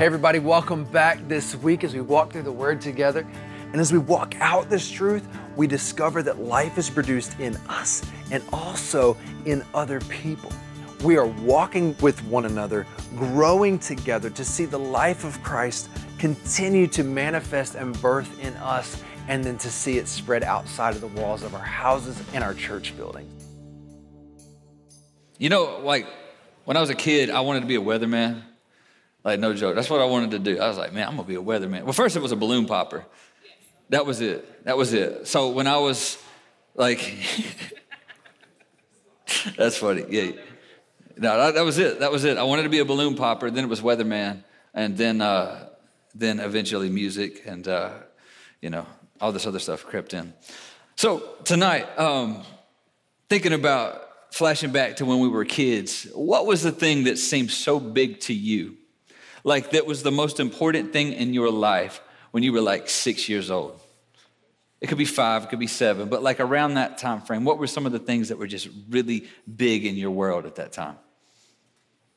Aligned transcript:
Hey, 0.00 0.06
everybody, 0.06 0.38
welcome 0.38 0.84
back 0.84 1.18
this 1.28 1.54
week 1.54 1.84
as 1.84 1.92
we 1.92 2.00
walk 2.00 2.32
through 2.32 2.44
the 2.44 2.50
Word 2.50 2.80
together. 2.80 3.26
And 3.70 3.78
as 3.78 3.92
we 3.92 3.98
walk 3.98 4.34
out 4.40 4.70
this 4.70 4.90
truth, 4.90 5.28
we 5.56 5.66
discover 5.66 6.22
that 6.22 6.38
life 6.38 6.78
is 6.78 6.88
produced 6.88 7.38
in 7.38 7.54
us 7.68 8.02
and 8.30 8.42
also 8.50 9.14
in 9.44 9.62
other 9.74 10.00
people. 10.00 10.50
We 11.04 11.18
are 11.18 11.26
walking 11.26 11.94
with 12.00 12.24
one 12.24 12.46
another, 12.46 12.86
growing 13.14 13.78
together 13.78 14.30
to 14.30 14.42
see 14.42 14.64
the 14.64 14.78
life 14.78 15.22
of 15.22 15.42
Christ 15.42 15.90
continue 16.16 16.86
to 16.86 17.04
manifest 17.04 17.74
and 17.74 17.92
birth 18.00 18.42
in 18.42 18.54
us, 18.54 19.02
and 19.28 19.44
then 19.44 19.58
to 19.58 19.68
see 19.68 19.98
it 19.98 20.08
spread 20.08 20.42
outside 20.42 20.94
of 20.94 21.02
the 21.02 21.08
walls 21.08 21.42
of 21.42 21.54
our 21.54 21.60
houses 21.60 22.18
and 22.32 22.42
our 22.42 22.54
church 22.54 22.96
buildings. 22.96 23.44
You 25.36 25.50
know, 25.50 25.78
like 25.84 26.06
when 26.64 26.78
I 26.78 26.80
was 26.80 26.88
a 26.88 26.94
kid, 26.94 27.28
I 27.28 27.40
wanted 27.40 27.60
to 27.60 27.66
be 27.66 27.76
a 27.76 27.82
weatherman. 27.82 28.44
Like, 29.22 29.38
no 29.38 29.54
joke. 29.54 29.74
That's 29.74 29.90
what 29.90 30.00
I 30.00 30.06
wanted 30.06 30.30
to 30.32 30.38
do. 30.38 30.58
I 30.58 30.68
was 30.68 30.78
like, 30.78 30.92
man, 30.92 31.06
I'm 31.06 31.16
going 31.16 31.26
to 31.26 31.28
be 31.28 31.34
a 31.34 31.42
weatherman. 31.42 31.82
Well, 31.82 31.92
first 31.92 32.16
it 32.16 32.22
was 32.22 32.32
a 32.32 32.36
balloon 32.36 32.66
popper. 32.66 33.04
That 33.90 34.06
was 34.06 34.20
it. 34.20 34.64
That 34.64 34.76
was 34.76 34.92
it. 34.92 35.26
So 35.26 35.50
when 35.50 35.66
I 35.66 35.76
was 35.78 36.16
like, 36.74 37.14
that's 39.56 39.76
funny. 39.76 40.04
Yeah. 40.08 40.32
No, 41.16 41.36
that, 41.36 41.54
that, 41.54 41.64
was 41.64 41.78
it. 41.78 42.00
That 42.00 42.10
was 42.10 42.24
it. 42.24 42.38
I 42.38 42.44
wanted 42.44 42.62
to 42.62 42.68
be 42.70 42.78
a 42.78 42.84
balloon 42.84 43.14
popper. 43.14 43.50
Then 43.50 43.64
it 43.64 43.68
was 43.68 43.82
weatherman. 43.82 44.42
And 44.72 44.96
then, 44.96 45.20
uh, 45.20 45.68
then 46.14 46.40
eventually 46.40 46.88
music 46.88 47.42
and, 47.44 47.66
uh, 47.68 47.90
you 48.62 48.70
know, 48.70 48.86
all 49.20 49.32
this 49.32 49.46
other 49.46 49.58
stuff 49.58 49.84
crept 49.84 50.14
in. 50.14 50.32
So 50.96 51.36
tonight, 51.44 51.86
um, 51.98 52.42
thinking 53.28 53.52
about 53.52 54.02
flashing 54.32 54.70
back 54.70 54.96
to 54.96 55.04
when 55.04 55.20
we 55.20 55.28
were 55.28 55.44
kids, 55.44 56.06
what 56.14 56.46
was 56.46 56.62
the 56.62 56.72
thing 56.72 57.04
that 57.04 57.18
seemed 57.18 57.50
so 57.50 57.80
big 57.80 58.20
to 58.20 58.34
you? 58.34 58.76
Like 59.44 59.70
that 59.70 59.86
was 59.86 60.02
the 60.02 60.10
most 60.10 60.40
important 60.40 60.92
thing 60.92 61.12
in 61.12 61.34
your 61.34 61.50
life 61.50 62.00
when 62.30 62.42
you 62.42 62.52
were 62.52 62.60
like 62.60 62.88
six 62.88 63.28
years 63.28 63.50
old? 63.50 63.80
It 64.80 64.88
could 64.88 64.98
be 64.98 65.04
five, 65.04 65.44
it 65.44 65.50
could 65.50 65.58
be 65.58 65.66
seven, 65.66 66.08
but 66.08 66.22
like 66.22 66.40
around 66.40 66.74
that 66.74 66.98
time 66.98 67.20
frame, 67.20 67.44
what 67.44 67.58
were 67.58 67.66
some 67.66 67.84
of 67.84 67.92
the 67.92 67.98
things 67.98 68.28
that 68.28 68.38
were 68.38 68.46
just 68.46 68.68
really 68.88 69.28
big 69.56 69.84
in 69.84 69.96
your 69.96 70.10
world 70.10 70.46
at 70.46 70.56
that 70.56 70.72
time? 70.72 70.96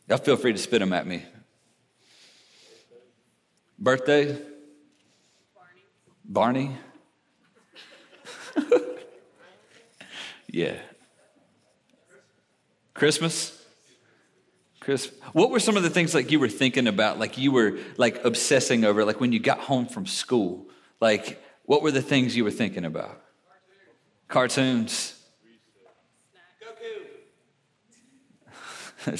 Y'all 0.08 0.17
feel 0.17 0.38
free 0.38 0.53
to 0.53 0.58
spit 0.58 0.80
them 0.80 0.94
at 0.94 1.06
me. 1.06 1.23
Birthday? 3.80 4.38
Barney. 6.26 6.72
Barney? 6.73 6.78
yeah. 10.50 10.76
Christmas? 12.94 13.62
Chris, 14.84 15.12
what 15.31 15.50
were 15.50 15.62
some 15.62 15.78
of 15.78 15.84
the 15.84 15.89
things 15.89 16.14
like 16.14 16.30
you 16.30 16.39
were 16.42 16.50
thinking 16.50 16.88
about, 16.88 17.17
like 17.17 17.38
you 17.38 17.53
were 17.53 17.80
like 17.95 18.26
obsessing 18.26 18.84
over, 18.84 19.06
like 19.06 19.22
when 19.22 19.31
you 19.31 19.39
got 19.39 19.59
home 19.59 19.86
from 19.86 20.06
school? 20.06 20.67
Like, 21.00 21.42
what 21.64 21.81
were 21.81 21.92
the 21.92 22.02
things 22.02 22.36
you 22.36 22.44
were 22.44 22.52
thinking 22.52 22.84
about? 22.84 23.22
Cartoons. 24.28 25.17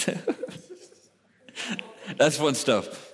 That's 2.17 2.38
fun 2.38 2.56
stuff. 2.56 3.14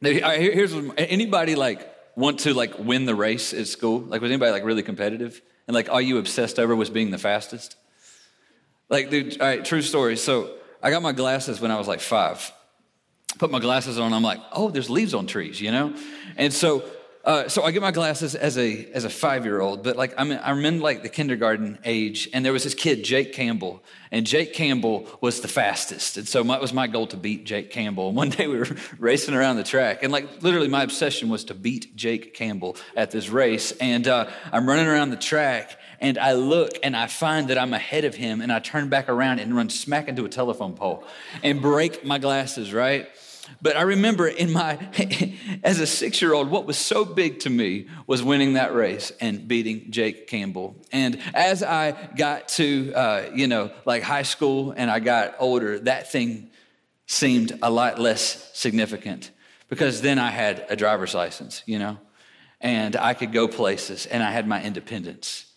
Now, 0.00 0.10
here's 0.10 0.74
anybody 0.98 1.54
like 1.54 1.88
want 2.16 2.40
to 2.40 2.52
like 2.52 2.80
win 2.80 3.04
the 3.04 3.14
race 3.14 3.54
at 3.54 3.68
school? 3.68 4.00
Like, 4.00 4.20
was 4.20 4.32
anybody 4.32 4.50
like 4.50 4.64
really 4.64 4.82
competitive? 4.82 5.40
And 5.68 5.74
like, 5.76 5.88
all 5.88 6.00
you 6.00 6.18
obsessed 6.18 6.58
over 6.58 6.74
was 6.74 6.90
being 6.90 7.12
the 7.12 7.18
fastest? 7.18 7.76
Like, 8.88 9.08
dude, 9.10 9.40
all 9.40 9.46
right, 9.46 9.64
true 9.64 9.82
story. 9.82 10.16
So 10.16 10.56
I 10.82 10.90
got 10.90 11.02
my 11.02 11.12
glasses 11.12 11.60
when 11.60 11.70
I 11.70 11.76
was 11.76 11.88
like 11.88 12.00
five. 12.00 12.52
Put 13.38 13.50
my 13.50 13.60
glasses 13.60 13.98
on, 13.98 14.12
I'm 14.12 14.22
like, 14.22 14.40
oh, 14.52 14.70
there's 14.70 14.90
leaves 14.90 15.14
on 15.14 15.26
trees, 15.26 15.60
you 15.60 15.70
know? 15.70 15.94
And 16.36 16.52
so 16.52 16.84
uh, 17.22 17.48
so 17.48 17.62
I 17.62 17.70
get 17.70 17.82
my 17.82 17.90
glasses 17.90 18.34
as 18.34 18.56
a 18.56 18.86
as 18.94 19.04
a 19.04 19.10
five 19.10 19.44
year 19.44 19.60
old, 19.60 19.82
but 19.82 19.94
like 19.94 20.14
I'm 20.16 20.30
in, 20.32 20.40
I'm 20.42 20.64
in 20.64 20.80
like 20.80 21.02
the 21.02 21.10
kindergarten 21.10 21.78
age, 21.84 22.30
and 22.32 22.42
there 22.42 22.52
was 22.52 22.64
this 22.64 22.72
kid 22.72 23.04
Jake 23.04 23.34
Campbell, 23.34 23.82
and 24.10 24.26
Jake 24.26 24.54
Campbell 24.54 25.06
was 25.20 25.42
the 25.42 25.48
fastest, 25.48 26.16
and 26.16 26.26
so 26.26 26.42
my, 26.42 26.56
it 26.56 26.62
was 26.62 26.72
my 26.72 26.86
goal 26.86 27.06
to 27.08 27.18
beat 27.18 27.44
Jake 27.44 27.70
Campbell. 27.70 28.08
And 28.08 28.16
one 28.16 28.30
day 28.30 28.46
we 28.46 28.56
were 28.56 28.68
racing 28.98 29.34
around 29.34 29.56
the 29.56 29.64
track, 29.64 30.02
and 30.02 30.10
like 30.10 30.42
literally 30.42 30.68
my 30.68 30.82
obsession 30.82 31.28
was 31.28 31.44
to 31.44 31.54
beat 31.54 31.94
Jake 31.94 32.32
Campbell 32.32 32.76
at 32.96 33.10
this 33.10 33.28
race, 33.28 33.72
and 33.72 34.08
uh, 34.08 34.30
I'm 34.50 34.66
running 34.66 34.86
around 34.86 35.10
the 35.10 35.18
track, 35.18 35.78
and 36.00 36.18
I 36.18 36.32
look 36.32 36.78
and 36.82 36.96
I 36.96 37.06
find 37.06 37.48
that 37.48 37.58
I'm 37.58 37.74
ahead 37.74 38.04
of 38.04 38.14
him, 38.14 38.40
and 38.40 38.52
I 38.52 38.58
turn 38.58 38.88
back 38.88 39.08
around 39.08 39.38
and 39.38 39.54
run 39.54 39.70
smack 39.70 40.08
into 40.08 40.24
a 40.24 40.28
telephone 40.28 40.74
pole, 40.74 41.04
and 41.42 41.60
break 41.60 42.04
my 42.04 42.18
glasses 42.18 42.72
right. 42.72 43.08
But 43.62 43.76
I 43.76 43.82
remember 43.82 44.28
in 44.28 44.52
my, 44.52 44.78
as 45.64 45.80
a 45.80 45.86
six 45.86 46.22
year 46.22 46.32
old, 46.32 46.50
what 46.50 46.66
was 46.66 46.78
so 46.78 47.04
big 47.04 47.40
to 47.40 47.50
me 47.50 47.88
was 48.06 48.22
winning 48.22 48.54
that 48.54 48.74
race 48.74 49.12
and 49.20 49.46
beating 49.48 49.90
Jake 49.90 50.26
Campbell. 50.26 50.76
And 50.92 51.20
as 51.34 51.62
I 51.62 51.92
got 52.16 52.48
to, 52.50 52.92
uh, 52.94 53.30
you 53.34 53.46
know, 53.46 53.70
like 53.84 54.02
high 54.02 54.22
school 54.22 54.72
and 54.76 54.90
I 54.90 55.00
got 55.00 55.34
older, 55.38 55.80
that 55.80 56.10
thing 56.12 56.50
seemed 57.06 57.58
a 57.62 57.70
lot 57.70 57.98
less 57.98 58.50
significant 58.56 59.30
because 59.68 60.00
then 60.00 60.18
I 60.18 60.30
had 60.30 60.64
a 60.68 60.76
driver's 60.76 61.14
license, 61.14 61.62
you 61.66 61.78
know, 61.78 61.98
and 62.60 62.94
I 62.96 63.14
could 63.14 63.32
go 63.32 63.48
places 63.48 64.06
and 64.06 64.22
I 64.22 64.30
had 64.30 64.46
my 64.46 64.62
independence. 64.62 65.49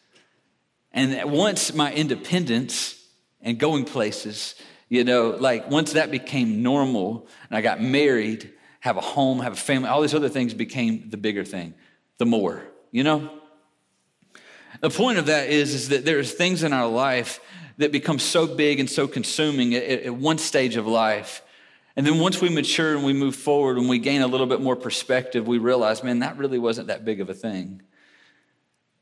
And 0.93 1.31
once 1.31 1.73
my 1.73 1.91
independence 1.91 3.03
and 3.41 3.57
going 3.57 3.85
places, 3.85 4.55
you 4.89 5.03
know, 5.03 5.31
like 5.31 5.69
once 5.69 5.93
that 5.93 6.11
became 6.11 6.61
normal 6.61 7.27
and 7.49 7.57
I 7.57 7.61
got 7.61 7.81
married, 7.81 8.51
have 8.79 8.97
a 8.97 9.01
home, 9.01 9.39
have 9.39 9.53
a 9.53 9.57
family, 9.57 9.89
all 9.89 10.01
these 10.01 10.13
other 10.13 10.29
things 10.29 10.53
became 10.53 11.09
the 11.09 11.17
bigger 11.17 11.43
thing, 11.43 11.73
the 12.19 12.25
more, 12.25 12.63
you 12.91 13.03
know? 13.03 13.31
The 14.81 14.89
point 14.89 15.17
of 15.17 15.27
that 15.27 15.49
is, 15.49 15.73
is 15.73 15.89
that 15.89 16.05
there's 16.05 16.33
things 16.33 16.63
in 16.63 16.73
our 16.73 16.87
life 16.87 17.39
that 17.77 17.91
become 17.91 18.19
so 18.19 18.45
big 18.45 18.79
and 18.79 18.89
so 18.89 19.07
consuming 19.07 19.73
at, 19.73 19.83
at 19.83 20.15
one 20.15 20.37
stage 20.37 20.75
of 20.75 20.85
life. 20.85 21.41
And 21.95 22.05
then 22.05 22.19
once 22.19 22.41
we 22.41 22.49
mature 22.49 22.95
and 22.95 23.03
we 23.03 23.13
move 23.13 23.35
forward 23.35 23.77
and 23.77 23.89
we 23.89 23.97
gain 23.97 24.21
a 24.21 24.27
little 24.27 24.47
bit 24.47 24.61
more 24.61 24.75
perspective, 24.75 25.47
we 25.47 25.57
realize, 25.57 26.03
man, 26.03 26.19
that 26.19 26.37
really 26.37 26.59
wasn't 26.59 26.87
that 26.87 27.05
big 27.05 27.19
of 27.21 27.29
a 27.29 27.33
thing 27.33 27.81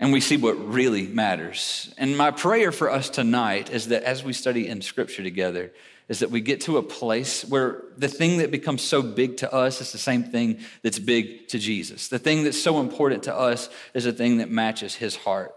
and 0.02 0.12
we 0.12 0.20
see 0.20 0.36
what 0.36 0.58
really 0.68 1.06
matters. 1.06 1.94
And 1.96 2.18
my 2.18 2.32
prayer 2.32 2.72
for 2.72 2.90
us 2.90 3.08
tonight 3.08 3.70
is 3.70 3.90
that 3.90 4.02
as 4.02 4.24
we 4.24 4.34
study 4.34 4.68
in 4.68 4.82
Scripture 4.82 5.22
together, 5.22 5.72
is 6.10 6.20
that 6.20 6.32
we 6.32 6.42
get 6.42 6.62
to 6.62 6.78
a 6.78 6.84
place 6.84 7.46
where 7.46 7.84
the 7.96 8.08
thing 8.08 8.40
that 8.40 8.50
becomes 8.50 8.82
so 8.82 9.04
big 9.04 9.38
to 9.38 9.54
us 9.54 9.80
is 9.80 9.92
the 9.92 10.00
same 10.00 10.24
thing 10.24 10.60
that's 10.82 10.98
big 10.98 11.48
to 11.50 11.60
Jesus. 11.60 12.08
The 12.08 12.18
thing 12.18 12.44
that's 12.44 12.62
so 12.62 12.80
important 12.80 13.24
to 13.24 13.36
us 13.36 13.70
is 13.94 14.04
the 14.06 14.12
thing 14.12 14.40
that 14.40 14.50
matches 14.50 14.96
his 14.96 15.16
heart. 15.16 15.54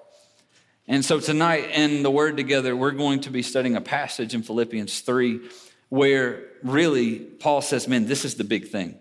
And 0.86 1.02
so 1.02 1.18
tonight 1.20 1.70
in 1.72 2.02
the 2.02 2.10
Word 2.10 2.36
together, 2.36 2.76
we're 2.76 2.90
going 2.90 3.20
to 3.20 3.30
be 3.30 3.42
studying 3.42 3.76
a 3.76 3.80
passage 3.80 4.34
in 4.34 4.42
Philippians 4.42 5.00
3 5.00 5.40
where 5.88 6.44
really 6.62 7.18
Paul 7.18 7.62
says, 7.62 7.88
man, 7.88 8.04
this 8.04 8.26
is 8.26 8.34
the 8.34 8.44
big 8.44 8.68
thing. 8.68 8.98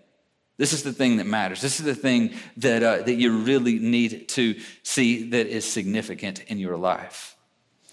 This 0.56 0.72
is 0.72 0.82
the 0.82 0.92
thing 0.92 1.16
that 1.16 1.26
matters. 1.26 1.60
This 1.60 1.80
is 1.80 1.86
the 1.86 1.94
thing 1.94 2.34
that, 2.58 2.82
uh, 2.82 3.02
that 3.02 3.14
you 3.14 3.38
really 3.38 3.78
need 3.78 4.28
to 4.30 4.58
see 4.82 5.30
that 5.30 5.48
is 5.48 5.64
significant 5.64 6.44
in 6.44 6.58
your 6.58 6.76
life. 6.76 7.36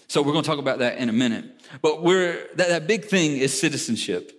So 0.06 0.22
we're 0.22 0.32
going 0.32 0.44
to 0.44 0.50
talk 0.50 0.58
about 0.58 0.78
that 0.78 0.98
in 0.98 1.08
a 1.08 1.12
minute. 1.12 1.44
But 1.80 2.02
we're, 2.02 2.46
that, 2.56 2.68
that 2.68 2.86
big 2.86 3.06
thing 3.06 3.38
is 3.38 3.58
citizenship. 3.58 4.32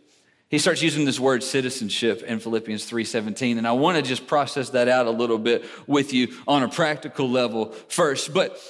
He 0.53 0.59
starts 0.59 0.84
using 0.84 1.03
this 1.03 1.19
word 1.19 1.41
citizenship 1.41 2.22
in 2.22 2.39
Philippians 2.39 2.88
3:17 2.88 3.57
and 3.57 3.67
I 3.67 3.72
want 3.72 3.97
to 3.97 4.03
just 4.03 4.28
process 4.28 4.69
that 4.69 4.88
out 4.88 5.07
a 5.07 5.09
little 5.09 5.40
bit 5.40 5.66
with 5.88 6.13
you 6.13 6.31
on 6.47 6.61
a 6.61 6.69
practical 6.69 7.28
level 7.28 7.72
first. 7.88 8.35
But 8.35 8.61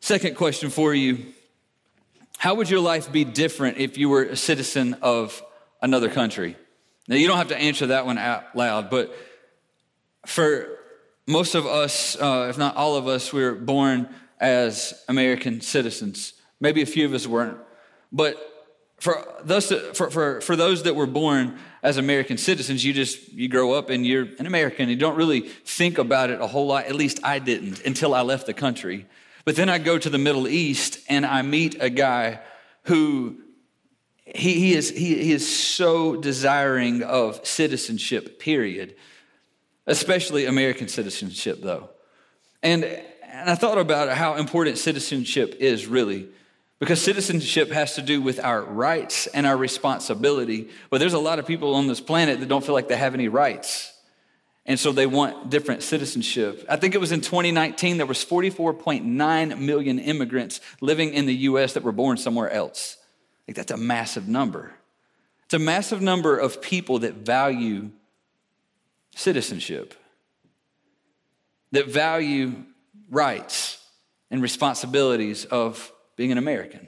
second 0.00 0.34
question 0.34 0.68
for 0.68 0.92
you, 0.92 1.26
how 2.38 2.56
would 2.56 2.68
your 2.68 2.80
life 2.80 3.12
be 3.12 3.22
different 3.22 3.78
if 3.78 3.96
you 3.96 4.08
were 4.08 4.24
a 4.24 4.34
citizen 4.36 4.94
of 5.00 5.40
another 5.80 6.10
country? 6.10 6.56
Now, 7.08 7.16
you 7.16 7.26
don't 7.26 7.38
have 7.38 7.48
to 7.48 7.56
answer 7.56 7.86
that 7.86 8.04
one 8.04 8.18
out 8.18 8.54
loud, 8.54 8.90
but 8.90 9.14
for 10.26 10.78
most 11.26 11.54
of 11.54 11.66
us, 11.66 12.16
uh, 12.20 12.46
if 12.50 12.58
not 12.58 12.76
all 12.76 12.96
of 12.96 13.08
us, 13.08 13.32
we 13.32 13.42
were 13.42 13.54
born 13.54 14.08
as 14.38 14.94
American 15.08 15.62
citizens. 15.62 16.34
Maybe 16.60 16.82
a 16.82 16.86
few 16.86 17.06
of 17.06 17.14
us 17.14 17.26
weren't. 17.26 17.58
But 18.12 18.36
for 18.98 19.26
those, 19.42 19.72
for, 19.94 20.10
for, 20.10 20.40
for 20.40 20.54
those 20.54 20.82
that 20.82 20.96
were 20.96 21.06
born 21.06 21.58
as 21.82 21.96
American 21.96 22.36
citizens, 22.36 22.84
you 22.84 22.92
just, 22.92 23.32
you 23.32 23.48
grow 23.48 23.72
up 23.72 23.90
and 23.90 24.06
you're 24.06 24.28
an 24.38 24.46
American. 24.46 24.88
You 24.88 24.96
don't 24.96 25.16
really 25.16 25.40
think 25.40 25.98
about 25.98 26.30
it 26.30 26.40
a 26.40 26.46
whole 26.46 26.66
lot. 26.66 26.86
At 26.86 26.94
least 26.94 27.20
I 27.22 27.38
didn't 27.38 27.84
until 27.84 28.14
I 28.14 28.22
left 28.22 28.46
the 28.46 28.54
country. 28.54 29.06
But 29.44 29.56
then 29.56 29.68
I 29.68 29.78
go 29.78 29.98
to 29.98 30.10
the 30.10 30.18
Middle 30.18 30.46
East 30.46 30.98
and 31.08 31.24
I 31.24 31.42
meet 31.42 31.76
a 31.80 31.88
guy 31.88 32.40
who 32.84 33.38
he, 34.34 34.54
he, 34.54 34.74
is, 34.74 34.90
he, 34.90 35.22
he 35.22 35.32
is 35.32 35.56
so 35.56 36.16
desiring 36.16 37.02
of 37.02 37.46
citizenship, 37.46 38.38
period, 38.38 38.94
especially 39.86 40.46
American 40.46 40.88
citizenship, 40.88 41.60
though. 41.62 41.90
And, 42.62 42.84
and 42.84 43.50
I 43.50 43.54
thought 43.54 43.78
about 43.78 44.10
how 44.10 44.34
important 44.34 44.78
citizenship 44.78 45.56
is 45.60 45.86
really, 45.86 46.28
because 46.78 47.00
citizenship 47.00 47.70
has 47.70 47.94
to 47.94 48.02
do 48.02 48.20
with 48.20 48.38
our 48.40 48.62
rights 48.62 49.26
and 49.28 49.46
our 49.46 49.56
responsibility. 49.56 50.68
But 50.90 50.98
there's 50.98 51.14
a 51.14 51.18
lot 51.18 51.38
of 51.38 51.46
people 51.46 51.74
on 51.74 51.86
this 51.86 52.00
planet 52.00 52.40
that 52.40 52.48
don't 52.48 52.64
feel 52.64 52.74
like 52.74 52.88
they 52.88 52.96
have 52.96 53.14
any 53.14 53.28
rights. 53.28 53.94
And 54.66 54.78
so 54.78 54.92
they 54.92 55.06
want 55.06 55.48
different 55.48 55.82
citizenship. 55.82 56.66
I 56.68 56.76
think 56.76 56.94
it 56.94 56.98
was 56.98 57.10
in 57.10 57.22
2019, 57.22 57.96
there 57.96 58.04
was 58.04 58.22
44.9 58.22 59.58
million 59.58 59.98
immigrants 59.98 60.60
living 60.82 61.14
in 61.14 61.24
the 61.24 61.34
US 61.34 61.72
that 61.72 61.82
were 61.82 61.92
born 61.92 62.18
somewhere 62.18 62.50
else. 62.50 62.97
Like 63.48 63.56
that's 63.56 63.72
a 63.72 63.78
massive 63.78 64.28
number. 64.28 64.74
It's 65.46 65.54
a 65.54 65.58
massive 65.58 66.02
number 66.02 66.36
of 66.36 66.60
people 66.60 66.98
that 67.00 67.14
value 67.14 67.90
citizenship, 69.16 69.94
that 71.72 71.86
value 71.86 72.54
rights 73.10 73.82
and 74.30 74.42
responsibilities 74.42 75.46
of 75.46 75.90
being 76.16 76.30
an 76.30 76.36
American. 76.36 76.86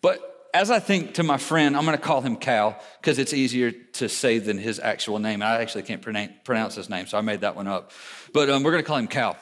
But 0.00 0.48
as 0.54 0.70
I 0.70 0.78
think 0.78 1.14
to 1.14 1.24
my 1.24 1.36
friend, 1.36 1.76
I'm 1.76 1.84
going 1.84 1.96
to 1.96 2.02
call 2.02 2.20
him 2.20 2.36
Cal 2.36 2.80
because 3.00 3.18
it's 3.18 3.32
easier 3.32 3.72
to 3.72 4.08
say 4.08 4.38
than 4.38 4.58
his 4.58 4.78
actual 4.78 5.18
name. 5.18 5.42
I 5.42 5.60
actually 5.60 5.82
can't 5.82 6.00
pronounce 6.00 6.76
his 6.76 6.88
name, 6.88 7.08
so 7.08 7.18
I 7.18 7.22
made 7.22 7.40
that 7.40 7.56
one 7.56 7.66
up. 7.66 7.90
But 8.32 8.48
um, 8.48 8.62
we're 8.62 8.70
going 8.70 8.84
to 8.84 8.86
call 8.86 8.98
him 8.98 9.08
Cal. 9.08 9.36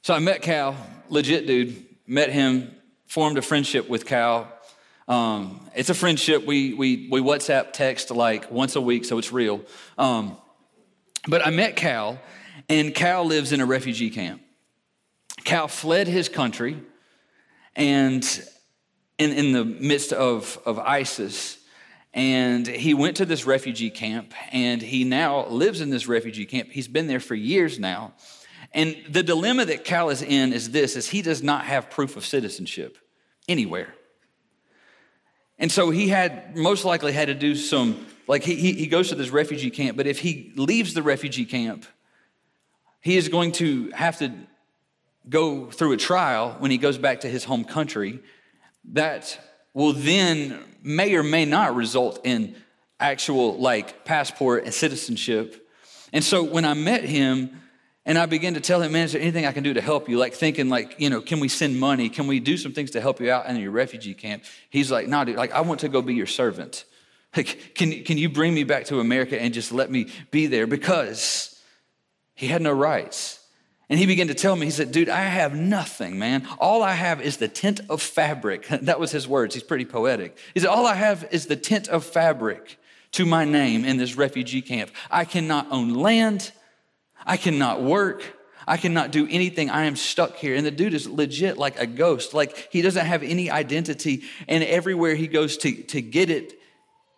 So 0.00 0.14
I 0.14 0.18
met 0.18 0.40
Cal, 0.40 0.74
legit 1.10 1.46
dude, 1.46 1.84
met 2.06 2.30
him, 2.30 2.75
formed 3.06 3.38
a 3.38 3.42
friendship 3.42 3.88
with 3.88 4.04
Cal. 4.06 4.52
Um, 5.08 5.60
it's 5.74 5.90
a 5.90 5.94
friendship. 5.94 6.44
We, 6.44 6.74
we, 6.74 7.08
we 7.10 7.20
WhatsApp 7.20 7.72
text 7.72 8.10
like 8.10 8.50
once 8.50 8.76
a 8.76 8.80
week, 8.80 9.04
so 9.04 9.18
it's 9.18 9.32
real. 9.32 9.60
Um, 9.96 10.36
but 11.28 11.46
I 11.46 11.50
met 11.50 11.76
Cal, 11.76 12.18
and 12.68 12.94
Cal 12.94 13.24
lives 13.24 13.52
in 13.52 13.60
a 13.60 13.66
refugee 13.66 14.10
camp. 14.10 14.42
Cal 15.44 15.68
fled 15.68 16.08
his 16.08 16.28
country, 16.28 16.82
and 17.74 18.24
in, 19.18 19.32
in 19.32 19.52
the 19.52 19.64
midst 19.64 20.12
of, 20.12 20.58
of 20.66 20.78
ISIS. 20.78 21.58
And 22.12 22.66
he 22.66 22.94
went 22.94 23.18
to 23.18 23.26
this 23.26 23.44
refugee 23.44 23.90
camp, 23.90 24.32
and 24.50 24.80
he 24.80 25.04
now 25.04 25.46
lives 25.46 25.80
in 25.80 25.90
this 25.90 26.08
refugee 26.08 26.46
camp. 26.46 26.70
He's 26.70 26.88
been 26.88 27.06
there 27.06 27.20
for 27.20 27.34
years 27.34 27.78
now. 27.78 28.14
And 28.76 28.94
the 29.08 29.22
dilemma 29.22 29.64
that 29.64 29.84
Cal 29.84 30.10
is 30.10 30.20
in 30.20 30.52
is 30.52 30.70
this 30.70 30.96
is 30.96 31.08
he 31.08 31.22
does 31.22 31.42
not 31.42 31.64
have 31.64 31.88
proof 31.88 32.16
of 32.18 32.26
citizenship 32.26 32.98
anywhere. 33.48 33.94
And 35.58 35.72
so 35.72 35.88
he 35.88 36.08
had 36.08 36.54
most 36.54 36.84
likely 36.84 37.12
had 37.12 37.28
to 37.28 37.34
do 37.34 37.54
some, 37.54 38.06
like 38.28 38.42
he, 38.42 38.74
he 38.74 38.86
goes 38.86 39.08
to 39.08 39.14
this 39.14 39.30
refugee 39.30 39.70
camp, 39.70 39.96
but 39.96 40.06
if 40.06 40.18
he 40.18 40.52
leaves 40.56 40.92
the 40.92 41.02
refugee 41.02 41.46
camp, 41.46 41.86
he 43.00 43.16
is 43.16 43.28
going 43.28 43.52
to 43.52 43.90
have 43.92 44.18
to 44.18 44.30
go 45.26 45.70
through 45.70 45.92
a 45.92 45.96
trial 45.96 46.54
when 46.58 46.70
he 46.70 46.76
goes 46.76 46.98
back 46.98 47.20
to 47.20 47.28
his 47.28 47.44
home 47.44 47.64
country 47.64 48.20
that 48.92 49.40
will 49.72 49.94
then 49.94 50.62
may 50.82 51.14
or 51.14 51.22
may 51.22 51.46
not 51.46 51.74
result 51.74 52.20
in 52.24 52.54
actual 53.00 53.58
like 53.58 54.04
passport 54.04 54.64
and 54.64 54.74
citizenship. 54.74 55.66
And 56.12 56.22
so 56.22 56.42
when 56.42 56.66
I 56.66 56.74
met 56.74 57.04
him 57.04 57.62
and 58.06 58.16
I 58.16 58.26
began 58.26 58.54
to 58.54 58.60
tell 58.60 58.80
him, 58.80 58.92
man, 58.92 59.04
is 59.04 59.12
there 59.12 59.20
anything 59.20 59.46
I 59.46 59.52
can 59.52 59.64
do 59.64 59.74
to 59.74 59.80
help 59.80 60.08
you? 60.08 60.16
Like 60.16 60.32
thinking 60.32 60.68
like, 60.68 60.94
you 60.98 61.10
know, 61.10 61.20
can 61.20 61.40
we 61.40 61.48
send 61.48 61.78
money? 61.78 62.08
Can 62.08 62.28
we 62.28 62.38
do 62.38 62.56
some 62.56 62.72
things 62.72 62.92
to 62.92 63.00
help 63.00 63.20
you 63.20 63.32
out 63.32 63.46
in 63.46 63.56
your 63.56 63.72
refugee 63.72 64.14
camp? 64.14 64.44
He's 64.70 64.92
like, 64.92 65.08
no, 65.08 65.18
nah, 65.18 65.24
dude, 65.24 65.36
like 65.36 65.50
I 65.50 65.62
want 65.62 65.80
to 65.80 65.88
go 65.88 66.00
be 66.00 66.14
your 66.14 66.26
servant. 66.26 66.84
Like, 67.36 67.74
can, 67.74 68.02
can 68.04 68.16
you 68.16 68.30
bring 68.30 68.54
me 68.54 68.64
back 68.64 68.86
to 68.86 68.98
America 68.98 69.38
and 69.38 69.52
just 69.52 69.70
let 69.70 69.90
me 69.90 70.06
be 70.30 70.46
there? 70.46 70.66
Because 70.66 71.60
he 72.34 72.46
had 72.46 72.62
no 72.62 72.72
rights. 72.72 73.40
And 73.90 73.98
he 73.98 74.06
began 74.06 74.28
to 74.28 74.34
tell 74.34 74.56
me, 74.56 74.64
he 74.64 74.72
said, 74.72 74.90
Dude, 74.90 75.10
I 75.10 75.22
have 75.22 75.54
nothing, 75.54 76.18
man. 76.18 76.46
All 76.58 76.82
I 76.82 76.92
have 76.92 77.20
is 77.20 77.36
the 77.36 77.48
tent 77.48 77.80
of 77.90 78.00
fabric. 78.00 78.66
That 78.82 78.98
was 78.98 79.10
his 79.10 79.28
words. 79.28 79.54
He's 79.54 79.64
pretty 79.64 79.84
poetic. 79.84 80.38
He 80.54 80.60
said, 80.60 80.70
All 80.70 80.86
I 80.86 80.94
have 80.94 81.28
is 81.30 81.46
the 81.46 81.56
tent 81.56 81.88
of 81.88 82.04
fabric 82.04 82.78
to 83.12 83.26
my 83.26 83.44
name 83.44 83.84
in 83.84 83.98
this 83.98 84.16
refugee 84.16 84.62
camp. 84.62 84.90
I 85.10 85.24
cannot 85.24 85.66
own 85.70 85.92
land. 85.92 86.52
I 87.26 87.36
cannot 87.36 87.82
work. 87.82 88.22
I 88.68 88.76
cannot 88.76 89.10
do 89.10 89.26
anything. 89.28 89.68
I 89.68 89.84
am 89.84 89.96
stuck 89.96 90.36
here. 90.36 90.54
And 90.54 90.64
the 90.64 90.70
dude 90.70 90.94
is 90.94 91.08
legit 91.08 91.58
like 91.58 91.78
a 91.78 91.86
ghost. 91.86 92.34
Like 92.34 92.68
he 92.72 92.82
doesn't 92.82 93.04
have 93.04 93.22
any 93.22 93.50
identity. 93.50 94.22
And 94.48 94.64
everywhere 94.64 95.14
he 95.14 95.26
goes 95.26 95.56
to, 95.58 95.72
to 95.84 96.00
get 96.00 96.30
it, 96.30 96.54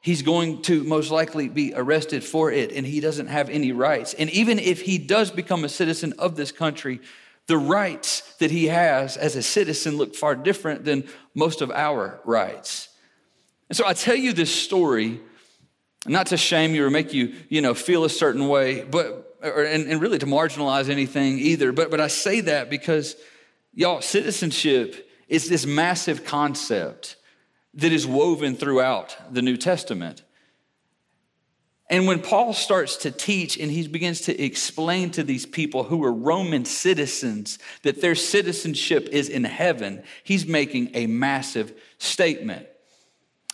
he's 0.01 0.23
going 0.23 0.63
to 0.63 0.83
most 0.85 1.11
likely 1.11 1.49
be 1.49 1.73
arrested 1.75 2.25
for 2.25 2.51
it 2.51 2.73
and 2.73 2.87
he 2.87 3.01
doesn't 3.01 3.29
have 3.29 3.51
any 3.51 3.73
rights. 3.73 4.15
And 4.15 4.31
even 4.31 4.59
if 4.59 4.81
he 4.81 4.99
does 4.99 5.31
become 5.31 5.65
a 5.65 5.69
citizen 5.69 6.15
of 6.19 6.37
this 6.37 6.53
country, 6.53 7.01
the 7.47 7.59
rights 7.59 8.35
that 8.37 8.51
he 8.51 8.67
has 8.67 9.17
as 9.17 9.35
a 9.37 9.43
citizen 9.43 9.97
look 9.97 10.15
far 10.15 10.35
different 10.35 10.85
than 10.85 11.09
most 11.35 11.63
of 11.63 11.71
our 11.71 12.21
rights. 12.25 12.89
And 13.69 13.77
so 13.77 13.87
I 13.87 13.95
tell 13.95 14.17
you 14.17 14.33
this 14.33 14.55
story 14.55 15.21
not 16.07 16.29
to 16.29 16.37
shame 16.37 16.75
you 16.75 16.87
or 16.87 16.91
make 16.91 17.13
you, 17.13 17.35
you 17.49 17.61
know, 17.61 17.75
feel 17.75 18.05
a 18.05 18.11
certain 18.11 18.49
way, 18.49 18.83
but 18.83 19.28
or, 19.43 19.65
and, 19.65 19.89
and 19.89 20.01
really 20.01 20.19
to 20.19 20.27
marginalize 20.27 20.89
anything 20.89 21.39
either. 21.39 21.73
But 21.73 21.91
but 21.91 22.01
I 22.01 22.09
say 22.09 22.41
that 22.43 22.71
because 22.71 23.17
y'all, 23.73 24.01
citizenship 24.01 25.09
is 25.29 25.49
this 25.49 25.67
massive 25.67 26.25
concept 26.25 27.17
that 27.75 27.93
is 27.93 28.07
woven 28.07 28.57
throughout 28.57 29.17
the 29.31 29.43
New 29.43 29.57
Testament. 29.57 30.23
And 31.91 32.07
when 32.07 32.21
Paul 32.21 32.53
starts 32.53 32.97
to 32.99 33.11
teach 33.11 33.59
and 33.59 33.71
he 33.71 33.89
begins 33.89 34.23
to 34.23 34.39
explain 34.39 35.11
to 35.13 35.23
these 35.23 35.47
people 35.47 35.85
who 35.85 36.05
are 36.05 36.13
Roman 36.13 36.67
citizens 36.67 37.59
that 37.83 38.03
their 38.03 38.15
citizenship 38.15 39.09
is 39.11 39.31
in 39.31 39.45
heaven, 39.45 40.03
he's 40.23 40.47
making 40.47 40.91
a 40.93 41.07
massive 41.07 41.73
statement. 41.97 42.67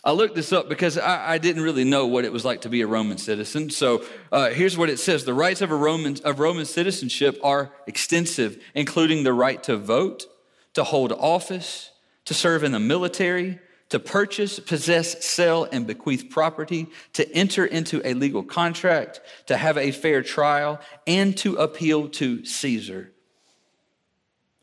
I 0.05 0.11
looked 0.11 0.35
this 0.35 0.53
up 0.53 0.69
because 0.69 0.99
I, 0.99 1.33
I 1.33 1.37
didn't 1.39 1.63
really 1.63 1.83
know 1.83 2.05
what 2.05 2.25
it 2.25 2.31
was 2.31 2.45
like 2.45 2.61
to 2.61 2.69
be 2.69 2.81
a 2.81 2.87
Roman 2.87 3.17
citizen. 3.17 3.71
So 3.71 4.05
uh, 4.31 4.51
here's 4.51 4.77
what 4.77 4.89
it 4.89 4.99
says: 4.99 5.25
The 5.25 5.33
rights 5.33 5.61
of 5.61 5.71
a 5.71 5.75
Roman 5.75 6.17
of 6.23 6.39
Roman 6.39 6.65
citizenship 6.65 7.39
are 7.43 7.73
extensive, 7.87 8.61
including 8.75 9.23
the 9.23 9.33
right 9.33 9.61
to 9.63 9.77
vote, 9.77 10.27
to 10.75 10.83
hold 10.83 11.11
office, 11.11 11.89
to 12.25 12.35
serve 12.35 12.63
in 12.63 12.71
the 12.71 12.79
military, 12.79 13.59
to 13.89 13.99
purchase, 13.99 14.59
possess, 14.59 15.25
sell, 15.25 15.63
and 15.71 15.87
bequeath 15.87 16.29
property, 16.29 16.85
to 17.13 17.27
enter 17.33 17.65
into 17.65 17.99
a 18.05 18.13
legal 18.13 18.43
contract, 18.43 19.21
to 19.47 19.57
have 19.57 19.77
a 19.77 19.91
fair 19.91 20.21
trial, 20.21 20.79
and 21.07 21.35
to 21.37 21.55
appeal 21.55 22.09
to 22.09 22.45
Caesar. 22.45 23.11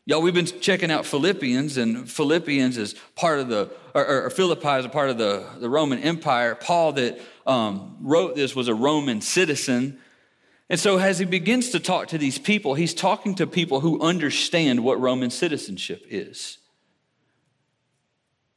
Y'all, 0.05 0.21
we've 0.21 0.33
been 0.33 0.45
checking 0.45 0.91
out 0.91 1.05
Philippians, 1.05 1.77
and 1.77 2.09
Philippians 2.11 2.77
is 2.77 2.93
part 3.15 3.39
of 3.39 3.47
the, 3.47 3.71
or, 3.95 4.25
or 4.25 4.29
Philippi 4.29 4.79
is 4.79 4.83
a 4.83 4.89
part 4.89 5.09
of 5.09 5.17
the, 5.17 5.45
the 5.59 5.69
Roman 5.69 5.99
Empire. 5.99 6.55
Paul, 6.55 6.91
that 6.93 7.21
um, 7.47 7.95
wrote 8.01 8.35
this, 8.35 8.53
was 8.53 8.67
a 8.67 8.75
Roman 8.75 9.21
citizen. 9.21 9.97
And 10.69 10.77
so, 10.77 10.97
as 10.97 11.19
he 11.19 11.25
begins 11.25 11.69
to 11.69 11.79
talk 11.79 12.09
to 12.09 12.17
these 12.17 12.37
people, 12.37 12.73
he's 12.73 12.93
talking 12.93 13.35
to 13.35 13.47
people 13.47 13.79
who 13.79 14.01
understand 14.01 14.83
what 14.83 14.99
Roman 14.99 15.29
citizenship 15.29 16.05
is. 16.09 16.57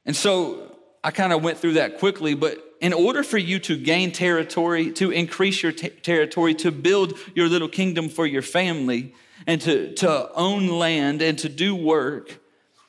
And 0.04 0.16
so 0.16 0.76
I 1.04 1.12
kind 1.12 1.32
of 1.32 1.44
went 1.44 1.58
through 1.58 1.74
that 1.74 1.98
quickly, 1.98 2.34
but 2.34 2.58
in 2.80 2.92
order 2.92 3.22
for 3.22 3.38
you 3.38 3.60
to 3.60 3.76
gain 3.76 4.10
territory, 4.10 4.90
to 4.94 5.12
increase 5.12 5.62
your 5.62 5.72
t- 5.72 5.90
territory, 5.90 6.54
to 6.54 6.72
build 6.72 7.16
your 7.36 7.48
little 7.48 7.68
kingdom 7.68 8.08
for 8.08 8.26
your 8.26 8.42
family, 8.42 9.14
and 9.46 9.60
to, 9.62 9.94
to 9.94 10.32
own 10.32 10.68
land 10.68 11.22
and 11.22 11.38
to 11.38 11.48
do 11.48 11.74
work 11.74 12.40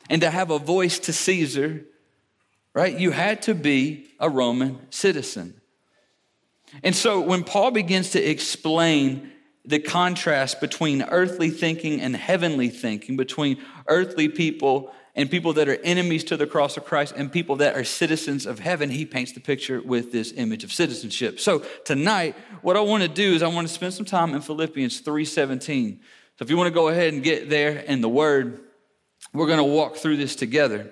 and 0.10 0.22
to 0.22 0.30
have 0.30 0.52
a 0.52 0.60
voice 0.60 1.00
to 1.00 1.14
Caesar, 1.14 1.86
right? 2.74 2.98
You 2.98 3.12
had 3.12 3.42
to 3.44 3.56
be 3.56 4.08
a 4.20 4.30
Roman 4.30 4.80
citizen. 4.90 5.60
And 6.84 6.96
so 6.96 7.20
when 7.20 7.44
Paul 7.44 7.72
begins 7.72 8.12
to 8.12 8.22
explain 8.22 9.32
the 9.66 9.80
contrast 9.80 10.62
between 10.62 11.04
earthly 11.04 11.50
thinking 11.50 12.00
and 12.00 12.16
heavenly 12.16 12.70
thinking, 12.70 13.18
between 13.18 13.58
earthly 13.88 14.30
people 14.30 14.94
and 15.14 15.30
people 15.30 15.54
that 15.54 15.68
are 15.68 15.76
enemies 15.84 16.24
to 16.26 16.38
the 16.38 16.46
cross 16.46 16.78
of 16.78 16.86
Christ 16.86 17.14
and 17.18 17.32
people 17.32 17.58
that 17.58 17.76
are 17.76 17.84
citizens 17.84 18.46
of 18.46 18.60
heaven, 18.60 18.90
he 18.90 19.06
paints 19.06 19.34
the 19.34 19.40
picture 19.40 19.82
with 19.82 20.12
this 20.12 20.32
image 20.38 20.64
of 20.64 20.72
citizenship. 20.72 21.40
So 21.40 21.66
tonight, 21.84 22.36
what 22.62 22.78
I 22.78 22.82
want 22.82 23.04
to 23.04 23.10
do 23.10 23.34
is 23.34 23.42
I 23.42 23.48
want 23.48 23.68
to 23.68 23.74
spend 23.74 23.94
some 23.94 24.06
time 24.06 24.36
in 24.36 24.42
Philippians 24.42 25.02
3:17. 25.02 26.00
So 26.38 26.44
if 26.44 26.50
you 26.52 26.58
want 26.58 26.68
to 26.68 26.74
go 26.74 26.90
ahead 26.90 27.14
and 27.14 27.24
get 27.24 27.50
there 27.50 27.78
in 27.80 28.02
the 28.02 28.10
word, 28.10 28.60
we're 29.34 29.48
going 29.48 29.58
to 29.58 29.64
walk 29.64 29.96
through 29.96 30.18
this 30.18 30.36
together. 30.36 30.92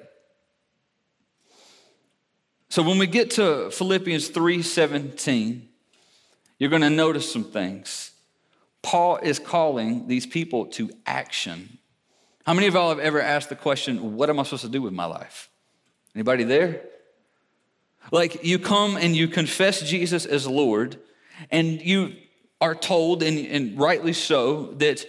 So 2.69 2.81
when 2.81 2.97
we 2.97 3.07
get 3.07 3.31
to 3.31 3.69
Philippians 3.69 4.29
3:17, 4.29 5.61
you're 6.57 6.69
going 6.69 6.81
to 6.81 6.89
notice 6.89 7.31
some 7.31 7.43
things. 7.43 8.11
Paul 8.81 9.17
is 9.17 9.39
calling 9.39 10.07
these 10.07 10.25
people 10.25 10.65
to 10.67 10.89
action. 11.05 11.77
How 12.45 12.53
many 12.53 12.67
of 12.67 12.73
y'all 12.73 12.89
have 12.89 12.99
ever 12.99 13.21
asked 13.21 13.49
the 13.49 13.55
question, 13.55 14.15
what 14.15 14.29
am 14.29 14.39
I 14.39 14.43
supposed 14.43 14.63
to 14.63 14.69
do 14.69 14.81
with 14.81 14.93
my 14.93 15.05
life? 15.05 15.49
Anybody 16.13 16.43
there? 16.43 16.81
Like 18.11 18.43
you 18.43 18.59
come 18.59 18.97
and 18.97 19.15
you 19.15 19.27
confess 19.27 19.81
Jesus 19.81 20.25
as 20.25 20.47
Lord, 20.47 20.97
and 21.49 21.81
you 21.81 22.13
are 22.61 22.75
told, 22.75 23.23
and, 23.23 23.37
and 23.47 23.79
rightly 23.79 24.13
so, 24.13 24.73
that 24.73 25.05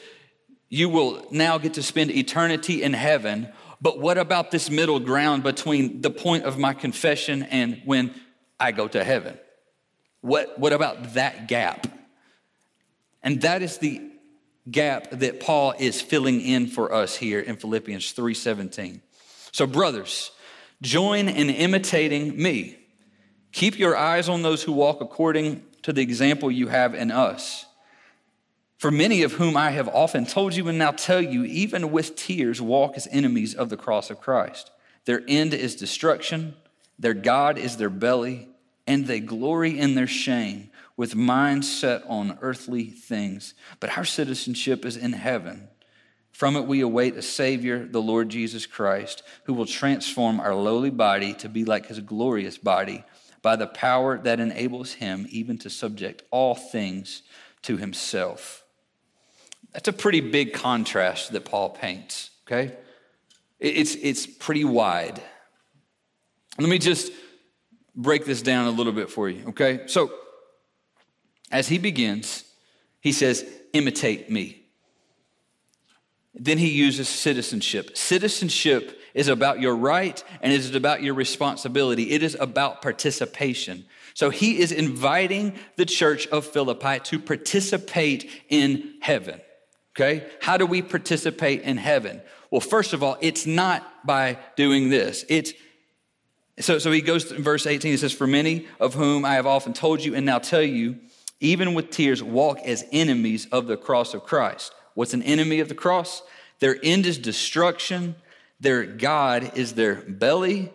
you 0.68 0.88
will 0.88 1.26
now 1.30 1.58
get 1.58 1.74
to 1.74 1.82
spend 1.82 2.10
eternity 2.10 2.82
in 2.82 2.92
heaven. 2.92 3.48
But 3.80 4.00
what 4.00 4.18
about 4.18 4.50
this 4.50 4.70
middle 4.70 5.00
ground 5.00 5.42
between 5.42 6.00
the 6.00 6.10
point 6.10 6.44
of 6.44 6.58
my 6.58 6.74
confession 6.74 7.42
and 7.44 7.80
when 7.84 8.14
I 8.58 8.72
go 8.72 8.88
to 8.88 9.04
heaven? 9.04 9.38
What, 10.22 10.58
what 10.58 10.72
about 10.72 11.14
that 11.14 11.46
gap? 11.46 11.86
And 13.22 13.42
that 13.42 13.62
is 13.62 13.78
the 13.78 14.00
gap 14.70 15.10
that 15.10 15.40
Paul 15.40 15.74
is 15.78 16.00
filling 16.00 16.40
in 16.40 16.66
for 16.66 16.92
us 16.92 17.16
here 17.16 17.40
in 17.40 17.56
Philippians 17.56 18.12
3:17. 18.12 19.00
So 19.52 19.66
brothers, 19.66 20.32
join 20.82 21.28
in 21.28 21.50
imitating 21.50 22.40
me. 22.40 22.78
Keep 23.52 23.78
your 23.78 23.96
eyes 23.96 24.28
on 24.28 24.42
those 24.42 24.62
who 24.62 24.72
walk 24.72 25.00
according 25.00 25.64
to 25.82 25.92
the 25.92 26.02
example 26.02 26.50
you 26.50 26.68
have 26.68 26.94
in 26.94 27.10
us. 27.10 27.65
For 28.78 28.90
many 28.90 29.22
of 29.22 29.32
whom 29.32 29.56
I 29.56 29.70
have 29.70 29.88
often 29.88 30.26
told 30.26 30.54
you 30.54 30.68
and 30.68 30.78
now 30.78 30.90
tell 30.90 31.22
you, 31.22 31.44
even 31.44 31.90
with 31.90 32.14
tears, 32.14 32.60
walk 32.60 32.96
as 32.96 33.08
enemies 33.10 33.54
of 33.54 33.70
the 33.70 33.76
cross 33.76 34.10
of 34.10 34.20
Christ. 34.20 34.70
Their 35.06 35.22
end 35.26 35.54
is 35.54 35.76
destruction, 35.76 36.56
their 36.98 37.14
God 37.14 37.58
is 37.58 37.76
their 37.76 37.90
belly, 37.90 38.48
and 38.86 39.06
they 39.06 39.20
glory 39.20 39.78
in 39.78 39.94
their 39.94 40.06
shame 40.06 40.70
with 40.96 41.14
minds 41.14 41.70
set 41.70 42.02
on 42.06 42.38
earthly 42.40 42.84
things. 42.84 43.54
But 43.80 43.96
our 43.96 44.04
citizenship 44.04 44.84
is 44.84 44.96
in 44.96 45.12
heaven. 45.12 45.68
From 46.32 46.54
it 46.56 46.66
we 46.66 46.82
await 46.82 47.16
a 47.16 47.22
Savior, 47.22 47.86
the 47.86 48.02
Lord 48.02 48.28
Jesus 48.28 48.66
Christ, 48.66 49.22
who 49.44 49.54
will 49.54 49.64
transform 49.64 50.38
our 50.38 50.54
lowly 50.54 50.90
body 50.90 51.32
to 51.34 51.48
be 51.48 51.64
like 51.64 51.86
his 51.86 52.00
glorious 52.00 52.58
body 52.58 53.04
by 53.40 53.56
the 53.56 53.66
power 53.66 54.18
that 54.18 54.38
enables 54.38 54.94
him 54.94 55.26
even 55.30 55.56
to 55.58 55.70
subject 55.70 56.22
all 56.30 56.54
things 56.54 57.22
to 57.62 57.78
himself. 57.78 58.65
That's 59.76 59.88
a 59.88 59.92
pretty 59.92 60.22
big 60.22 60.54
contrast 60.54 61.32
that 61.32 61.44
Paul 61.44 61.68
paints, 61.68 62.30
okay? 62.46 62.74
It's, 63.60 63.94
it's 63.94 64.26
pretty 64.26 64.64
wide. 64.64 65.20
Let 66.58 66.70
me 66.70 66.78
just 66.78 67.12
break 67.94 68.24
this 68.24 68.40
down 68.40 68.68
a 68.68 68.70
little 68.70 68.94
bit 68.94 69.10
for 69.10 69.28
you, 69.28 69.48
okay? 69.48 69.82
So, 69.84 70.10
as 71.52 71.68
he 71.68 71.76
begins, 71.76 72.44
he 73.00 73.12
says, 73.12 73.46
imitate 73.74 74.30
me. 74.30 74.62
Then 76.32 76.56
he 76.56 76.70
uses 76.70 77.06
citizenship. 77.06 77.98
Citizenship 77.98 78.98
is 79.12 79.28
about 79.28 79.60
your 79.60 79.76
right 79.76 80.24
and 80.40 80.54
it 80.54 80.60
is 80.60 80.74
about 80.74 81.02
your 81.02 81.12
responsibility. 81.12 82.12
It 82.12 82.22
is 82.22 82.34
about 82.40 82.80
participation. 82.80 83.84
So 84.14 84.30
he 84.30 84.58
is 84.58 84.72
inviting 84.72 85.52
the 85.76 85.84
church 85.84 86.26
of 86.28 86.46
Philippi 86.46 86.98
to 87.00 87.18
participate 87.18 88.30
in 88.48 88.94
heaven. 89.02 89.42
Okay? 89.96 90.26
How 90.40 90.56
do 90.58 90.66
we 90.66 90.82
participate 90.82 91.62
in 91.62 91.78
heaven? 91.78 92.20
Well, 92.50 92.60
first 92.60 92.92
of 92.92 93.02
all, 93.02 93.16
it's 93.20 93.46
not 93.46 94.06
by 94.06 94.38
doing 94.54 94.90
this. 94.90 95.24
It's 95.28 95.52
so, 96.58 96.78
so 96.78 96.90
he 96.90 97.02
goes 97.02 97.26
to 97.26 97.40
verse 97.40 97.66
18, 97.66 97.90
he 97.90 97.96
says, 97.96 98.12
For 98.12 98.26
many 98.26 98.66
of 98.80 98.94
whom 98.94 99.24
I 99.24 99.34
have 99.34 99.46
often 99.46 99.72
told 99.72 100.02
you 100.02 100.14
and 100.14 100.24
now 100.24 100.38
tell 100.38 100.62
you, 100.62 100.96
even 101.40 101.74
with 101.74 101.90
tears, 101.90 102.22
walk 102.22 102.58
as 102.60 102.84
enemies 102.92 103.46
of 103.52 103.66
the 103.66 103.76
cross 103.76 104.14
of 104.14 104.24
Christ. 104.24 104.72
What's 104.94 105.12
an 105.12 105.22
enemy 105.22 105.60
of 105.60 105.68
the 105.68 105.74
cross? 105.74 106.22
Their 106.60 106.78
end 106.82 107.04
is 107.04 107.18
destruction, 107.18 108.16
their 108.58 108.84
God 108.84 109.56
is 109.56 109.74
their 109.74 109.96
belly. 109.96 110.72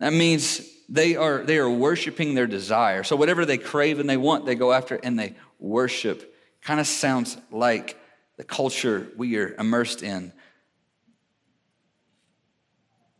That 0.00 0.12
means 0.12 0.62
they 0.88 1.14
are, 1.14 1.44
they 1.44 1.58
are 1.58 1.70
worshiping 1.70 2.34
their 2.34 2.48
desire. 2.48 3.04
So 3.04 3.14
whatever 3.14 3.44
they 3.44 3.58
crave 3.58 4.00
and 4.00 4.10
they 4.10 4.16
want, 4.16 4.46
they 4.46 4.56
go 4.56 4.72
after 4.72 4.96
and 4.96 5.18
they 5.18 5.34
worship. 5.60 6.34
Kind 6.62 6.80
of 6.80 6.86
sounds 6.86 7.36
like 7.52 7.97
the 8.38 8.44
culture 8.44 9.08
we 9.16 9.36
are 9.36 9.54
immersed 9.58 10.02
in. 10.02 10.32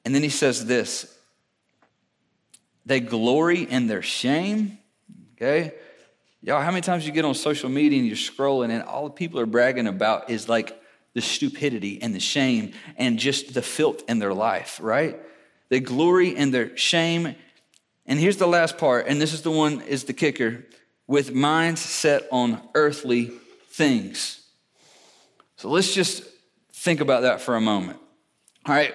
And 0.07 0.15
then 0.15 0.23
he 0.23 0.31
says 0.31 0.65
this 0.65 1.15
they 2.87 3.01
glory 3.01 3.65
in 3.65 3.87
their 3.87 4.01
shame. 4.01 4.79
Okay? 5.35 5.75
Y'all, 6.41 6.63
how 6.63 6.71
many 6.71 6.81
times 6.81 7.05
you 7.05 7.13
get 7.13 7.27
on 7.27 7.35
social 7.35 7.69
media 7.69 7.99
and 7.99 8.07
you're 8.07 8.17
scrolling 8.17 8.71
and 8.71 8.83
all 8.85 9.05
the 9.05 9.11
people 9.11 9.39
are 9.39 9.47
bragging 9.47 9.87
about 9.87 10.31
is 10.31 10.49
like 10.49 10.81
the 11.13 11.21
stupidity 11.21 12.01
and 12.01 12.15
the 12.15 12.21
shame 12.21 12.73
and 12.97 13.19
just 13.19 13.53
the 13.53 13.61
filth 13.61 14.09
in 14.09 14.21
their 14.21 14.33
life, 14.33 14.79
right? 14.81 15.21
They 15.69 15.81
glory 15.81 16.35
in 16.35 16.51
their 16.51 16.75
shame. 16.79 17.35
And 18.07 18.19
here's 18.19 18.39
the 18.39 18.47
last 18.47 18.79
part, 18.79 19.07
and 19.07 19.21
this 19.21 19.35
is 19.35 19.43
the 19.43 19.51
one 19.51 19.83
is 19.83 20.05
the 20.05 20.15
kicker 20.15 20.65
with 21.07 21.35
minds 21.35 21.81
set 21.81 22.27
on 22.31 22.63
earthly 22.75 23.33
things. 23.69 24.38
So 25.59 25.69
let's 25.69 25.93
just 25.93 26.23
think 26.73 27.01
about 27.01 27.23
that 27.23 27.41
for 27.41 27.57
a 27.57 27.61
moment. 27.61 27.99
All 28.65 28.75
right. 28.75 28.95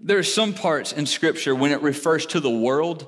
There 0.00 0.18
are 0.18 0.24
some 0.24 0.54
parts 0.54 0.92
in 0.92 1.04
scripture 1.04 1.54
when 1.54 1.70
it 1.70 1.82
refers 1.82 2.24
to 2.26 2.40
the 2.40 2.50
world, 2.50 3.06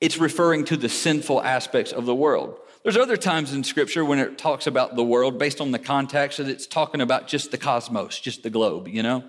it's 0.00 0.16
referring 0.16 0.64
to 0.66 0.76
the 0.76 0.88
sinful 0.88 1.42
aspects 1.42 1.92
of 1.92 2.06
the 2.06 2.14
world. 2.14 2.58
There's 2.84 2.96
other 2.96 3.16
times 3.16 3.52
in 3.52 3.64
scripture 3.64 4.04
when 4.04 4.20
it 4.20 4.38
talks 4.38 4.66
about 4.68 4.94
the 4.94 5.02
world 5.02 5.38
based 5.38 5.60
on 5.60 5.72
the 5.72 5.78
context 5.78 6.38
that 6.38 6.48
it's 6.48 6.68
talking 6.68 7.00
about 7.00 7.26
just 7.26 7.50
the 7.50 7.58
cosmos, 7.58 8.20
just 8.20 8.42
the 8.42 8.50
globe, 8.50 8.86
you 8.86 9.02
know? 9.02 9.24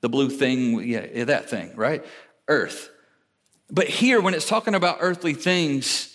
The 0.00 0.08
blue 0.08 0.30
thing, 0.30 0.82
yeah, 0.88 1.24
that 1.24 1.50
thing, 1.50 1.76
right? 1.76 2.04
Earth. 2.48 2.88
But 3.70 3.88
here, 3.88 4.20
when 4.20 4.32
it's 4.32 4.48
talking 4.48 4.74
about 4.74 4.98
earthly 5.00 5.34
things, 5.34 6.11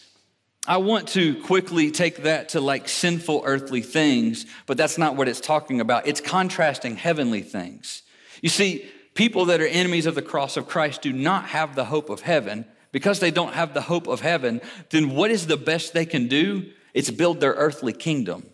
I 0.67 0.77
want 0.77 1.07
to 1.09 1.41
quickly 1.43 1.91
take 1.91 2.23
that 2.23 2.49
to 2.49 2.59
like 2.59 2.89
sinful 2.89 3.43
earthly 3.45 3.81
things, 3.81 4.45
but 4.65 4.75
that's 4.75 4.97
not 4.97 5.15
what 5.15 5.29
it's 5.29 5.39
talking 5.39 5.79
about. 5.79 6.07
It's 6.07 6.19
contrasting 6.19 6.97
heavenly 6.97 7.41
things. 7.41 8.03
You 8.41 8.49
see, 8.49 8.85
people 9.13 9.45
that 9.45 9.61
are 9.61 9.67
enemies 9.67 10.05
of 10.05 10.15
the 10.15 10.21
cross 10.21 10.57
of 10.57 10.67
Christ 10.67 11.01
do 11.01 11.13
not 11.13 11.45
have 11.45 11.75
the 11.75 11.85
hope 11.85 12.09
of 12.09 12.21
heaven 12.21 12.65
because 12.91 13.21
they 13.21 13.31
don't 13.31 13.53
have 13.53 13.73
the 13.73 13.81
hope 13.81 14.07
of 14.07 14.19
heaven, 14.19 14.59
then 14.89 15.15
what 15.15 15.31
is 15.31 15.47
the 15.47 15.57
best 15.57 15.93
they 15.93 16.05
can 16.05 16.27
do? 16.27 16.69
It's 16.93 17.11
build 17.11 17.39
their 17.39 17.53
earthly 17.53 17.93
kingdom. 17.93 18.45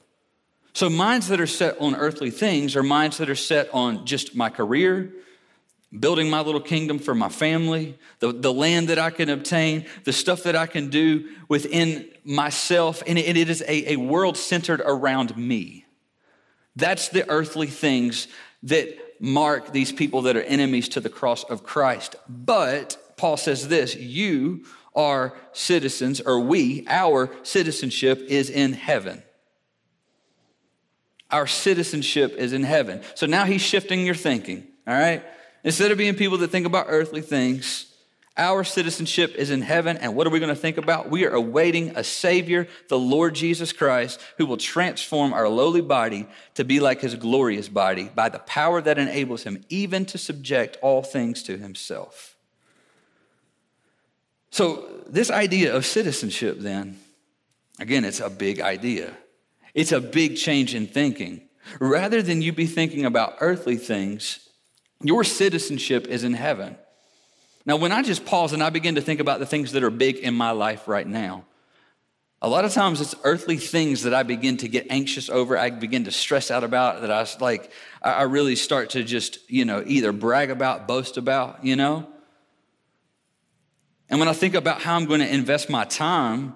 So, 0.74 0.90
minds 0.90 1.28
that 1.30 1.40
are 1.40 1.48
set 1.48 1.80
on 1.80 1.96
earthly 1.96 2.32
things 2.32 2.76
are 2.76 2.84
minds 2.84 3.18
that 3.18 3.30
are 3.30 3.36
set 3.36 3.70
on 3.74 4.06
just 4.06 4.36
my 4.36 4.50
career, 4.50 5.14
building 6.00 6.30
my 6.30 6.42
little 6.42 6.62
kingdom 6.62 7.00
for 7.00 7.14
my 7.14 7.30
family, 7.30 7.98
the, 8.20 8.32
the 8.32 8.52
land 8.52 8.88
that 8.90 8.98
I 8.98 9.10
can 9.10 9.30
obtain, 9.30 9.86
the 10.06 10.14
stuff 10.14 10.44
that 10.44 10.56
I 10.56 10.66
can 10.66 10.90
do 10.90 11.30
within 11.48 12.10
myself. 12.24 13.04
And 13.06 13.18
it, 13.18 13.38
it 13.38 13.50
is 13.50 13.62
a, 13.68 13.94
a 13.94 13.96
world 13.98 14.38
centered 14.38 14.82
around 14.82 15.38
me. 15.38 15.86
That's 16.76 17.10
the 17.10 17.30
earthly 17.30 17.68
things 17.68 18.28
that 18.64 18.98
mark 19.20 19.72
these 19.72 19.92
people 19.92 20.24
that 20.24 20.36
are 20.36 20.42
enemies 20.42 20.90
to 20.90 21.00
the 21.00 21.10
cross 21.10 21.44
of 21.44 21.64
Christ. 21.64 22.16
But 22.28 22.98
Paul 23.18 23.38
says 23.38 23.68
this 23.68 23.96
you 23.96 24.66
are 24.96 25.36
citizens, 25.54 26.22
or 26.22 26.40
we, 26.40 26.86
our 26.88 27.30
citizenship 27.44 28.20
is 28.28 28.50
in 28.50 28.74
heaven. 28.74 29.24
Our 31.32 31.48
citizenship 31.48 32.36
is 32.38 32.54
in 32.54 32.64
heaven. 32.64 33.02
So 33.16 33.26
now 33.26 33.46
he's 33.46 33.62
shifting 33.62 34.06
your 34.06 34.14
thinking, 34.14 34.68
all 34.86 34.94
right? 34.94 35.24
Instead 35.64 35.92
of 35.92 35.98
being 35.98 36.16
people 36.16 36.38
that 36.40 36.50
think 36.50 36.66
about 36.66 36.88
earthly 36.90 37.22
things, 37.22 37.94
our 38.36 38.64
citizenship 38.64 39.36
is 39.36 39.52
in 39.52 39.62
heaven, 39.62 39.96
and 39.98 40.16
what 40.16 40.26
are 40.26 40.32
we 40.32 40.40
going 40.40 40.54
to 40.54 40.60
think 40.60 40.78
about? 40.78 41.12
We 41.12 41.26
are 41.26 41.34
awaiting 41.36 41.96
a 41.96 42.04
Savior, 42.04 42.68
the 42.90 42.98
Lord 42.98 43.36
Jesus 43.36 43.72
Christ, 43.72 44.20
who 44.38 44.48
will 44.48 44.58
transform 44.58 45.34
our 45.34 45.48
lowly 45.48 45.82
body 45.82 46.28
to 46.56 46.66
be 46.66 46.80
like 46.80 47.02
his 47.02 47.14
glorious 47.14 47.70
body 47.70 48.10
by 48.14 48.30
the 48.30 48.40
power 48.40 48.82
that 48.82 48.98
enables 48.98 49.44
him 49.44 49.64
even 49.70 50.06
to 50.08 50.18
subject 50.18 50.78
all 50.82 51.04
things 51.04 51.44
to 51.44 51.58
himself. 51.58 52.36
So, 54.50 54.88
this 55.08 55.30
idea 55.30 55.76
of 55.76 55.86
citizenship, 55.86 56.58
then, 56.60 57.00
again, 57.80 58.04
it's 58.04 58.20
a 58.20 58.30
big 58.32 58.62
idea. 58.62 59.16
It's 59.76 59.92
a 59.92 60.02
big 60.02 60.38
change 60.38 60.74
in 60.74 60.88
thinking. 60.88 61.42
Rather 61.80 62.22
than 62.22 62.42
you 62.42 62.52
be 62.52 62.66
thinking 62.66 63.06
about 63.06 63.36
earthly 63.42 63.78
things, 63.78 64.50
your 65.04 65.24
citizenship 65.24 66.08
is 66.08 66.24
in 66.24 66.34
heaven. 66.34 66.78
Now, 67.66 67.78
when 67.78 67.92
I 67.92 68.02
just 68.02 68.26
pause 68.26 68.54
and 68.54 68.64
I 68.64 68.70
begin 68.70 68.96
to 68.96 69.02
think 69.02 69.20
about 69.20 69.40
the 69.40 69.46
things 69.46 69.72
that 69.74 69.84
are 69.84 69.90
big 69.90 70.18
in 70.18 70.34
my 70.34 70.52
life 70.52 70.88
right 70.88 71.08
now, 71.08 71.46
a 72.42 72.50
lot 72.50 72.66
of 72.66 72.74
times 72.74 73.00
it's 73.00 73.16
earthly 73.24 73.56
things 73.56 74.04
that 74.04 74.14
I 74.14 74.24
begin 74.24 74.58
to 74.58 74.68
get 74.68 74.88
anxious 74.90 75.30
over, 75.30 75.58
I 75.58 75.70
begin 75.70 76.04
to 76.06 76.12
stress 76.12 76.52
out 76.52 76.66
about, 76.66 77.02
that 77.02 77.10
I 77.10 77.26
like, 77.40 77.72
I 78.02 78.24
really 78.24 78.58
start 78.58 78.90
to 78.92 79.04
just, 79.04 79.50
you 79.50 79.64
know, 79.64 79.82
either 79.88 80.12
brag 80.12 80.52
about, 80.52 80.86
boast 80.86 81.16
about, 81.16 81.64
you 81.64 81.78
know? 81.78 82.06
And 84.10 84.20
when 84.20 84.28
I 84.28 84.34
think 84.34 84.56
about 84.56 84.82
how 84.82 84.98
I'm 84.98 85.06
going 85.06 85.22
to 85.22 85.34
invest 85.34 85.70
my 85.70 85.86
time, 85.86 86.54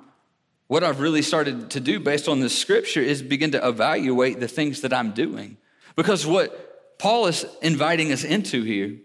what 0.68 0.84
I've 0.84 1.00
really 1.00 1.22
started 1.22 1.70
to 1.72 1.80
do 1.80 2.02
based 2.02 2.28
on 2.28 2.42
this 2.42 2.58
scripture 2.58 3.00
is 3.00 3.22
begin 3.22 3.52
to 3.52 3.66
evaluate 3.66 4.42
the 4.42 4.50
things 4.50 4.82
that 4.82 4.92
I'm 4.92 5.12
doing. 5.12 5.56
Because 5.96 6.26
what 6.26 6.67
Paul 6.98 7.28
is 7.28 7.46
inviting 7.62 8.12
us 8.12 8.24
into 8.24 8.64
here 8.64 8.98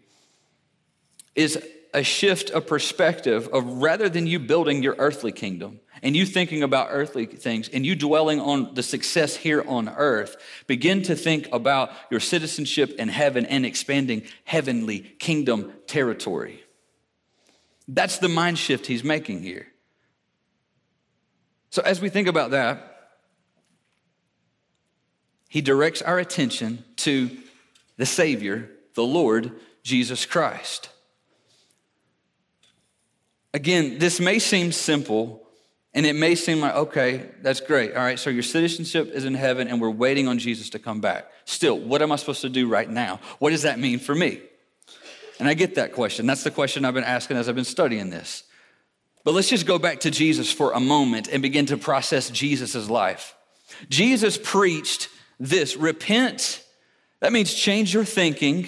is 1.35 1.59
a 1.95 2.03
shift 2.03 2.51
of 2.51 2.67
perspective 2.67 3.49
of 3.53 3.65
rather 3.67 4.09
than 4.09 4.27
you 4.27 4.39
building 4.39 4.83
your 4.83 4.97
earthly 4.99 5.33
kingdom 5.33 5.81
and 6.03 6.17
you 6.17 6.25
thinking 6.25 6.63
about 6.63 6.89
earthly 6.91 7.27
things 7.27 7.69
and 7.69 7.85
you 7.85 7.95
dwelling 7.95 8.41
on 8.41 8.75
the 8.75 8.83
success 8.83 9.37
here 9.37 9.63
on 9.67 9.89
earth, 9.89 10.37
begin 10.67 11.03
to 11.03 11.15
think 11.15 11.49
about 11.53 11.91
your 12.11 12.21
citizenship 12.21 12.93
in 12.99 13.09
heaven 13.09 13.45
and 13.47 13.67
expanding 13.67 14.23
heavenly 14.45 15.01
kingdom 15.01 15.73
territory. 15.87 16.63
That's 17.87 18.19
the 18.19 18.29
mind 18.29 18.59
shift 18.59 18.87
he's 18.87 19.05
making 19.05 19.43
here. 19.43 19.67
So, 21.71 21.83
as 21.83 22.01
we 22.01 22.09
think 22.09 22.29
about 22.29 22.51
that, 22.51 23.11
he 25.49 25.61
directs 25.61 26.03
our 26.03 26.19
attention 26.19 26.85
to 26.97 27.31
the 27.97 28.07
Savior, 28.07 28.71
the 28.95 29.05
Lord 29.05 29.53
Jesus 29.83 30.27
Christ. 30.27 30.89
Again, 33.55 33.99
this 33.99 34.21
may 34.21 34.39
seem 34.39 34.73
simple 34.73 35.43
and 35.95 36.07
it 36.07 36.15
may 36.15 36.35
seem 36.35 36.61
like, 36.61 36.75
okay, 36.75 37.29
that's 37.43 37.61
great. 37.61 37.95
All 37.95 38.03
right, 38.03 38.19
so 38.19 38.31
your 38.31 38.43
citizenship 38.43 39.11
is 39.13 39.27
in 39.27 39.35
heaven 39.35 39.69
and 39.69 39.81
we're 39.81 39.91
waiting 39.91 40.27
on 40.27 40.39
Jesus 40.39 40.71
to 40.71 40.79
come 40.79 41.01
back. 41.01 41.31
Still, 41.45 41.79
what 41.79 42.01
am 42.01 42.13
I 42.13 42.17
supposed 42.17 42.41
to 42.43 42.49
do 42.49 42.67
right 42.67 42.89
now? 42.89 43.21
What 43.41 43.51
does 43.51 43.63
that 43.63 43.79
mean 43.79 43.99
for 43.99 44.15
me? 44.15 44.41
And 45.39 45.49
I 45.49 45.55
get 45.55 45.75
that 45.75 45.93
question. 45.93 46.27
That's 46.27 46.45
the 46.45 46.51
question 46.51 46.85
I've 46.85 46.95
been 46.95 47.05
asking 47.05 47.37
as 47.37 47.49
I've 47.49 47.55
been 47.55 47.65
studying 47.65 48.09
this. 48.09 48.45
But 49.25 49.35
let's 49.35 49.49
just 49.49 49.67
go 49.67 49.79
back 49.79 50.01
to 50.01 50.11
Jesus 50.11 50.51
for 50.51 50.73
a 50.73 50.81
moment 50.81 51.29
and 51.29 51.43
begin 51.43 51.67
to 51.67 51.77
process 51.77 52.31
Jesus' 52.31 52.89
life. 52.89 53.35
Jesus 53.89 54.39
preached 54.43 55.09
this 55.39 55.77
repent, 55.77 56.62
that 57.23 57.33
means 57.33 57.55
change 57.55 57.95
your 57.95 58.05
thinking. 58.05 58.67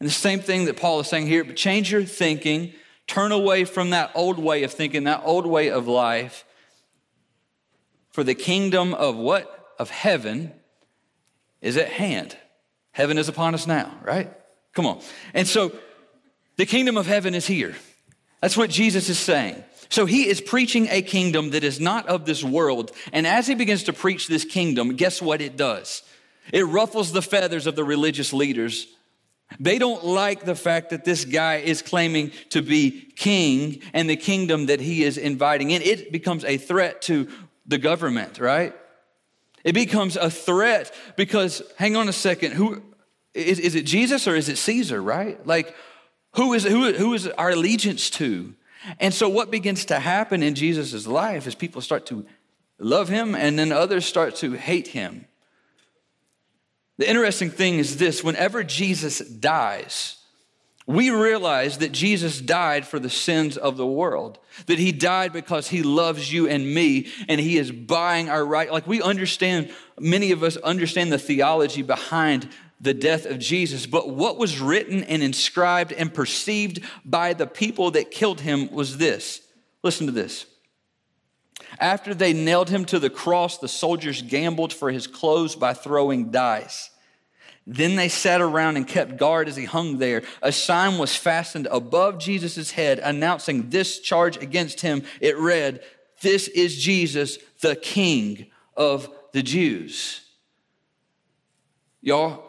And 0.00 0.08
the 0.08 0.12
same 0.12 0.40
thing 0.40 0.64
that 0.64 0.78
Paul 0.78 1.00
is 1.00 1.06
saying 1.06 1.26
here, 1.26 1.44
but 1.44 1.54
change 1.54 1.92
your 1.92 2.02
thinking, 2.02 2.72
turn 3.06 3.30
away 3.30 3.66
from 3.66 3.90
that 3.90 4.10
old 4.14 4.38
way 4.38 4.62
of 4.62 4.72
thinking, 4.72 5.04
that 5.04 5.20
old 5.24 5.46
way 5.46 5.68
of 5.68 5.86
life, 5.86 6.46
for 8.10 8.24
the 8.24 8.34
kingdom 8.34 8.94
of 8.94 9.16
what? 9.16 9.74
Of 9.78 9.90
heaven 9.90 10.52
is 11.60 11.76
at 11.76 11.88
hand. 11.88 12.36
Heaven 12.92 13.18
is 13.18 13.28
upon 13.28 13.54
us 13.54 13.66
now, 13.66 13.92
right? 14.02 14.32
Come 14.72 14.86
on. 14.86 15.00
And 15.34 15.46
so 15.46 15.72
the 16.56 16.64
kingdom 16.64 16.96
of 16.96 17.06
heaven 17.06 17.34
is 17.34 17.46
here. 17.46 17.74
That's 18.40 18.56
what 18.56 18.70
Jesus 18.70 19.10
is 19.10 19.18
saying. 19.18 19.62
So 19.90 20.06
he 20.06 20.26
is 20.26 20.40
preaching 20.40 20.88
a 20.90 21.02
kingdom 21.02 21.50
that 21.50 21.64
is 21.64 21.80
not 21.80 22.06
of 22.06 22.24
this 22.24 22.42
world. 22.42 22.92
And 23.12 23.26
as 23.26 23.46
he 23.46 23.54
begins 23.54 23.82
to 23.84 23.92
preach 23.92 24.26
this 24.26 24.46
kingdom, 24.46 24.96
guess 24.96 25.20
what 25.20 25.42
it 25.42 25.58
does? 25.58 26.02
It 26.52 26.66
ruffles 26.66 27.12
the 27.12 27.22
feathers 27.22 27.66
of 27.66 27.76
the 27.76 27.84
religious 27.84 28.32
leaders. 28.32 28.86
They 29.60 29.78
don't 29.78 30.04
like 30.04 30.44
the 30.44 30.54
fact 30.54 30.90
that 30.90 31.04
this 31.04 31.24
guy 31.24 31.56
is 31.56 31.82
claiming 31.82 32.32
to 32.50 32.62
be 32.62 33.12
king 33.16 33.82
and 33.92 34.08
the 34.08 34.16
kingdom 34.16 34.66
that 34.66 34.80
he 34.80 35.04
is 35.04 35.18
inviting 35.18 35.70
in. 35.70 35.82
It 35.82 36.12
becomes 36.12 36.44
a 36.44 36.56
threat 36.56 37.02
to 37.02 37.28
the 37.66 37.78
government, 37.78 38.38
right? 38.38 38.74
It 39.62 39.74
becomes 39.74 40.16
a 40.16 40.30
threat 40.30 40.92
because, 41.16 41.62
hang 41.78 41.96
on 41.96 42.08
a 42.08 42.12
second, 42.12 42.52
who 42.52 42.82
is, 43.32 43.58
is 43.58 43.74
it 43.74 43.86
Jesus 43.86 44.28
or 44.28 44.34
is 44.34 44.48
it 44.48 44.58
Caesar, 44.58 45.02
right? 45.02 45.44
Like, 45.46 45.74
who 46.34 46.52
is, 46.52 46.64
who, 46.64 46.92
who 46.92 47.14
is 47.14 47.26
our 47.28 47.50
allegiance 47.50 48.10
to? 48.10 48.54
And 49.00 49.14
so, 49.14 49.28
what 49.28 49.50
begins 49.50 49.86
to 49.86 49.98
happen 49.98 50.42
in 50.42 50.54
Jesus' 50.54 51.06
life 51.06 51.46
is 51.46 51.54
people 51.54 51.80
start 51.80 52.06
to 52.06 52.26
love 52.78 53.08
him 53.08 53.34
and 53.34 53.58
then 53.58 53.72
others 53.72 54.04
start 54.04 54.34
to 54.36 54.52
hate 54.52 54.88
him. 54.88 55.26
The 56.98 57.08
interesting 57.08 57.50
thing 57.50 57.78
is 57.78 57.96
this 57.96 58.22
whenever 58.22 58.62
Jesus 58.62 59.18
dies, 59.18 60.16
we 60.86 61.10
realize 61.10 61.78
that 61.78 61.92
Jesus 61.92 62.40
died 62.40 62.86
for 62.86 62.98
the 62.98 63.10
sins 63.10 63.56
of 63.56 63.76
the 63.76 63.86
world, 63.86 64.38
that 64.66 64.78
he 64.78 64.92
died 64.92 65.32
because 65.32 65.68
he 65.68 65.82
loves 65.82 66.32
you 66.32 66.46
and 66.46 66.74
me, 66.74 67.08
and 67.28 67.40
he 67.40 67.56
is 67.56 67.72
buying 67.72 68.28
our 68.28 68.44
right. 68.44 68.70
Like 68.70 68.86
we 68.86 69.00
understand, 69.00 69.72
many 69.98 70.30
of 70.30 70.42
us 70.42 70.56
understand 70.58 71.10
the 71.10 71.18
theology 71.18 71.82
behind 71.82 72.48
the 72.80 72.94
death 72.94 73.24
of 73.24 73.38
Jesus, 73.38 73.86
but 73.86 74.10
what 74.10 74.36
was 74.36 74.60
written 74.60 75.04
and 75.04 75.22
inscribed 75.22 75.92
and 75.92 76.12
perceived 76.12 76.80
by 77.04 77.32
the 77.32 77.46
people 77.46 77.92
that 77.92 78.10
killed 78.10 78.42
him 78.42 78.70
was 78.70 78.98
this. 78.98 79.40
Listen 79.82 80.06
to 80.06 80.12
this. 80.12 80.44
After 81.78 82.14
they 82.14 82.32
nailed 82.32 82.70
him 82.70 82.84
to 82.86 82.98
the 82.98 83.10
cross, 83.10 83.58
the 83.58 83.68
soldiers 83.68 84.22
gambled 84.22 84.72
for 84.72 84.90
his 84.90 85.06
clothes 85.06 85.56
by 85.56 85.74
throwing 85.74 86.30
dice. 86.30 86.90
Then 87.66 87.96
they 87.96 88.08
sat 88.08 88.40
around 88.40 88.76
and 88.76 88.86
kept 88.86 89.16
guard 89.16 89.48
as 89.48 89.56
he 89.56 89.64
hung 89.64 89.98
there. 89.98 90.22
A 90.42 90.52
sign 90.52 90.98
was 90.98 91.16
fastened 91.16 91.66
above 91.70 92.18
Jesus' 92.18 92.72
head 92.72 92.98
announcing 92.98 93.70
this 93.70 94.00
charge 94.00 94.36
against 94.36 94.82
him. 94.82 95.02
It 95.20 95.38
read, 95.38 95.82
This 96.20 96.48
is 96.48 96.76
Jesus, 96.76 97.38
the 97.60 97.74
King 97.74 98.46
of 98.76 99.08
the 99.32 99.42
Jews. 99.42 100.20
Y'all, 102.02 102.44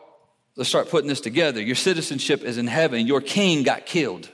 let's 0.58 0.70
start 0.70 0.90
putting 0.90 1.08
this 1.08 1.22
together. 1.22 1.62
Your 1.62 1.76
citizenship 1.76 2.44
is 2.44 2.58
in 2.58 2.68
heaven. 2.68 3.08
Your 3.08 3.22
king 3.22 3.64
got 3.64 3.86
killed, 3.86 4.30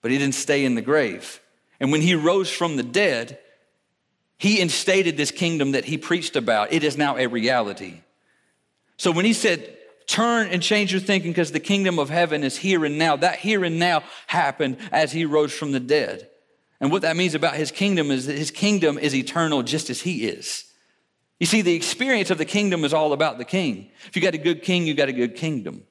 but 0.00 0.12
he 0.12 0.18
didn't 0.18 0.36
stay 0.36 0.64
in 0.64 0.76
the 0.76 0.80
grave. 0.80 1.40
And 1.80 1.92
when 1.92 2.00
he 2.00 2.14
rose 2.14 2.50
from 2.50 2.76
the 2.76 2.82
dead, 2.82 3.38
he 4.38 4.60
instated 4.60 5.16
this 5.16 5.30
kingdom 5.30 5.72
that 5.72 5.84
he 5.84 5.98
preached 5.98 6.36
about. 6.36 6.72
It 6.72 6.84
is 6.84 6.96
now 6.96 7.16
a 7.16 7.26
reality. 7.26 8.00
So 8.96 9.10
when 9.12 9.24
he 9.24 9.32
said, 9.32 9.76
turn 10.06 10.48
and 10.48 10.62
change 10.62 10.92
your 10.92 11.00
thinking 11.00 11.30
because 11.30 11.52
the 11.52 11.60
kingdom 11.60 11.98
of 11.98 12.10
heaven 12.10 12.42
is 12.42 12.56
here 12.56 12.84
and 12.84 12.98
now, 12.98 13.16
that 13.16 13.38
here 13.38 13.64
and 13.64 13.78
now 13.78 14.02
happened 14.26 14.78
as 14.90 15.12
he 15.12 15.24
rose 15.24 15.52
from 15.52 15.72
the 15.72 15.80
dead. 15.80 16.28
And 16.80 16.90
what 16.92 17.02
that 17.02 17.16
means 17.16 17.34
about 17.34 17.54
his 17.54 17.70
kingdom 17.70 18.10
is 18.10 18.26
that 18.26 18.38
his 18.38 18.50
kingdom 18.50 18.98
is 18.98 19.14
eternal 19.14 19.62
just 19.62 19.90
as 19.90 20.00
he 20.02 20.26
is. 20.26 20.64
You 21.40 21.46
see, 21.46 21.62
the 21.62 21.74
experience 21.74 22.30
of 22.30 22.38
the 22.38 22.44
kingdom 22.44 22.84
is 22.84 22.92
all 22.92 23.12
about 23.12 23.38
the 23.38 23.44
king. 23.44 23.90
If 24.06 24.16
you 24.16 24.22
got 24.22 24.34
a 24.34 24.38
good 24.38 24.62
king, 24.62 24.86
you 24.86 24.94
got 24.94 25.08
a 25.08 25.12
good 25.12 25.36
kingdom. 25.36 25.84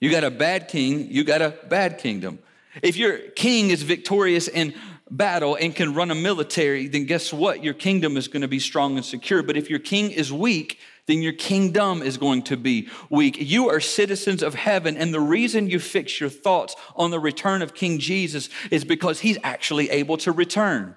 You 0.00 0.10
got 0.10 0.24
a 0.24 0.30
bad 0.30 0.68
king, 0.68 1.10
you 1.10 1.24
got 1.24 1.40
a 1.40 1.54
bad 1.68 1.98
kingdom. 1.98 2.38
If 2.82 2.96
your 2.96 3.18
king 3.18 3.70
is 3.70 3.82
victorious 3.82 4.48
in 4.48 4.74
battle 5.10 5.56
and 5.56 5.74
can 5.74 5.94
run 5.94 6.10
a 6.10 6.14
military, 6.14 6.88
then 6.88 7.04
guess 7.04 7.32
what? 7.32 7.62
Your 7.62 7.74
kingdom 7.74 8.16
is 8.16 8.28
going 8.28 8.42
to 8.42 8.48
be 8.48 8.58
strong 8.58 8.96
and 8.96 9.04
secure. 9.04 9.42
But 9.42 9.56
if 9.56 9.68
your 9.68 9.78
king 9.78 10.10
is 10.10 10.32
weak, 10.32 10.78
then 11.06 11.20
your 11.20 11.34
kingdom 11.34 12.02
is 12.02 12.16
going 12.16 12.42
to 12.44 12.56
be 12.56 12.88
weak. 13.10 13.36
You 13.38 13.68
are 13.68 13.80
citizens 13.80 14.42
of 14.42 14.54
heaven, 14.54 14.96
and 14.96 15.12
the 15.12 15.20
reason 15.20 15.68
you 15.68 15.78
fix 15.78 16.18
your 16.18 16.30
thoughts 16.30 16.74
on 16.96 17.10
the 17.10 17.20
return 17.20 17.60
of 17.60 17.74
King 17.74 17.98
Jesus 17.98 18.48
is 18.70 18.84
because 18.84 19.20
he's 19.20 19.36
actually 19.42 19.90
able 19.90 20.16
to 20.18 20.32
return 20.32 20.96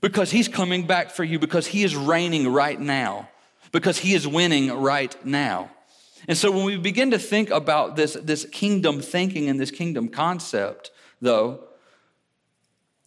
because 0.00 0.30
he's 0.30 0.48
coming 0.48 0.86
back 0.86 1.10
for 1.10 1.24
you, 1.24 1.38
because 1.38 1.66
he 1.66 1.82
is 1.84 1.94
reigning 1.94 2.48
right 2.48 2.80
now, 2.80 3.28
because 3.72 3.98
he 3.98 4.14
is 4.14 4.26
winning 4.26 4.72
right 4.72 5.14
now. 5.24 5.70
And 6.28 6.36
so 6.36 6.50
when 6.50 6.64
we 6.64 6.76
begin 6.76 7.10
to 7.12 7.18
think 7.18 7.50
about 7.50 7.96
this, 7.96 8.14
this 8.14 8.44
kingdom 8.46 9.00
thinking 9.00 9.48
and 9.48 9.58
this 9.58 9.70
kingdom 9.70 10.08
concept, 10.08 10.90
though, 11.20 11.64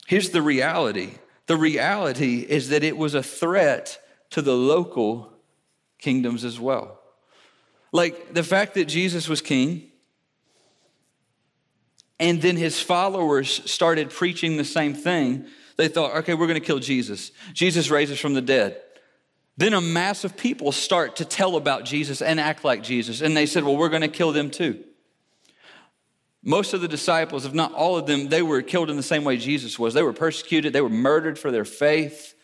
here's 0.08 0.30
the 0.30 0.42
reality. 0.42 1.12
The 1.48 1.58
reality 1.58 2.46
is 2.48 2.70
that 2.70 2.84
it 2.84 2.98
was 2.98 3.14
a 3.16 3.24
threat 3.24 4.00
to 4.32 4.42
the 4.42 4.56
local 4.56 5.32
kingdoms 6.00 6.44
as 6.44 6.60
well. 6.60 7.00
Like 7.92 8.34
the 8.34 8.44
fact 8.44 8.74
that 8.76 8.86
Jesus 8.86 9.30
was 9.30 9.42
king, 9.42 9.92
and 12.20 12.42
then 12.42 12.58
his 12.58 12.80
followers 12.80 13.70
started 13.70 14.10
preaching 14.10 14.58
the 14.58 14.66
same 14.66 14.94
thing 14.94 15.46
they 15.76 15.88
thought, 15.88 16.16
okay, 16.18 16.34
we're 16.34 16.48
going 16.48 16.60
to 16.60 16.66
kill 16.66 16.80
Jesus. 16.80 17.32
Jesus 17.54 17.90
raises 17.90 18.20
from 18.20 18.34
the 18.34 18.42
dead. 18.42 18.80
Then 19.58 19.74
a 19.74 19.82
mass 19.82 20.24
of 20.24 20.38
people 20.38 20.72
start 20.72 21.18
to 21.18 21.26
tell 21.26 21.56
about 21.56 21.86
Jesus 21.86 22.22
and 22.22 22.40
act 22.40 22.64
like 22.64 22.84
Jesus. 22.84 23.22
And 23.22 23.36
they 23.36 23.46
said, 23.46 23.64
well, 23.64 23.78
we're 23.78 23.90
going 23.90 24.02
to 24.02 24.08
kill 24.08 24.32
them 24.32 24.50
too. 24.50 24.84
Most 26.46 26.74
of 26.74 26.82
the 26.82 26.90
disciples, 26.90 27.46
if 27.46 27.54
not 27.54 27.72
all 27.74 27.98
of 27.98 28.06
them, 28.06 28.28
they 28.28 28.42
were 28.42 28.62
killed 28.62 28.90
in 28.90 28.98
the 28.98 29.04
same 29.04 29.24
way 29.24 29.38
Jesus 29.38 29.80
was. 29.80 29.94
They 29.94 30.04
were 30.04 30.14
persecuted, 30.14 30.74
they 30.74 30.82
were 30.82 30.90
murdered 30.90 31.40
for 31.40 31.52
their 31.52 31.64
faith. 31.64 32.36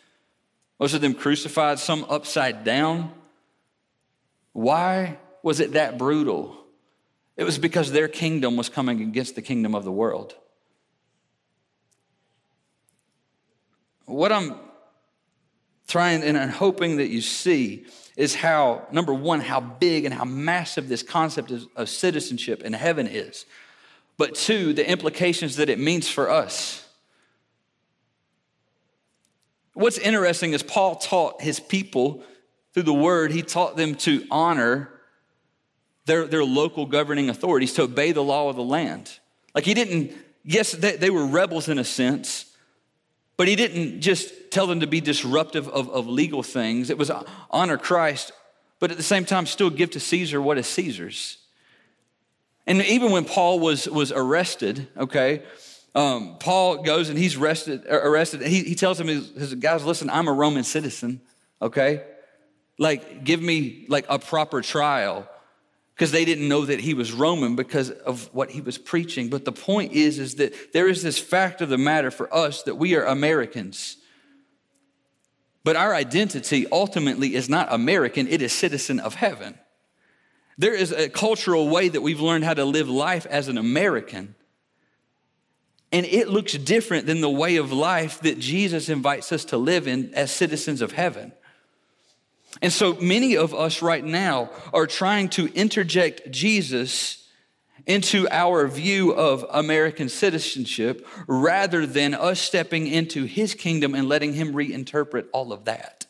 Most 0.80 0.94
of 0.94 1.02
them 1.02 1.14
crucified, 1.14 1.80
some 1.80 2.06
upside 2.10 2.64
down. 2.64 3.12
Why 4.54 5.18
was 5.44 5.60
it 5.60 5.74
that 5.74 5.98
brutal? 5.98 6.58
It 7.36 7.44
was 7.44 7.58
because 7.58 7.92
their 7.92 8.08
kingdom 8.08 8.56
was 8.56 8.70
coming 8.70 9.02
against 9.02 9.36
the 9.36 9.42
kingdom 9.42 9.76
of 9.76 9.84
the 9.84 9.92
world. 9.92 10.34
What 14.06 14.32
I'm 14.32 14.56
trying 15.88 16.24
and 16.24 16.38
I'm 16.38 16.50
hoping 16.50 16.98
that 16.98 17.08
you 17.08 17.20
see 17.22 17.86
is 18.16 18.36
how, 18.36 18.88
number 18.92 19.14
one, 19.14 19.42
how 19.42 19.60
big 19.60 20.06
and 20.06 20.14
how 20.14 20.26
massive 20.26 20.88
this 20.88 21.04
concept 21.04 21.52
of 21.76 21.90
citizenship 21.90 22.64
in 22.64 22.74
heaven 22.74 23.08
is. 23.08 23.46
But 24.20 24.36
two, 24.36 24.74
the 24.74 24.88
implications 24.88 25.56
that 25.56 25.70
it 25.70 25.80
means 25.80 26.10
for 26.10 26.30
us. 26.30 26.86
What's 29.74 29.98
interesting 29.98 30.52
is 30.52 30.62
Paul 30.62 30.98
taught 30.98 31.42
his 31.42 31.62
people 31.62 32.22
through 32.74 32.84
the 32.84 32.94
word, 32.94 33.32
he 33.32 33.42
taught 33.42 33.78
them 33.78 33.96
to 33.96 34.28
honor 34.30 34.92
their, 36.06 36.28
their 36.28 36.44
local 36.44 36.86
governing 36.86 37.30
authorities, 37.30 37.72
to 37.76 37.84
obey 37.84 38.12
the 38.12 38.22
law 38.22 38.50
of 38.50 38.58
the 38.58 38.64
land. 38.64 39.10
Like 39.56 39.64
he 39.64 39.74
didn't, 39.74 40.12
yes, 40.44 40.74
they, 40.74 40.98
they 40.98 41.10
were 41.10 41.26
rebels 41.26 41.70
in 41.70 41.80
a 41.80 41.86
sense, 41.86 42.54
but 43.38 43.48
he 43.48 43.56
didn't 43.56 44.02
just 44.02 44.52
tell 44.52 44.68
them 44.68 44.82
to 44.82 44.88
be 44.88 45.00
disruptive 45.00 45.70
of, 45.70 45.90
of 45.90 46.08
legal 46.08 46.44
things. 46.44 46.90
It 46.90 46.98
was 46.98 47.10
honor 47.50 47.78
Christ, 47.78 48.34
but 48.80 48.92
at 48.92 48.98
the 48.98 49.04
same 49.04 49.24
time, 49.24 49.46
still 49.46 49.70
give 49.70 49.92
to 49.92 50.00
Caesar 50.02 50.42
what 50.42 50.58
is 50.58 50.68
Caesar's. 50.68 51.39
And 52.70 52.82
even 52.84 53.12
when 53.12 53.26
Paul 53.26 53.60
was, 53.60 53.90
was 53.90 54.14
arrested, 54.14 54.88
okay, 54.96 55.44
um, 55.94 56.38
Paul 56.40 56.84
goes 56.84 57.10
and 57.10 57.20
he's 57.20 57.36
arrested. 57.36 57.84
Arrested. 57.90 58.44
He, 58.44 58.64
he 58.64 58.76
tells 58.76 58.98
him, 58.98 59.08
his 59.08 59.56
guys, 59.56 59.84
listen, 59.84 60.10
I'm 60.10 60.30
a 60.30 60.34
Roman 60.34 60.64
citizen, 60.64 61.20
okay? 61.62 62.04
like 62.80 63.26
give 63.26 63.42
me 63.42 63.86
like 63.90 64.06
a 64.10 64.18
proper 64.18 64.62
trial 64.62 65.30
because 65.94 66.12
they 66.12 66.26
didn't 66.26 66.48
know 66.48 66.66
that 66.66 66.80
he 66.80 66.94
was 66.96 67.12
Roman 67.12 67.56
because 67.58 67.92
of 67.92 68.34
what 68.34 68.50
he 68.50 68.62
was 68.62 68.78
preaching. 68.78 69.30
But 69.30 69.44
the 69.44 69.52
point 69.52 69.92
is, 69.92 70.18
is 70.18 70.36
that 70.36 70.72
there 70.72 70.88
is 70.88 71.04
this 71.04 71.20
fact 71.20 71.62
of 71.62 71.68
the 71.68 71.78
matter 71.78 72.10
for 72.10 72.34
us 72.34 72.64
that 72.64 72.76
we 72.76 72.96
are 72.96 73.04
Americans. 73.04 73.98
But 75.66 75.76
our 75.76 75.94
identity 75.94 76.66
ultimately 76.72 77.36
is 77.36 77.50
not 77.50 77.68
American, 77.72 78.28
it 78.30 78.42
is 78.42 78.54
citizen 78.54 79.02
of 79.02 79.16
heaven. 79.16 79.60
There 80.60 80.76
is 80.76 80.92
a 80.92 81.08
cultural 81.08 81.70
way 81.70 81.88
that 81.88 82.02
we've 82.02 82.20
learned 82.20 82.44
how 82.44 82.54
to 82.54 82.66
live 82.66 82.90
life 82.90 83.26
as 83.26 83.48
an 83.48 83.58
American. 83.58 84.36
And 85.94 86.06
it 86.06 86.28
looks 86.28 86.52
different 86.52 87.06
than 87.06 87.22
the 87.22 87.30
way 87.30 87.56
of 87.56 87.72
life 87.72 88.20
that 88.22 88.40
Jesus 88.40 88.90
invites 88.90 89.32
us 89.32 89.46
to 89.46 89.58
live 89.58 89.88
in 89.88 90.14
as 90.14 90.32
citizens 90.32 90.82
of 90.82 90.92
heaven. 90.92 91.32
And 92.62 92.74
so 92.74 92.96
many 92.96 93.38
of 93.38 93.56
us 93.56 93.82
right 93.82 94.04
now 94.04 94.50
are 94.74 94.86
trying 94.86 95.30
to 95.30 95.48
interject 95.54 96.30
Jesus 96.30 97.26
into 97.88 98.28
our 98.30 98.68
view 98.68 99.14
of 99.14 99.46
American 99.50 100.10
citizenship 100.10 101.08
rather 101.26 101.86
than 101.86 102.14
us 102.14 102.42
stepping 102.42 102.86
into 102.86 103.24
his 103.24 103.56
kingdom 103.56 103.96
and 103.96 104.10
letting 104.10 104.34
him 104.34 104.52
reinterpret 104.52 105.28
all 105.32 105.54
of 105.54 105.64
that. 105.66 106.06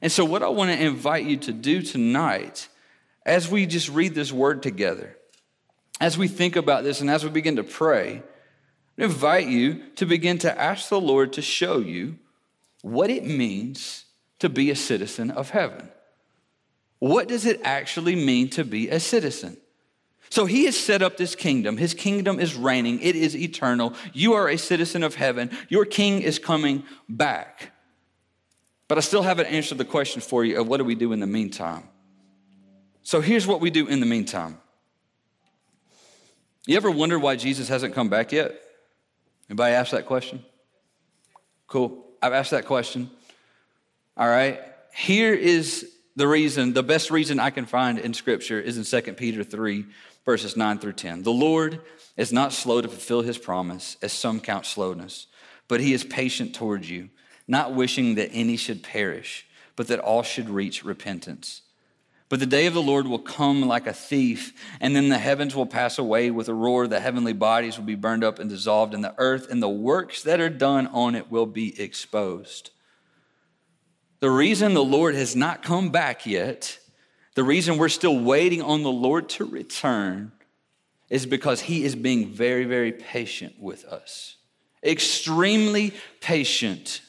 And 0.00 0.10
so, 0.10 0.24
what 0.24 0.42
I 0.42 0.48
want 0.48 0.70
to 0.70 0.82
invite 0.82 1.26
you 1.26 1.36
to 1.36 1.52
do 1.52 1.82
tonight, 1.82 2.68
as 3.26 3.50
we 3.50 3.66
just 3.66 3.88
read 3.88 4.14
this 4.14 4.32
word 4.32 4.62
together, 4.62 5.16
as 6.00 6.16
we 6.16 6.28
think 6.28 6.54
about 6.54 6.84
this 6.84 7.00
and 7.00 7.10
as 7.10 7.24
we 7.24 7.30
begin 7.30 7.56
to 7.56 7.64
pray, 7.64 8.22
I 8.98 9.04
invite 9.04 9.48
you 9.48 9.82
to 9.96 10.06
begin 10.06 10.38
to 10.38 10.58
ask 10.58 10.88
the 10.88 11.00
Lord 11.00 11.32
to 11.34 11.42
show 11.42 11.78
you 11.78 12.18
what 12.82 13.10
it 13.10 13.26
means 13.26 14.04
to 14.38 14.48
be 14.48 14.70
a 14.70 14.76
citizen 14.76 15.32
of 15.32 15.50
heaven. 15.50 15.90
What 17.00 17.28
does 17.28 17.44
it 17.44 17.60
actually 17.64 18.14
mean 18.14 18.48
to 18.50 18.64
be 18.64 18.88
a 18.88 19.00
citizen? 19.00 19.56
So 20.30 20.46
he 20.46 20.64
has 20.64 20.78
set 20.78 21.02
up 21.02 21.16
this 21.16 21.34
kingdom. 21.34 21.76
His 21.76 21.94
kingdom 21.94 22.38
is 22.38 22.54
reigning, 22.54 23.00
it 23.00 23.16
is 23.16 23.36
eternal. 23.36 23.92
You 24.12 24.34
are 24.34 24.48
a 24.48 24.56
citizen 24.56 25.02
of 25.02 25.16
heaven. 25.16 25.50
Your 25.68 25.84
king 25.84 26.22
is 26.22 26.38
coming 26.38 26.84
back. 27.08 27.72
But 28.88 28.98
I 28.98 29.00
still 29.00 29.22
haven't 29.22 29.46
answered 29.46 29.78
the 29.78 29.84
question 29.84 30.20
for 30.20 30.44
you 30.44 30.60
of 30.60 30.68
what 30.68 30.76
do 30.76 30.84
we 30.84 30.94
do 30.94 31.12
in 31.12 31.18
the 31.18 31.26
meantime? 31.26 31.88
So 33.06 33.20
here's 33.20 33.46
what 33.46 33.60
we 33.60 33.70
do 33.70 33.86
in 33.86 34.00
the 34.00 34.06
meantime. 34.06 34.58
You 36.66 36.76
ever 36.76 36.90
wonder 36.90 37.20
why 37.20 37.36
Jesus 37.36 37.68
hasn't 37.68 37.94
come 37.94 38.08
back 38.08 38.32
yet? 38.32 38.60
Anybody 39.48 39.74
ask 39.76 39.92
that 39.92 40.06
question? 40.06 40.44
Cool. 41.68 42.04
I've 42.20 42.32
asked 42.32 42.50
that 42.50 42.64
question. 42.64 43.08
All 44.16 44.26
right. 44.26 44.60
Here 44.92 45.32
is 45.32 45.88
the 46.16 46.26
reason, 46.26 46.72
the 46.72 46.82
best 46.82 47.12
reason 47.12 47.38
I 47.38 47.50
can 47.50 47.64
find 47.64 48.00
in 48.00 48.12
Scripture 48.12 48.60
is 48.60 48.76
in 48.76 49.02
2 49.02 49.12
Peter 49.12 49.44
3, 49.44 49.86
verses 50.24 50.56
9 50.56 50.80
through 50.80 50.94
10. 50.94 51.22
The 51.22 51.30
Lord 51.30 51.80
is 52.16 52.32
not 52.32 52.52
slow 52.52 52.80
to 52.80 52.88
fulfill 52.88 53.22
his 53.22 53.38
promise, 53.38 53.96
as 54.02 54.12
some 54.12 54.40
count 54.40 54.66
slowness, 54.66 55.28
but 55.68 55.78
he 55.78 55.92
is 55.92 56.02
patient 56.02 56.56
towards 56.56 56.90
you, 56.90 57.10
not 57.46 57.72
wishing 57.72 58.16
that 58.16 58.30
any 58.32 58.56
should 58.56 58.82
perish, 58.82 59.46
but 59.76 59.86
that 59.86 60.00
all 60.00 60.24
should 60.24 60.50
reach 60.50 60.84
repentance. 60.84 61.62
But 62.28 62.40
the 62.40 62.46
day 62.46 62.66
of 62.66 62.74
the 62.74 62.82
Lord 62.82 63.06
will 63.06 63.20
come 63.20 63.62
like 63.62 63.86
a 63.86 63.92
thief, 63.92 64.52
and 64.80 64.96
then 64.96 65.08
the 65.08 65.18
heavens 65.18 65.54
will 65.54 65.66
pass 65.66 65.96
away 65.96 66.30
with 66.30 66.48
a 66.48 66.54
roar, 66.54 66.88
the 66.88 66.98
heavenly 66.98 67.32
bodies 67.32 67.78
will 67.78 67.84
be 67.84 67.94
burned 67.94 68.24
up 68.24 68.40
and 68.40 68.50
dissolved, 68.50 68.94
and 68.94 69.04
the 69.04 69.14
earth 69.18 69.48
and 69.48 69.62
the 69.62 69.68
works 69.68 70.22
that 70.24 70.40
are 70.40 70.50
done 70.50 70.88
on 70.88 71.14
it 71.14 71.30
will 71.30 71.46
be 71.46 71.80
exposed. 71.80 72.70
The 74.18 74.30
reason 74.30 74.74
the 74.74 74.82
Lord 74.82 75.14
has 75.14 75.36
not 75.36 75.62
come 75.62 75.90
back 75.90 76.26
yet, 76.26 76.78
the 77.34 77.44
reason 77.44 77.78
we're 77.78 77.88
still 77.88 78.18
waiting 78.18 78.62
on 78.62 78.82
the 78.82 78.90
Lord 78.90 79.28
to 79.30 79.44
return, 79.44 80.32
is 81.08 81.26
because 81.26 81.60
He 81.60 81.84
is 81.84 81.94
being 81.94 82.32
very, 82.32 82.64
very 82.64 82.90
patient 82.90 83.54
with 83.60 83.84
us. 83.84 84.36
Extremely 84.82 85.94
patient. 86.20 87.02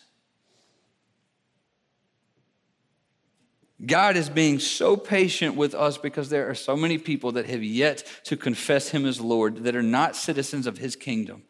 God 3.85 4.17
is 4.17 4.29
being 4.29 4.59
so 4.59 4.97
patient 4.97 5.55
with 5.55 5.75
us 5.75 5.97
because 5.97 6.29
there 6.29 6.49
are 6.49 6.55
so 6.55 6.75
many 6.75 6.97
people 6.97 7.33
that 7.33 7.45
have 7.45 7.63
yet 7.63 8.03
to 8.23 8.35
confess 8.35 8.89
Him 8.89 9.05
as 9.05 9.21
Lord 9.21 9.63
that 9.65 9.75
are 9.75 9.83
not 9.83 10.15
citizens 10.15 10.65
of 10.65 10.79
His 10.79 10.95
kingdom. 10.95 11.43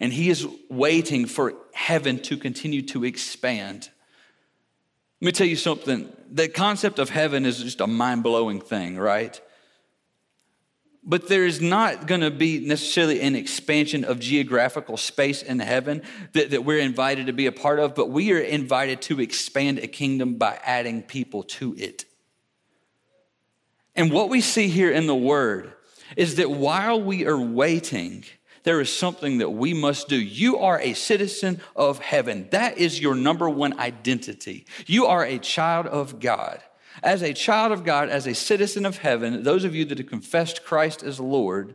And 0.00 0.12
He 0.12 0.30
is 0.30 0.46
waiting 0.68 1.26
for 1.26 1.54
heaven 1.72 2.18
to 2.22 2.36
continue 2.36 2.82
to 2.82 3.04
expand. 3.04 3.90
Let 5.20 5.26
me 5.26 5.32
tell 5.32 5.46
you 5.46 5.56
something. 5.56 6.12
The 6.30 6.48
concept 6.48 6.98
of 6.98 7.10
heaven 7.10 7.46
is 7.46 7.62
just 7.62 7.80
a 7.80 7.86
mind 7.86 8.24
blowing 8.24 8.60
thing, 8.60 8.96
right? 8.98 9.40
But 11.02 11.28
there 11.28 11.46
is 11.46 11.60
not 11.60 12.06
going 12.06 12.20
to 12.20 12.30
be 12.30 12.60
necessarily 12.60 13.20
an 13.22 13.34
expansion 13.34 14.04
of 14.04 14.20
geographical 14.20 14.98
space 14.98 15.42
in 15.42 15.58
heaven 15.58 16.02
that, 16.34 16.50
that 16.50 16.64
we're 16.64 16.80
invited 16.80 17.26
to 17.26 17.32
be 17.32 17.46
a 17.46 17.52
part 17.52 17.78
of, 17.78 17.94
but 17.94 18.10
we 18.10 18.32
are 18.32 18.38
invited 18.38 19.00
to 19.02 19.20
expand 19.20 19.78
a 19.78 19.86
kingdom 19.86 20.34
by 20.34 20.60
adding 20.62 21.02
people 21.02 21.42
to 21.44 21.74
it. 21.76 22.04
And 23.96 24.12
what 24.12 24.28
we 24.28 24.40
see 24.40 24.68
here 24.68 24.90
in 24.90 25.06
the 25.06 25.16
word 25.16 25.72
is 26.16 26.36
that 26.36 26.50
while 26.50 27.00
we 27.00 27.26
are 27.26 27.40
waiting, 27.40 28.24
there 28.62 28.80
is 28.80 28.94
something 28.94 29.38
that 29.38 29.50
we 29.50 29.72
must 29.72 30.08
do. 30.08 30.16
You 30.16 30.58
are 30.58 30.80
a 30.80 30.92
citizen 30.92 31.60
of 31.74 31.98
heaven. 31.98 32.48
That 32.50 32.78
is 32.78 33.00
your 33.00 33.14
number 33.14 33.48
one 33.48 33.78
identity. 33.78 34.66
You 34.86 35.06
are 35.06 35.24
a 35.24 35.38
child 35.38 35.86
of 35.86 36.20
God. 36.20 36.62
As 37.02 37.22
a 37.22 37.32
child 37.32 37.72
of 37.72 37.84
God, 37.84 38.08
as 38.08 38.26
a 38.26 38.34
citizen 38.34 38.84
of 38.84 38.98
heaven, 38.98 39.42
those 39.42 39.64
of 39.64 39.74
you 39.74 39.84
that 39.86 39.98
have 39.98 40.08
confessed 40.08 40.64
Christ 40.64 41.02
as 41.02 41.18
Lord, 41.18 41.74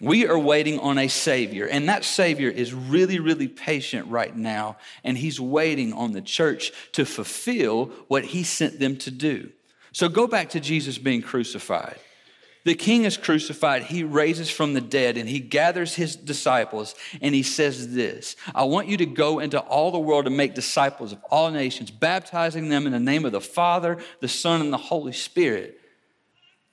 we 0.00 0.26
are 0.26 0.38
waiting 0.38 0.78
on 0.78 0.98
a 0.98 1.08
Savior. 1.08 1.66
And 1.66 1.88
that 1.88 2.04
Savior 2.04 2.48
is 2.48 2.72
really, 2.72 3.18
really 3.18 3.48
patient 3.48 4.08
right 4.08 4.34
now. 4.34 4.78
And 5.04 5.18
He's 5.18 5.40
waiting 5.40 5.92
on 5.92 6.12
the 6.12 6.22
church 6.22 6.72
to 6.92 7.04
fulfill 7.04 7.86
what 8.08 8.24
He 8.24 8.42
sent 8.42 8.80
them 8.80 8.96
to 8.98 9.10
do. 9.10 9.50
So 9.92 10.08
go 10.08 10.26
back 10.26 10.50
to 10.50 10.60
Jesus 10.60 10.98
being 10.98 11.20
crucified. 11.20 11.98
The 12.64 12.74
king 12.74 13.04
is 13.04 13.16
crucified. 13.16 13.84
He 13.84 14.04
raises 14.04 14.50
from 14.50 14.74
the 14.74 14.82
dead 14.82 15.16
and 15.16 15.28
he 15.28 15.40
gathers 15.40 15.94
his 15.94 16.14
disciples 16.14 16.94
and 17.22 17.34
he 17.34 17.42
says 17.42 17.94
this 17.94 18.36
I 18.54 18.64
want 18.64 18.88
you 18.88 18.98
to 18.98 19.06
go 19.06 19.38
into 19.38 19.58
all 19.58 19.90
the 19.90 19.98
world 19.98 20.26
and 20.26 20.36
make 20.36 20.54
disciples 20.54 21.12
of 21.12 21.22
all 21.30 21.50
nations, 21.50 21.90
baptizing 21.90 22.68
them 22.68 22.86
in 22.86 22.92
the 22.92 23.00
name 23.00 23.24
of 23.24 23.32
the 23.32 23.40
Father, 23.40 23.98
the 24.20 24.28
Son, 24.28 24.60
and 24.60 24.72
the 24.72 24.78
Holy 24.78 25.12
Spirit, 25.12 25.80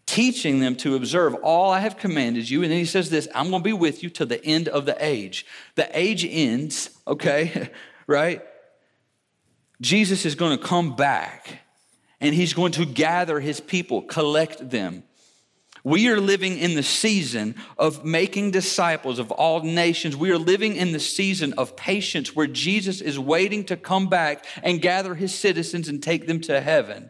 teaching 0.05 0.59
them 0.59 0.75
to 0.77 0.95
observe 0.95 1.35
all 1.35 1.71
I 1.71 1.79
have 1.79 1.97
commanded 1.97 2.49
you. 2.49 2.63
And 2.63 2.71
then 2.71 2.79
he 2.79 2.85
says 2.85 3.09
this 3.09 3.29
I'm 3.33 3.49
going 3.49 3.63
to 3.63 3.67
be 3.67 3.73
with 3.73 4.03
you 4.03 4.09
to 4.11 4.25
the 4.25 4.43
end 4.43 4.67
of 4.67 4.85
the 4.85 4.97
age. 4.99 5.45
The 5.75 5.89
age 5.97 6.25
ends, 6.25 6.89
okay, 7.07 7.69
right? 8.07 8.43
Jesus 9.79 10.25
is 10.25 10.35
going 10.35 10.57
to 10.57 10.63
come 10.63 10.97
back 10.97 11.59
and 12.19 12.35
he's 12.35 12.53
going 12.53 12.73
to 12.73 12.85
gather 12.85 13.39
his 13.39 13.61
people, 13.61 14.01
collect 14.01 14.69
them 14.69 15.03
we 15.87 16.09
are 16.09 16.19
living 16.19 16.57
in 16.57 16.75
the 16.75 16.83
season 16.83 17.55
of 17.77 18.03
making 18.03 18.51
disciples 18.51 19.19
of 19.19 19.31
all 19.31 19.61
nations. 19.61 20.17
We 20.17 20.31
are 20.31 20.37
living 20.37 20.75
in 20.75 20.91
the 20.91 20.99
season 20.99 21.53
of 21.53 21.77
patience 21.77 22.35
where 22.35 22.45
Jesus 22.45 22.99
is 22.99 23.17
waiting 23.17 23.63
to 23.67 23.77
come 23.77 24.09
back 24.09 24.43
and 24.63 24.81
gather 24.81 25.15
his 25.15 25.33
citizens 25.33 25.87
and 25.87 26.03
take 26.03 26.27
them 26.27 26.41
to 26.41 26.59
heaven. 26.59 27.09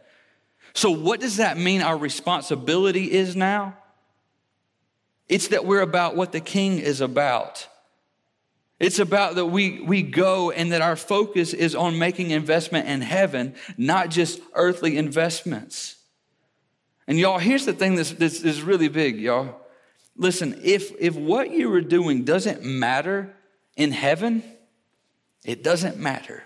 So, 0.76 0.92
what 0.92 1.20
does 1.20 1.38
that 1.38 1.58
mean 1.58 1.82
our 1.82 1.98
responsibility 1.98 3.12
is 3.12 3.36
now? 3.36 3.76
It's 5.28 5.48
that 5.48 5.66
we're 5.66 5.82
about 5.82 6.16
what 6.16 6.32
the 6.32 6.40
king 6.40 6.78
is 6.78 7.02
about. 7.02 7.68
It's 8.80 9.00
about 9.00 9.34
that 9.36 9.48
we, 9.48 9.82
we 9.82 10.04
go 10.04 10.52
and 10.52 10.72
that 10.72 10.82
our 10.84 10.96
focus 10.96 11.56
is 11.56 11.74
on 11.74 11.98
making 11.98 12.30
investment 12.30 12.88
in 12.88 13.02
heaven, 13.02 13.56
not 13.76 14.12
just 14.12 14.40
earthly 14.54 14.98
investments. 14.98 15.97
And 17.08 17.18
y'all, 17.18 17.40
here's 17.40 17.66
the 17.66 17.74
thing 17.74 17.96
that's, 17.96 18.12
that's, 18.12 18.42
that's 18.42 18.62
really 18.62 18.90
big, 18.90 19.20
y'all. 19.20 19.62
Listen, 20.18 20.60
if, 20.64 20.92
if 21.00 21.16
what 21.16 21.52
you 21.52 21.70
were 21.70 21.82
doing 21.82 22.24
doesn't 22.24 22.64
matter 22.64 23.34
in 23.76 23.92
heaven, 23.92 24.44
it 25.46 25.64
doesn't 25.64 25.98
matter. 25.98 26.44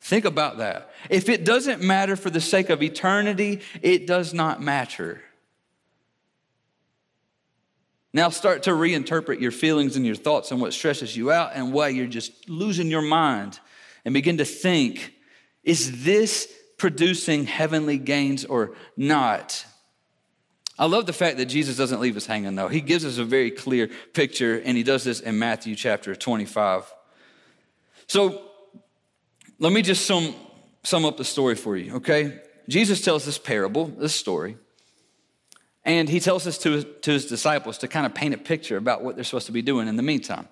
Think 0.00 0.26
about 0.26 0.58
that. 0.58 0.90
If 1.08 1.30
it 1.30 1.46
doesn't 1.46 1.80
matter 1.80 2.14
for 2.16 2.28
the 2.28 2.40
sake 2.40 2.68
of 2.68 2.82
eternity, 2.82 3.62
it 3.80 4.06
does 4.06 4.34
not 4.34 4.60
matter. 4.60 5.22
Now 8.12 8.28
start 8.28 8.64
to 8.64 8.70
reinterpret 8.70 9.40
your 9.40 9.50
feelings 9.50 9.96
and 9.96 10.04
your 10.04 10.14
thoughts 10.14 10.50
and 10.50 10.60
what 10.60 10.72
stresses 10.72 11.16
you 11.16 11.32
out 11.32 11.52
and 11.54 11.72
why 11.72 11.88
you're 11.88 12.06
just 12.06 12.48
losing 12.50 12.88
your 12.88 13.02
mind 13.02 13.58
and 14.04 14.12
begin 14.12 14.38
to 14.38 14.44
think 14.44 15.14
is 15.64 16.04
this 16.04 16.52
producing 16.76 17.46
heavenly 17.46 17.98
gains 17.98 18.44
or 18.44 18.74
not. 18.96 19.64
I 20.78 20.86
love 20.86 21.06
the 21.06 21.12
fact 21.12 21.36
that 21.36 21.46
Jesus 21.46 21.76
doesn't 21.76 22.00
leave 22.00 22.16
us 22.16 22.26
hanging, 22.26 22.56
though. 22.56 22.68
He 22.68 22.80
gives 22.80 23.04
us 23.04 23.18
a 23.18 23.24
very 23.24 23.50
clear 23.50 23.88
picture, 24.12 24.60
and 24.64 24.76
he 24.76 24.82
does 24.82 25.04
this 25.04 25.20
in 25.20 25.38
Matthew 25.38 25.76
chapter 25.76 26.16
25. 26.16 26.92
So 28.06 28.42
let 29.58 29.72
me 29.72 29.82
just 29.82 30.06
sum 30.06 30.34
sum 30.82 31.04
up 31.06 31.16
the 31.16 31.24
story 31.24 31.54
for 31.54 31.76
you, 31.76 31.94
okay? 31.94 32.42
Jesus 32.68 33.00
tells 33.00 33.24
this 33.24 33.38
parable, 33.38 33.86
this 33.86 34.14
story, 34.14 34.58
and 35.82 36.08
he 36.08 36.20
tells 36.20 36.44
this 36.44 36.58
to 36.58 36.82
to 36.82 37.12
his 37.12 37.26
disciples 37.26 37.78
to 37.78 37.88
kind 37.88 38.04
of 38.04 38.14
paint 38.14 38.34
a 38.34 38.38
picture 38.38 38.76
about 38.76 39.02
what 39.02 39.14
they're 39.14 39.24
supposed 39.24 39.46
to 39.46 39.52
be 39.52 39.62
doing 39.62 39.86
in 39.86 39.96
the 39.96 40.02
meantime. 40.02 40.48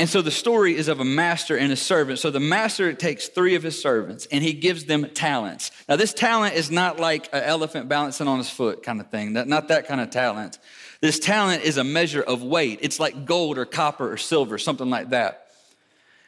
And 0.00 0.08
so 0.08 0.22
the 0.22 0.30
story 0.30 0.76
is 0.76 0.88
of 0.88 1.00
a 1.00 1.04
master 1.04 1.58
and 1.58 1.70
a 1.70 1.76
servant. 1.76 2.20
So 2.20 2.30
the 2.30 2.40
master 2.40 2.94
takes 2.94 3.28
three 3.28 3.54
of 3.54 3.62
his 3.62 3.78
servants 3.78 4.26
and 4.32 4.42
he 4.42 4.54
gives 4.54 4.86
them 4.86 5.06
talents. 5.10 5.70
Now, 5.90 5.96
this 5.96 6.14
talent 6.14 6.54
is 6.54 6.70
not 6.70 6.98
like 6.98 7.28
an 7.34 7.42
elephant 7.42 7.86
balancing 7.86 8.26
on 8.26 8.38
his 8.38 8.48
foot 8.48 8.82
kind 8.82 8.98
of 8.98 9.10
thing, 9.10 9.34
not 9.34 9.68
that 9.68 9.86
kind 9.86 10.00
of 10.00 10.08
talent. 10.08 10.58
This 11.02 11.18
talent 11.18 11.64
is 11.64 11.76
a 11.76 11.84
measure 11.84 12.22
of 12.22 12.42
weight. 12.42 12.78
It's 12.80 12.98
like 12.98 13.26
gold 13.26 13.58
or 13.58 13.66
copper 13.66 14.10
or 14.10 14.16
silver, 14.16 14.56
something 14.56 14.88
like 14.88 15.10
that. 15.10 15.48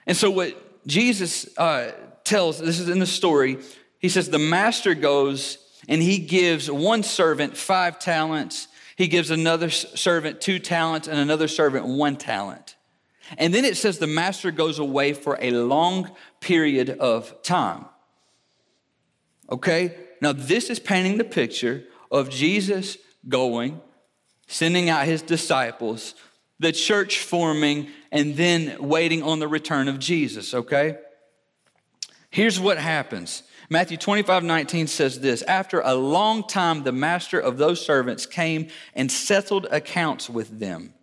And 0.06 0.18
so, 0.18 0.30
what 0.30 0.86
Jesus 0.86 1.48
uh, 1.56 1.92
tells, 2.24 2.58
this 2.58 2.78
is 2.78 2.90
in 2.90 2.98
the 2.98 3.06
story, 3.06 3.56
he 4.00 4.10
says, 4.10 4.28
the 4.28 4.38
master 4.38 4.94
goes 4.94 5.56
and 5.88 6.02
he 6.02 6.18
gives 6.18 6.70
one 6.70 7.02
servant 7.02 7.56
five 7.56 7.98
talents, 7.98 8.68
he 8.96 9.08
gives 9.08 9.30
another 9.30 9.70
servant 9.70 10.42
two 10.42 10.58
talents, 10.58 11.08
and 11.08 11.18
another 11.18 11.48
servant 11.48 11.86
one 11.86 12.16
talent. 12.16 12.76
And 13.38 13.54
then 13.54 13.64
it 13.64 13.76
says 13.76 13.98
the 13.98 14.06
master 14.06 14.50
goes 14.50 14.78
away 14.78 15.12
for 15.12 15.38
a 15.40 15.50
long 15.50 16.10
period 16.40 16.90
of 16.90 17.42
time. 17.42 17.86
Okay? 19.50 19.96
Now, 20.20 20.32
this 20.32 20.70
is 20.70 20.78
painting 20.78 21.18
the 21.18 21.24
picture 21.24 21.84
of 22.10 22.30
Jesus 22.30 22.96
going, 23.28 23.80
sending 24.46 24.88
out 24.90 25.06
his 25.06 25.22
disciples, 25.22 26.14
the 26.58 26.72
church 26.72 27.18
forming, 27.18 27.88
and 28.10 28.36
then 28.36 28.76
waiting 28.78 29.22
on 29.22 29.40
the 29.40 29.48
return 29.48 29.88
of 29.88 29.98
Jesus, 29.98 30.54
okay? 30.54 30.98
Here's 32.30 32.60
what 32.60 32.78
happens. 32.78 33.42
Matthew 33.68 33.96
25, 33.96 34.44
19 34.44 34.86
says 34.86 35.20
this 35.20 35.42
After 35.42 35.80
a 35.80 35.94
long 35.94 36.46
time, 36.46 36.82
the 36.82 36.92
master 36.92 37.40
of 37.40 37.58
those 37.58 37.84
servants 37.84 38.26
came 38.26 38.68
and 38.94 39.10
settled 39.10 39.66
accounts 39.70 40.30
with 40.30 40.58
them. 40.58 40.94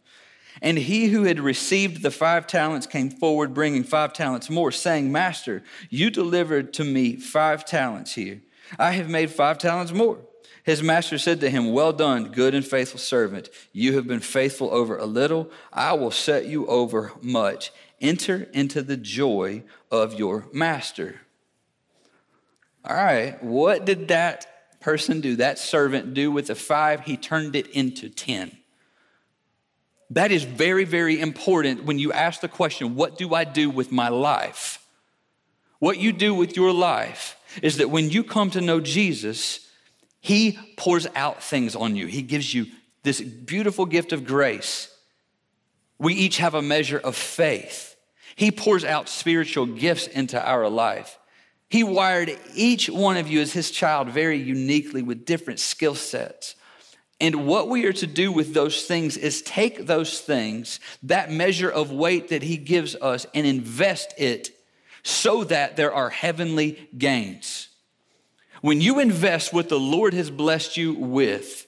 And 0.62 0.78
he 0.78 1.08
who 1.08 1.24
had 1.24 1.40
received 1.40 2.02
the 2.02 2.12
five 2.12 2.48
talents 2.48 2.88
came 2.88 3.10
forward, 3.10 3.54
bringing 3.54 3.84
five 3.84 4.14
talents 4.14 4.50
more, 4.50 4.72
saying, 4.72 5.12
Master, 5.12 5.64
you 5.90 6.10
delivered 6.10 6.74
to 6.74 6.84
me 6.84 7.16
five 7.16 7.66
talents 7.66 8.16
here. 8.16 8.42
I 8.78 8.92
have 8.92 9.10
made 9.10 9.32
five 9.32 9.58
talents 9.58 9.92
more. 9.92 10.20
His 10.64 10.84
master 10.84 11.18
said 11.18 11.40
to 11.40 11.50
him, 11.50 11.72
Well 11.72 11.94
done, 11.94 12.26
good 12.26 12.54
and 12.54 12.66
faithful 12.66 13.00
servant. 13.00 13.50
You 13.72 13.96
have 13.96 14.08
been 14.08 14.20
faithful 14.20 14.72
over 14.72 14.98
a 14.98 15.06
little. 15.06 15.50
I 15.74 15.94
will 15.94 16.12
set 16.12 16.46
you 16.46 16.68
over 16.68 17.14
much. 17.22 17.72
Enter 18.02 18.48
into 18.54 18.82
the 18.82 18.98
joy 18.98 19.64
of 19.90 20.20
your 20.20 20.46
master. 20.54 21.22
All 22.86 22.96
right, 22.96 23.42
what 23.44 23.86
did 23.86 24.10
that 24.10 24.80
person 24.80 25.22
do, 25.22 25.38
that 25.38 25.60
servant 25.60 26.14
do 26.14 26.32
with 26.32 26.48
the 26.48 26.56
five? 26.56 27.02
He 27.02 27.18
turned 27.18 27.56
it 27.56 27.68
into 27.68 28.10
10. 28.10 28.59
That 30.12 30.32
is 30.32 30.44
very, 30.44 30.86
very 30.86 31.20
important 31.20 31.84
when 31.84 32.00
you 32.00 32.12
ask 32.12 32.42
the 32.42 32.48
question, 32.48 32.96
What 32.96 33.18
do 33.18 33.34
I 33.34 33.44
do 33.44 33.70
with 33.70 33.92
my 33.92 34.10
life? 34.10 34.84
What 35.80 35.98
you 35.98 36.12
do 36.12 36.34
with 36.34 36.56
your 36.56 36.74
life 36.74 37.38
is 37.62 37.78
that 37.78 37.90
when 37.90 38.10
you 38.10 38.24
come 38.24 38.50
to 38.52 38.62
know 38.62 38.80
Jesus, 38.80 39.68
He 40.20 40.58
pours 40.78 41.08
out 41.16 41.44
things 41.44 41.76
on 41.76 41.96
you. 41.96 42.08
He 42.08 42.22
gives 42.22 42.54
you 42.54 42.68
this 43.04 43.22
beautiful 43.22 43.86
gift 43.86 44.12
of 44.12 44.26
grace. 44.26 44.94
We 45.98 46.14
each 46.14 46.38
have 46.38 46.56
a 46.56 46.62
measure 46.62 47.00
of 47.00 47.16
faith. 47.16 47.96
He 48.36 48.52
pours 48.52 48.86
out 48.86 49.10
spiritual 49.10 49.66
gifts 49.66 50.08
into 50.08 50.42
our 50.42 50.70
life. 50.70 51.18
He 51.70 51.84
wired 51.84 52.38
each 52.56 52.90
one 52.90 53.18
of 53.18 53.28
you 53.28 53.42
as 53.42 53.54
His 53.54 53.70
child 53.70 54.10
very 54.10 54.38
uniquely 54.38 55.04
with 55.04 55.26
different 55.26 55.60
skill 55.60 55.96
sets. 55.96 56.56
And 57.22 57.46
what 57.46 57.68
we 57.68 57.86
are 57.86 57.94
to 57.94 58.08
do 58.08 58.32
with 58.32 58.54
those 58.54 58.86
things 58.86 59.18
is 59.18 59.42
take 59.42 59.86
those 59.86 60.22
things, 60.22 60.80
that 61.04 61.32
measure 61.32 61.70
of 61.70 61.92
weight 61.92 62.30
that 62.30 62.44
He 62.44 62.58
gives 62.58 62.96
us, 62.96 63.26
and 63.34 63.46
invest 63.46 64.14
it 64.18 64.52
so 65.04 65.44
that 65.46 65.76
there 65.76 65.94
are 65.94 66.10
heavenly 66.10 66.90
gains. 66.98 67.70
When 68.62 68.82
you 68.82 69.00
invest 69.00 69.54
what 69.54 69.70
the 69.70 69.80
Lord 69.80 70.14
has 70.14 70.30
blessed 70.30 70.78
you 70.78 70.94
with, 70.94 71.66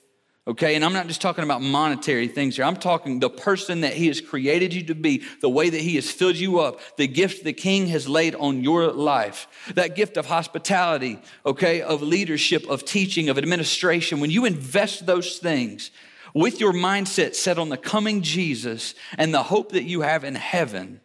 Okay, 0.48 0.74
and 0.74 0.84
I'm 0.84 0.94
not 0.94 1.06
just 1.06 1.22
talking 1.22 1.44
about 1.44 1.62
monetary 1.62 2.28
things 2.28 2.56
here. 2.56 2.66
I'm 2.66 2.76
talking 2.76 3.20
the 3.20 3.30
person 3.30 3.82
that 3.82 3.94
He 3.94 4.08
has 4.08 4.20
created 4.20 4.74
you 4.74 4.84
to 4.86 4.96
be, 4.96 5.22
the 5.40 5.50
way 5.50 5.70
that 5.70 5.82
He 5.82 5.96
has 5.96 6.10
filled 6.10 6.36
you 6.36 6.60
up, 6.60 6.80
the 6.98 7.08
gift 7.08 7.44
the 7.44 7.54
King 7.54 7.86
has 7.88 8.10
laid 8.10 8.34
on 8.34 8.64
your 8.64 8.92
life, 8.92 9.48
that 9.76 9.96
gift 9.96 10.18
of 10.18 10.26
hospitality, 10.26 11.20
okay, 11.46 11.84
of 11.84 12.02
leadership, 12.02 12.68
of 12.68 12.86
teaching, 12.86 13.30
of 13.30 13.38
administration. 13.38 14.20
When 14.20 14.32
you 14.32 14.46
invest 14.46 15.06
those 15.06 15.38
things 15.38 15.92
with 16.34 16.60
your 16.60 16.74
mindset 16.74 17.36
set 17.36 17.60
on 17.60 17.70
the 17.70 17.78
coming 17.78 18.24
Jesus 18.24 18.96
and 19.20 19.32
the 19.32 19.44
hope 19.44 19.74
that 19.74 19.84
you 19.84 20.02
have 20.02 20.24
in 20.24 20.34
heaven, 20.34 21.02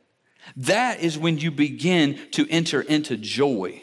that 0.57 1.01
is 1.01 1.18
when 1.18 1.37
you 1.37 1.51
begin 1.51 2.18
to 2.31 2.49
enter 2.49 2.81
into 2.81 3.18
joy. 3.18 3.83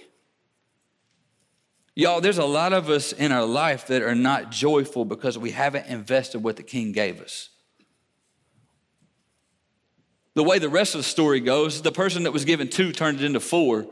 Y'all, 1.95 2.21
there's 2.21 2.39
a 2.39 2.45
lot 2.45 2.73
of 2.73 2.89
us 2.89 3.13
in 3.13 3.31
our 3.31 3.45
life 3.45 3.87
that 3.87 4.01
are 4.01 4.15
not 4.15 4.49
joyful 4.49 5.05
because 5.05 5.37
we 5.37 5.51
haven't 5.51 5.85
invested 5.87 6.39
what 6.39 6.55
the 6.55 6.63
king 6.63 6.91
gave 6.91 7.21
us. 7.21 7.49
The 10.33 10.43
way 10.43 10.57
the 10.57 10.69
rest 10.69 10.95
of 10.95 10.99
the 10.99 11.03
story 11.03 11.39
goes, 11.39 11.83
the 11.83 11.91
person 11.91 12.23
that 12.23 12.31
was 12.31 12.45
given 12.45 12.67
two 12.67 12.91
turned 12.91 13.19
it 13.19 13.25
into 13.25 13.39
four. 13.39 13.85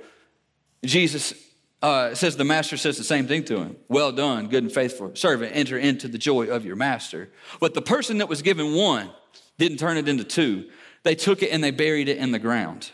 Jesus 0.84 1.36
uh, 1.84 2.16
says 2.16 2.36
the 2.36 2.44
master 2.44 2.78
says 2.78 2.98
the 2.98 3.04
same 3.04 3.28
thing 3.28 3.44
to 3.46 3.58
him. 3.58 3.76
Well 3.88 4.12
done, 4.12 4.48
good 4.48 4.64
and 4.64 4.72
faithful 4.72 5.16
servant. 5.16 5.56
Enter 5.56 5.78
into 5.78 6.08
the 6.08 6.18
joy 6.18 6.48
of 6.48 6.66
your 6.66 6.76
master. 6.76 7.30
But 7.60 7.76
the 7.76 7.82
person 7.84 8.18
that 8.18 8.30
was 8.30 8.42
given 8.42 8.74
one 8.74 9.12
didn't 9.60 9.78
turn 9.78 9.98
it 9.98 10.08
into 10.08 10.24
two. 10.24 10.70
They 11.04 11.14
took 11.14 11.44
it 11.44 11.52
and 11.52 11.64
they 11.64 11.72
buried 11.72 12.10
it 12.10 12.18
in 12.18 12.32
the 12.32 12.40
ground. 12.40 12.92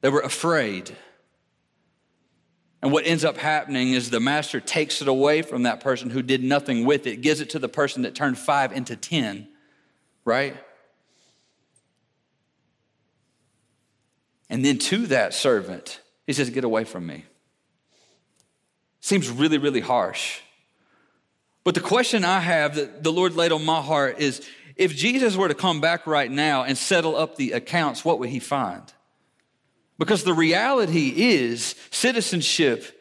They 0.00 0.10
were 0.10 0.20
afraid. 0.20 0.96
And 2.84 2.92
what 2.92 3.06
ends 3.06 3.24
up 3.24 3.38
happening 3.38 3.94
is 3.94 4.10
the 4.10 4.20
master 4.20 4.60
takes 4.60 5.00
it 5.00 5.08
away 5.08 5.40
from 5.40 5.62
that 5.62 5.80
person 5.80 6.10
who 6.10 6.20
did 6.20 6.44
nothing 6.44 6.84
with 6.84 7.06
it, 7.06 7.22
gives 7.22 7.40
it 7.40 7.48
to 7.50 7.58
the 7.58 7.68
person 7.68 8.02
that 8.02 8.14
turned 8.14 8.36
five 8.36 8.72
into 8.72 8.94
10, 8.94 9.48
right? 10.26 10.54
And 14.50 14.62
then 14.62 14.76
to 14.80 15.06
that 15.06 15.32
servant, 15.32 15.98
he 16.26 16.34
says, 16.34 16.50
Get 16.50 16.64
away 16.64 16.84
from 16.84 17.06
me. 17.06 17.24
Seems 19.00 19.30
really, 19.30 19.56
really 19.56 19.80
harsh. 19.80 20.40
But 21.64 21.74
the 21.74 21.80
question 21.80 22.22
I 22.22 22.40
have 22.40 22.74
that 22.74 23.02
the 23.02 23.12
Lord 23.12 23.34
laid 23.34 23.52
on 23.52 23.64
my 23.64 23.80
heart 23.80 24.18
is 24.18 24.46
if 24.76 24.94
Jesus 24.94 25.36
were 25.36 25.48
to 25.48 25.54
come 25.54 25.80
back 25.80 26.06
right 26.06 26.30
now 26.30 26.64
and 26.64 26.76
settle 26.76 27.16
up 27.16 27.36
the 27.36 27.52
accounts, 27.52 28.04
what 28.04 28.18
would 28.18 28.28
he 28.28 28.40
find? 28.40 28.92
Because 29.98 30.24
the 30.24 30.34
reality 30.34 31.12
is, 31.16 31.74
citizenship 31.90 33.00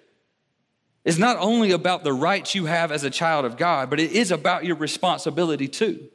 is 1.05 1.19
not 1.19 1.37
only 1.39 1.71
about 1.71 2.03
the 2.03 2.13
rights 2.13 2.55
you 2.55 2.65
have 2.65 2.91
as 2.91 3.03
a 3.03 3.09
child 3.09 3.45
of 3.45 3.57
God, 3.57 3.89
but 3.89 3.99
it 3.99 4.11
is 4.11 4.31
about 4.31 4.63
your 4.63 4.75
responsibility 4.75 5.67
too. 5.67 6.07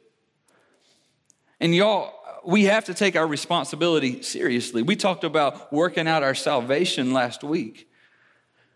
And 1.59 1.75
y'all, 1.75 2.13
we 2.45 2.63
have 2.65 2.85
to 2.85 2.93
take 2.93 3.15
our 3.15 3.27
responsibility 3.27 4.21
seriously. 4.21 4.81
We 4.81 4.95
talked 4.95 5.23
about 5.23 5.71
working 5.71 6.07
out 6.07 6.23
our 6.23 6.35
salvation 6.35 7.13
last 7.13 7.43
week. 7.43 7.89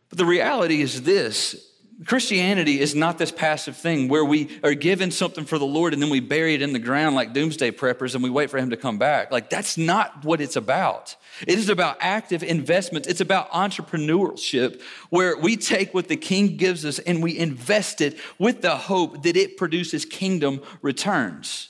But 0.09 0.17
the 0.17 0.25
reality 0.25 0.81
is 0.81 1.03
this 1.03 1.72
Christianity 2.05 2.79
is 2.79 2.95
not 2.95 3.17
this 3.17 3.31
passive 3.31 3.77
thing 3.77 4.07
where 4.07 4.25
we 4.25 4.59
are 4.63 4.73
given 4.73 5.11
something 5.11 5.45
for 5.45 5.59
the 5.59 5.65
Lord 5.65 5.93
and 5.93 6.01
then 6.01 6.09
we 6.09 6.19
bury 6.19 6.55
it 6.55 6.61
in 6.61 6.73
the 6.73 6.79
ground 6.79 7.15
like 7.15 7.33
doomsday 7.33 7.71
preppers 7.71 8.15
and 8.15 8.23
we 8.23 8.29
wait 8.29 8.49
for 8.49 8.57
Him 8.57 8.71
to 8.71 8.77
come 8.77 8.97
back. 8.97 9.31
Like, 9.31 9.49
that's 9.49 9.77
not 9.77 10.25
what 10.25 10.41
it's 10.41 10.55
about. 10.55 11.15
It 11.45 11.59
is 11.59 11.69
about 11.69 11.97
active 11.99 12.41
investments. 12.41 13.07
It's 13.07 13.21
about 13.21 13.51
entrepreneurship 13.51 14.81
where 15.09 15.37
we 15.37 15.55
take 15.55 15.93
what 15.93 16.07
the 16.07 16.17
King 16.17 16.57
gives 16.57 16.83
us 16.85 16.99
and 16.99 17.21
we 17.21 17.37
invest 17.37 18.01
it 18.01 18.17
with 18.39 18.61
the 18.61 18.75
hope 18.75 19.23
that 19.23 19.35
it 19.37 19.57
produces 19.57 20.03
kingdom 20.03 20.61
returns. 20.81 21.69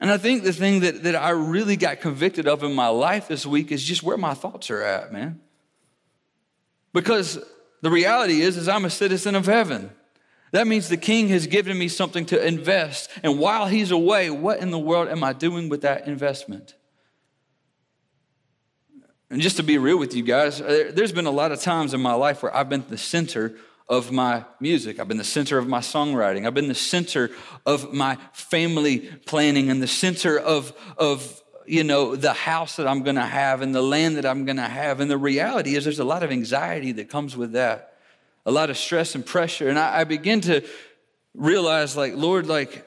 And 0.00 0.10
I 0.10 0.18
think 0.18 0.44
the 0.44 0.52
thing 0.52 0.80
that, 0.80 1.02
that 1.04 1.16
I 1.16 1.30
really 1.30 1.76
got 1.76 2.00
convicted 2.00 2.46
of 2.46 2.62
in 2.62 2.74
my 2.74 2.88
life 2.88 3.28
this 3.28 3.46
week 3.46 3.72
is 3.72 3.82
just 3.82 4.02
where 4.02 4.18
my 4.18 4.34
thoughts 4.34 4.70
are 4.70 4.82
at, 4.82 5.12
man. 5.12 5.40
Because 6.92 7.38
the 7.82 7.90
reality 7.90 8.40
is, 8.40 8.56
is 8.56 8.68
I'm 8.68 8.84
a 8.84 8.90
citizen 8.90 9.34
of 9.34 9.46
heaven. 9.46 9.90
That 10.52 10.66
means 10.66 10.88
the 10.88 10.96
king 10.96 11.28
has 11.28 11.46
given 11.46 11.76
me 11.76 11.88
something 11.88 12.24
to 12.26 12.46
invest. 12.46 13.10
And 13.22 13.38
while 13.38 13.66
he's 13.66 13.90
away, 13.90 14.30
what 14.30 14.60
in 14.60 14.70
the 14.70 14.78
world 14.78 15.08
am 15.08 15.22
I 15.22 15.32
doing 15.32 15.68
with 15.68 15.82
that 15.82 16.06
investment? 16.06 16.74
And 19.28 19.42
just 19.42 19.56
to 19.56 19.62
be 19.62 19.76
real 19.76 19.98
with 19.98 20.14
you 20.14 20.22
guys, 20.22 20.58
there's 20.58 21.12
been 21.12 21.26
a 21.26 21.32
lot 21.32 21.52
of 21.52 21.60
times 21.60 21.94
in 21.94 22.00
my 22.00 22.14
life 22.14 22.42
where 22.42 22.54
I've 22.54 22.68
been 22.68 22.84
the 22.88 22.96
center 22.96 23.56
of 23.88 24.12
my 24.12 24.44
music. 24.60 24.98
I've 24.98 25.08
been 25.08 25.16
the 25.16 25.24
center 25.24 25.58
of 25.58 25.68
my 25.68 25.80
songwriting. 25.80 26.46
I've 26.46 26.54
been 26.54 26.68
the 26.68 26.74
center 26.74 27.30
of 27.64 27.92
my 27.92 28.18
family 28.32 29.00
planning 29.26 29.70
and 29.70 29.82
the 29.82 29.88
center 29.88 30.38
of, 30.38 30.72
of 30.96 31.42
you 31.66 31.84
know, 31.84 32.16
the 32.16 32.32
house 32.32 32.76
that 32.76 32.86
I'm 32.86 33.02
going 33.02 33.16
to 33.16 33.22
have 33.22 33.62
and 33.62 33.74
the 33.74 33.82
land 33.82 34.16
that 34.16 34.26
I'm 34.26 34.44
going 34.44 34.56
to 34.56 34.62
have. 34.62 35.00
And 35.00 35.10
the 35.10 35.18
reality 35.18 35.76
is, 35.76 35.84
there's 35.84 35.98
a 35.98 36.04
lot 36.04 36.22
of 36.22 36.30
anxiety 36.30 36.92
that 36.92 37.08
comes 37.08 37.36
with 37.36 37.52
that, 37.52 37.94
a 38.44 38.50
lot 38.50 38.70
of 38.70 38.76
stress 38.76 39.14
and 39.14 39.24
pressure. 39.24 39.68
And 39.68 39.78
I, 39.78 40.00
I 40.00 40.04
begin 40.04 40.40
to 40.42 40.64
realize, 41.34 41.96
like, 41.96 42.14
Lord, 42.14 42.46
like, 42.46 42.86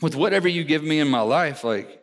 with 0.00 0.14
whatever 0.14 0.48
you 0.48 0.64
give 0.64 0.82
me 0.82 0.98
in 0.98 1.08
my 1.08 1.20
life, 1.20 1.64
like, 1.64 2.02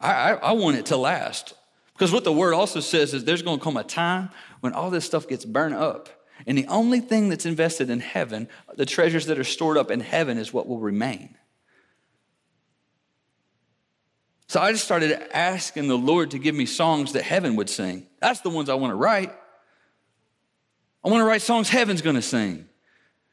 I, 0.00 0.12
I, 0.12 0.32
I 0.34 0.52
want 0.52 0.76
it 0.76 0.86
to 0.86 0.96
last. 0.96 1.54
Because 1.94 2.12
what 2.12 2.24
the 2.24 2.32
word 2.32 2.54
also 2.54 2.80
says 2.80 3.14
is 3.14 3.24
there's 3.24 3.42
going 3.42 3.58
to 3.58 3.64
come 3.64 3.76
a 3.76 3.84
time 3.84 4.30
when 4.60 4.72
all 4.72 4.90
this 4.90 5.04
stuff 5.04 5.28
gets 5.28 5.44
burned 5.44 5.74
up. 5.74 6.08
And 6.46 6.58
the 6.58 6.66
only 6.66 7.00
thing 7.00 7.28
that's 7.28 7.46
invested 7.46 7.90
in 7.90 8.00
heaven, 8.00 8.48
the 8.74 8.86
treasures 8.86 9.26
that 9.26 9.38
are 9.38 9.44
stored 9.44 9.76
up 9.76 9.90
in 9.90 10.00
heaven, 10.00 10.38
is 10.38 10.52
what 10.52 10.66
will 10.66 10.80
remain. 10.80 11.36
So 14.52 14.60
I 14.60 14.70
just 14.70 14.84
started 14.84 15.34
asking 15.34 15.88
the 15.88 15.96
Lord 15.96 16.32
to 16.32 16.38
give 16.38 16.54
me 16.54 16.66
songs 16.66 17.12
that 17.14 17.22
heaven 17.22 17.56
would 17.56 17.70
sing. 17.70 18.06
That's 18.20 18.40
the 18.40 18.50
ones 18.50 18.68
I 18.68 18.74
want 18.74 18.90
to 18.90 18.96
write. 18.96 19.32
I 21.02 21.08
want 21.08 21.22
to 21.22 21.24
write 21.24 21.40
songs 21.40 21.70
heaven's 21.70 22.02
going 22.02 22.16
to 22.16 22.22
sing. 22.22 22.68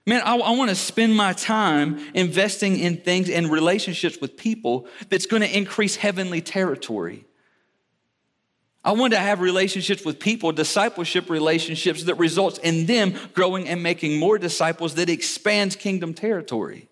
Man, 0.06 0.22
I, 0.24 0.38
I 0.38 0.52
want 0.52 0.70
to 0.70 0.76
spend 0.76 1.14
my 1.18 1.34
time 1.34 2.00
investing 2.14 2.80
in 2.80 3.02
things 3.02 3.30
and 3.30 3.52
relationships 3.52 4.20
with 4.22 4.38
people 4.38 4.88
that's 5.10 5.26
going 5.26 5.42
to 5.42 5.58
increase 5.58 5.98
heavenly 5.98 6.40
territory. 6.40 7.26
I 8.86 8.94
want 8.94 9.12
to 9.12 9.20
have 9.20 9.42
relationships 9.42 10.06
with 10.06 10.20
people, 10.20 10.54
discipleship 10.54 11.30
relationships 11.30 12.06
that 12.06 12.16
results 12.16 12.60
in 12.60 12.86
them 12.86 13.14
growing 13.34 13.68
and 13.68 13.84
making 13.84 14.18
more 14.20 14.38
disciples 14.38 14.96
that 14.96 15.10
expands 15.10 15.76
kingdom 15.76 16.14
territory. 16.14 16.88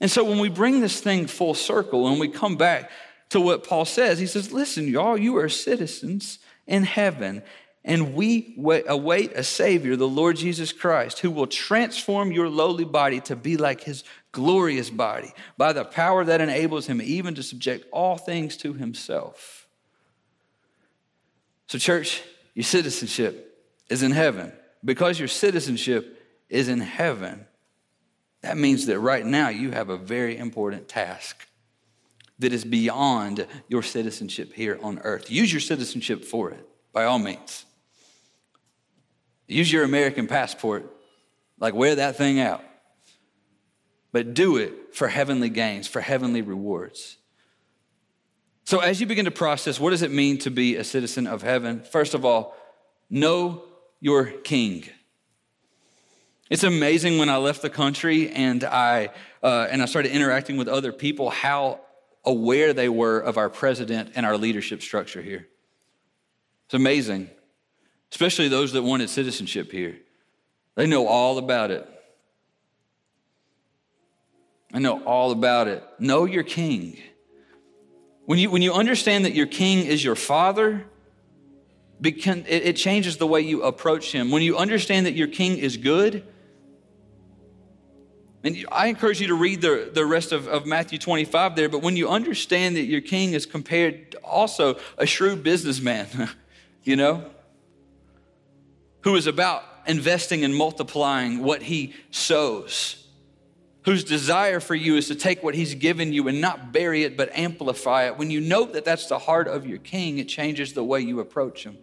And 0.00 0.10
so 0.10 0.24
when 0.24 0.38
we 0.38 0.48
bring 0.48 0.80
this 0.80 1.00
thing 1.02 1.26
full 1.26 1.52
circle 1.52 2.08
and 2.08 2.18
we 2.18 2.28
come 2.28 2.56
back 2.56 2.90
to 3.30 3.40
what 3.40 3.64
Paul 3.64 3.84
says, 3.84 4.18
he 4.18 4.26
says, 4.26 4.52
listen, 4.52 4.88
y'all, 4.88 5.18
you 5.18 5.36
are 5.36 5.48
citizens 5.48 6.38
in 6.66 6.84
heaven 6.84 7.42
and 7.84 8.14
we 8.14 8.54
await 8.86 9.32
a 9.32 9.42
Savior, 9.42 9.96
the 9.96 10.06
Lord 10.06 10.36
Jesus 10.36 10.72
Christ, 10.72 11.20
who 11.20 11.30
will 11.30 11.46
transform 11.46 12.32
your 12.32 12.50
lowly 12.50 12.84
body 12.84 13.20
to 13.22 13.34
be 13.34 13.56
like 13.56 13.82
his 13.82 14.04
glorious 14.30 14.90
body 14.90 15.32
by 15.56 15.72
the 15.72 15.86
power 15.86 16.22
that 16.24 16.42
enables 16.42 16.86
him 16.86 17.00
even 17.00 17.34
to 17.36 17.42
subject 17.42 17.86
all 17.90 18.18
things 18.18 18.58
to 18.58 18.74
himself. 18.74 19.66
So, 21.68 21.78
church, 21.78 22.22
your 22.52 22.64
citizenship 22.64 23.66
is 23.88 24.02
in 24.02 24.10
heaven. 24.10 24.52
Because 24.84 25.18
your 25.18 25.28
citizenship 25.28 26.22
is 26.48 26.68
in 26.68 26.80
heaven, 26.80 27.46
that 28.42 28.58
means 28.58 28.86
that 28.86 29.00
right 29.00 29.24
now 29.24 29.48
you 29.48 29.70
have 29.70 29.88
a 29.88 29.96
very 29.96 30.36
important 30.36 30.88
task 30.88 31.47
that 32.38 32.52
is 32.52 32.64
beyond 32.64 33.46
your 33.68 33.82
citizenship 33.82 34.52
here 34.52 34.78
on 34.82 34.98
earth. 35.00 35.30
Use 35.30 35.52
your 35.52 35.60
citizenship 35.60 36.24
for 36.24 36.50
it, 36.50 36.66
by 36.92 37.04
all 37.04 37.18
means. 37.18 37.64
Use 39.46 39.72
your 39.72 39.84
American 39.84 40.26
passport, 40.26 40.92
like 41.58 41.74
wear 41.74 41.96
that 41.96 42.16
thing 42.16 42.38
out. 42.38 42.62
But 44.12 44.34
do 44.34 44.56
it 44.56 44.94
for 44.94 45.08
heavenly 45.08 45.48
gains, 45.48 45.88
for 45.88 46.00
heavenly 46.00 46.42
rewards. 46.42 47.16
So, 48.64 48.80
as 48.80 49.00
you 49.00 49.06
begin 49.06 49.24
to 49.24 49.30
process, 49.30 49.80
what 49.80 49.90
does 49.90 50.02
it 50.02 50.10
mean 50.10 50.38
to 50.38 50.50
be 50.50 50.76
a 50.76 50.84
citizen 50.84 51.26
of 51.26 51.42
heaven? 51.42 51.80
First 51.80 52.14
of 52.14 52.24
all, 52.24 52.54
know 53.08 53.64
your 54.00 54.26
king. 54.26 54.84
It's 56.50 56.64
amazing 56.64 57.18
when 57.18 57.28
I 57.28 57.36
left 57.36 57.62
the 57.62 57.70
country 57.70 58.30
and 58.30 58.64
I, 58.64 59.10
uh, 59.42 59.68
and 59.70 59.82
I 59.82 59.86
started 59.86 60.12
interacting 60.12 60.56
with 60.56 60.68
other 60.68 60.92
people 60.92 61.30
how 61.30 61.80
aware 62.28 62.72
they 62.72 62.88
were 62.88 63.18
of 63.18 63.36
our 63.38 63.48
president 63.48 64.12
and 64.14 64.24
our 64.24 64.36
leadership 64.36 64.82
structure 64.82 65.22
here. 65.22 65.48
It's 66.66 66.74
amazing 66.74 67.30
especially 68.10 68.48
those 68.48 68.72
that 68.72 68.82
wanted 68.82 69.10
citizenship 69.10 69.70
here. 69.70 69.98
They 70.74 70.86
know 70.86 71.06
all 71.06 71.38
about 71.38 71.70
it. 71.70 71.88
I 74.72 74.78
know 74.78 75.02
all 75.04 75.30
about 75.30 75.68
it. 75.68 75.82
Know 75.98 76.24
your 76.24 76.42
king. 76.42 76.98
When 78.26 78.38
you, 78.38 78.50
when 78.50 78.62
you 78.62 78.72
understand 78.72 79.24
that 79.24 79.34
your 79.34 79.46
king 79.46 79.86
is 79.86 80.04
your 80.04 80.14
father, 80.14 80.84
it 82.02 82.74
changes 82.74 83.16
the 83.16 83.26
way 83.26 83.40
you 83.40 83.62
approach 83.62 84.12
him. 84.12 84.30
When 84.30 84.42
you 84.42 84.56
understand 84.56 85.06
that 85.06 85.14
your 85.14 85.28
king 85.28 85.56
is 85.56 85.76
good, 85.76 86.26
and 88.44 88.66
I 88.70 88.86
encourage 88.86 89.20
you 89.20 89.28
to 89.28 89.34
read 89.34 89.60
the, 89.60 89.90
the 89.92 90.06
rest 90.06 90.30
of, 90.30 90.46
of 90.46 90.64
Matthew 90.64 90.98
25 90.98 91.56
there, 91.56 91.68
but 91.68 91.82
when 91.82 91.96
you 91.96 92.08
understand 92.08 92.76
that 92.76 92.84
your 92.84 93.00
king 93.00 93.32
is 93.32 93.46
compared 93.46 94.14
also 94.22 94.78
a 94.96 95.06
shrewd 95.06 95.42
businessman, 95.42 96.06
you 96.84 96.94
know, 96.94 97.28
who 99.00 99.16
is 99.16 99.26
about 99.26 99.64
investing 99.86 100.44
and 100.44 100.54
multiplying 100.54 101.42
what 101.42 101.62
he 101.62 101.94
sows, 102.10 103.06
whose 103.82 104.04
desire 104.04 104.60
for 104.60 104.74
you 104.74 104.96
is 104.96 105.08
to 105.08 105.14
take 105.14 105.42
what 105.42 105.54
he's 105.54 105.74
given 105.74 106.12
you 106.12 106.28
and 106.28 106.40
not 106.40 106.72
bury 106.72 107.02
it, 107.02 107.16
but 107.16 107.30
amplify 107.36 108.06
it. 108.06 108.18
When 108.18 108.30
you 108.30 108.40
know 108.40 108.66
that 108.66 108.84
that's 108.84 109.06
the 109.06 109.18
heart 109.18 109.48
of 109.48 109.66
your 109.66 109.78
king, 109.78 110.18
it 110.18 110.28
changes 110.28 110.74
the 110.74 110.84
way 110.84 111.00
you 111.00 111.18
approach 111.18 111.64
him. 111.64 111.78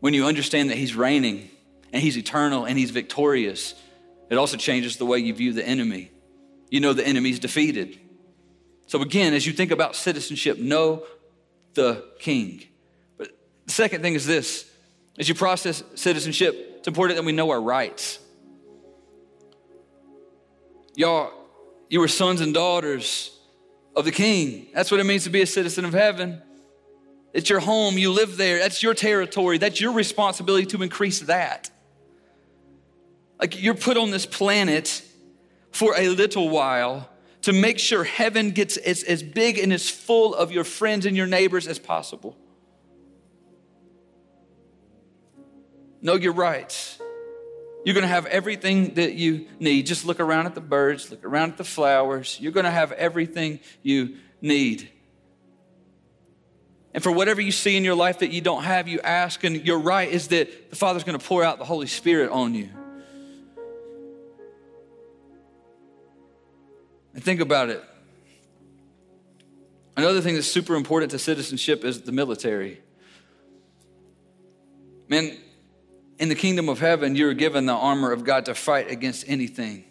When 0.00 0.12
you 0.12 0.26
understand 0.26 0.70
that 0.70 0.76
he's 0.76 0.94
reigning 0.94 1.50
and 1.92 2.02
he's 2.02 2.18
eternal 2.18 2.64
and 2.64 2.78
he's 2.78 2.90
victorious, 2.90 3.74
it 4.30 4.38
also 4.38 4.56
changes 4.56 4.96
the 4.96 5.04
way 5.04 5.18
you 5.18 5.34
view 5.34 5.52
the 5.52 5.66
enemy. 5.66 6.10
You 6.70 6.80
know 6.80 6.92
the 6.92 7.06
enemy's 7.06 7.40
defeated. 7.40 7.98
So, 8.86 9.02
again, 9.02 9.34
as 9.34 9.46
you 9.46 9.52
think 9.52 9.72
about 9.72 9.96
citizenship, 9.96 10.58
know 10.58 11.04
the 11.74 12.04
king. 12.18 12.62
But 13.18 13.28
the 13.66 13.72
second 13.72 14.02
thing 14.02 14.14
is 14.14 14.26
this 14.26 14.70
as 15.18 15.28
you 15.28 15.34
process 15.34 15.82
citizenship, 15.96 16.76
it's 16.78 16.88
important 16.88 17.18
that 17.18 17.24
we 17.24 17.32
know 17.32 17.50
our 17.50 17.60
rights. 17.60 18.18
Y'all, 20.94 21.32
you 21.88 22.02
are 22.02 22.08
sons 22.08 22.40
and 22.40 22.54
daughters 22.54 23.36
of 23.94 24.04
the 24.04 24.12
king. 24.12 24.68
That's 24.74 24.90
what 24.90 25.00
it 25.00 25.04
means 25.04 25.24
to 25.24 25.30
be 25.30 25.42
a 25.42 25.46
citizen 25.46 25.84
of 25.84 25.92
heaven. 25.92 26.40
It's 27.32 27.48
your 27.48 27.60
home, 27.60 27.98
you 27.98 28.10
live 28.12 28.36
there, 28.36 28.58
that's 28.58 28.82
your 28.82 28.94
territory, 28.94 29.58
that's 29.58 29.80
your 29.80 29.92
responsibility 29.92 30.66
to 30.66 30.82
increase 30.82 31.20
that. 31.20 31.70
Like 33.40 33.60
you're 33.60 33.74
put 33.74 33.96
on 33.96 34.10
this 34.10 34.26
planet 34.26 35.02
for 35.72 35.94
a 35.96 36.08
little 36.08 36.50
while 36.50 37.08
to 37.42 37.52
make 37.52 37.78
sure 37.78 38.04
heaven 38.04 38.50
gets 38.50 38.76
as, 38.76 39.02
as 39.02 39.22
big 39.22 39.58
and 39.58 39.72
as 39.72 39.88
full 39.88 40.34
of 40.34 40.52
your 40.52 40.64
friends 40.64 41.06
and 41.06 41.16
your 41.16 41.26
neighbors 41.26 41.66
as 41.66 41.78
possible. 41.78 42.36
Know 46.02 46.16
your 46.16 46.32
rights. 46.32 46.98
You're 47.84 47.94
going 47.94 48.02
to 48.02 48.08
have 48.08 48.26
everything 48.26 48.94
that 48.94 49.14
you 49.14 49.48
need. 49.58 49.86
Just 49.86 50.04
look 50.04 50.20
around 50.20 50.46
at 50.46 50.54
the 50.54 50.60
birds, 50.60 51.10
look 51.10 51.24
around 51.24 51.52
at 51.52 51.56
the 51.56 51.64
flowers. 51.64 52.36
You're 52.40 52.52
going 52.52 52.64
to 52.64 52.70
have 52.70 52.92
everything 52.92 53.60
you 53.82 54.16
need. 54.42 54.90
And 56.92 57.02
for 57.02 57.10
whatever 57.10 57.40
you 57.40 57.52
see 57.52 57.76
in 57.76 57.84
your 57.84 57.94
life 57.94 58.18
that 58.18 58.32
you 58.32 58.42
don't 58.42 58.64
have, 58.64 58.86
you 58.86 59.00
ask, 59.00 59.44
and 59.44 59.64
your 59.64 59.78
right 59.78 60.10
is 60.10 60.28
that 60.28 60.70
the 60.70 60.76
Father's 60.76 61.04
going 61.04 61.18
to 61.18 61.24
pour 61.24 61.42
out 61.42 61.58
the 61.58 61.64
Holy 61.64 61.86
Spirit 61.86 62.30
on 62.30 62.54
you. 62.54 62.68
And 67.20 67.24
think 67.26 67.42
about 67.42 67.68
it. 67.68 67.84
Another 69.94 70.22
thing 70.22 70.36
that's 70.36 70.46
super 70.46 70.74
important 70.74 71.10
to 71.10 71.18
citizenship 71.18 71.84
is 71.84 72.00
the 72.00 72.12
military. 72.12 72.80
Man, 75.06 75.36
in 76.18 76.30
the 76.30 76.34
kingdom 76.34 76.70
of 76.70 76.78
heaven, 76.78 77.16
you're 77.16 77.34
given 77.34 77.66
the 77.66 77.74
armor 77.74 78.10
of 78.12 78.24
God 78.24 78.46
to 78.46 78.54
fight 78.54 78.90
against 78.90 79.28
anything, 79.28 79.84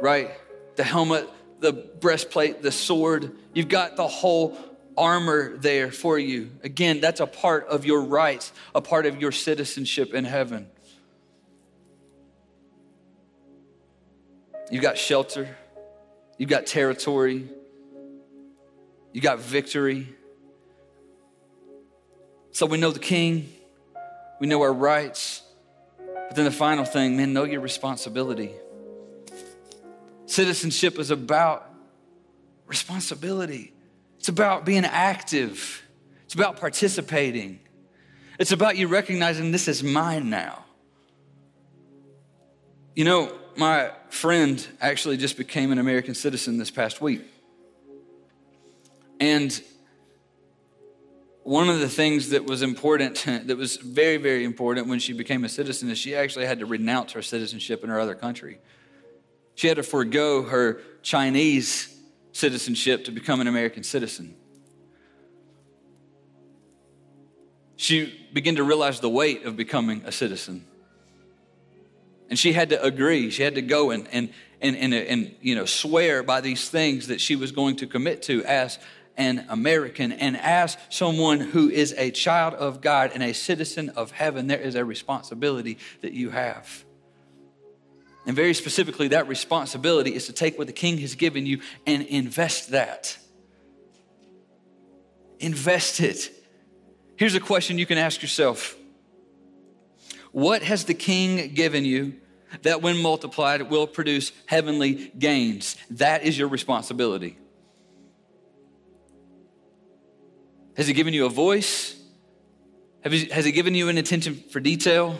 right? 0.00 0.32
The 0.74 0.82
helmet, 0.82 1.30
the 1.60 1.72
breastplate, 1.72 2.60
the 2.60 2.72
sword. 2.72 3.36
You've 3.54 3.68
got 3.68 3.94
the 3.94 4.08
whole 4.08 4.58
armor 4.96 5.56
there 5.58 5.92
for 5.92 6.18
you. 6.18 6.50
Again, 6.64 7.00
that's 7.00 7.20
a 7.20 7.26
part 7.28 7.68
of 7.68 7.84
your 7.84 8.02
rights, 8.02 8.52
a 8.74 8.80
part 8.80 9.06
of 9.06 9.20
your 9.20 9.30
citizenship 9.30 10.12
in 10.12 10.24
heaven. 10.24 10.66
You've 14.72 14.82
got 14.82 14.98
shelter, 14.98 15.56
you've 16.38 16.48
got 16.48 16.66
territory, 16.66 17.48
you 19.12 19.20
got 19.20 19.40
victory. 19.40 20.08
So 22.52 22.66
we 22.66 22.78
know 22.78 22.90
the 22.90 22.98
king, 22.98 23.52
we 24.40 24.46
know 24.46 24.62
our 24.62 24.72
rights, 24.72 25.42
but 25.98 26.36
then 26.36 26.44
the 26.44 26.50
final 26.50 26.84
thing, 26.84 27.16
man, 27.16 27.32
know 27.32 27.44
your 27.44 27.60
responsibility. 27.60 28.52
Citizenship 30.26 30.98
is 30.98 31.10
about 31.10 31.68
responsibility, 32.66 33.72
it's 34.18 34.28
about 34.28 34.64
being 34.64 34.84
active, 34.84 35.82
it's 36.24 36.34
about 36.34 36.58
participating, 36.58 37.60
it's 38.38 38.52
about 38.52 38.76
you 38.76 38.86
recognizing 38.86 39.50
this 39.50 39.68
is 39.68 39.82
mine 39.82 40.30
now. 40.30 40.64
You 42.94 43.04
know, 43.04 43.38
my 43.58 43.90
friend 44.08 44.64
actually 44.80 45.16
just 45.16 45.36
became 45.36 45.72
an 45.72 45.78
American 45.78 46.14
citizen 46.14 46.58
this 46.58 46.70
past 46.70 47.00
week. 47.00 47.22
And 49.18 49.60
one 51.42 51.68
of 51.68 51.80
the 51.80 51.88
things 51.88 52.30
that 52.30 52.46
was 52.46 52.62
important, 52.62 53.16
that 53.46 53.56
was 53.56 53.76
very, 53.76 54.16
very 54.16 54.44
important 54.44 54.86
when 54.86 55.00
she 55.00 55.12
became 55.12 55.44
a 55.44 55.48
citizen, 55.48 55.90
is 55.90 55.98
she 55.98 56.14
actually 56.14 56.46
had 56.46 56.60
to 56.60 56.66
renounce 56.66 57.12
her 57.12 57.22
citizenship 57.22 57.82
in 57.82 57.90
her 57.90 57.98
other 57.98 58.14
country. 58.14 58.58
She 59.56 59.66
had 59.66 59.76
to 59.76 59.82
forego 59.82 60.44
her 60.44 60.80
Chinese 61.02 61.92
citizenship 62.30 63.06
to 63.06 63.10
become 63.10 63.40
an 63.40 63.48
American 63.48 63.82
citizen. 63.82 64.36
She 67.74 68.28
began 68.32 68.54
to 68.54 68.62
realize 68.62 69.00
the 69.00 69.08
weight 69.08 69.44
of 69.44 69.56
becoming 69.56 70.02
a 70.04 70.12
citizen. 70.12 70.64
And 72.28 72.38
she 72.38 72.52
had 72.52 72.70
to 72.70 72.82
agree. 72.82 73.30
She 73.30 73.42
had 73.42 73.54
to 73.54 73.62
go 73.62 73.90
and, 73.90 74.06
and, 74.12 74.30
and, 74.60 74.76
and, 74.76 74.92
and 74.94 75.34
you 75.40 75.54
know, 75.54 75.64
swear 75.64 76.22
by 76.22 76.40
these 76.40 76.68
things 76.68 77.08
that 77.08 77.20
she 77.20 77.36
was 77.36 77.52
going 77.52 77.76
to 77.76 77.86
commit 77.86 78.22
to 78.24 78.44
as 78.44 78.78
an 79.16 79.44
American. 79.48 80.12
And 80.12 80.36
as 80.36 80.76
someone 80.88 81.40
who 81.40 81.68
is 81.68 81.94
a 81.98 82.10
child 82.10 82.54
of 82.54 82.80
God 82.80 83.10
and 83.14 83.22
a 83.22 83.34
citizen 83.34 83.90
of 83.90 84.12
heaven, 84.12 84.46
there 84.46 84.60
is 84.60 84.74
a 84.74 84.84
responsibility 84.84 85.78
that 86.02 86.12
you 86.12 86.30
have. 86.30 86.84
And 88.26 88.36
very 88.36 88.54
specifically, 88.54 89.08
that 89.08 89.26
responsibility 89.26 90.14
is 90.14 90.26
to 90.26 90.32
take 90.32 90.58
what 90.58 90.66
the 90.66 90.72
king 90.72 90.98
has 90.98 91.14
given 91.14 91.46
you 91.46 91.60
and 91.86 92.02
invest 92.02 92.70
that. 92.70 93.16
Invest 95.40 96.00
it. 96.00 96.30
Here's 97.16 97.34
a 97.34 97.40
question 97.40 97.78
you 97.78 97.86
can 97.86 97.98
ask 97.98 98.22
yourself 98.22 98.77
What 100.32 100.62
has 100.62 100.84
the 100.84 100.94
king 100.94 101.54
given 101.54 101.84
you 101.84 102.14
that, 102.62 102.82
when 102.82 102.98
multiplied, 102.98 103.70
will 103.70 103.86
produce 103.86 104.32
heavenly 104.46 105.12
gains? 105.18 105.76
That 105.90 106.22
is 106.22 106.38
your 106.38 106.48
responsibility. 106.48 107.38
Has 110.76 110.86
he 110.86 110.92
given 110.92 111.12
you 111.14 111.26
a 111.26 111.30
voice? 111.30 111.96
has 113.04 113.44
he 113.44 113.52
given 113.52 113.74
you 113.74 113.88
an 113.88 113.96
attention 113.96 114.34
for 114.50 114.60
detail? 114.60 115.18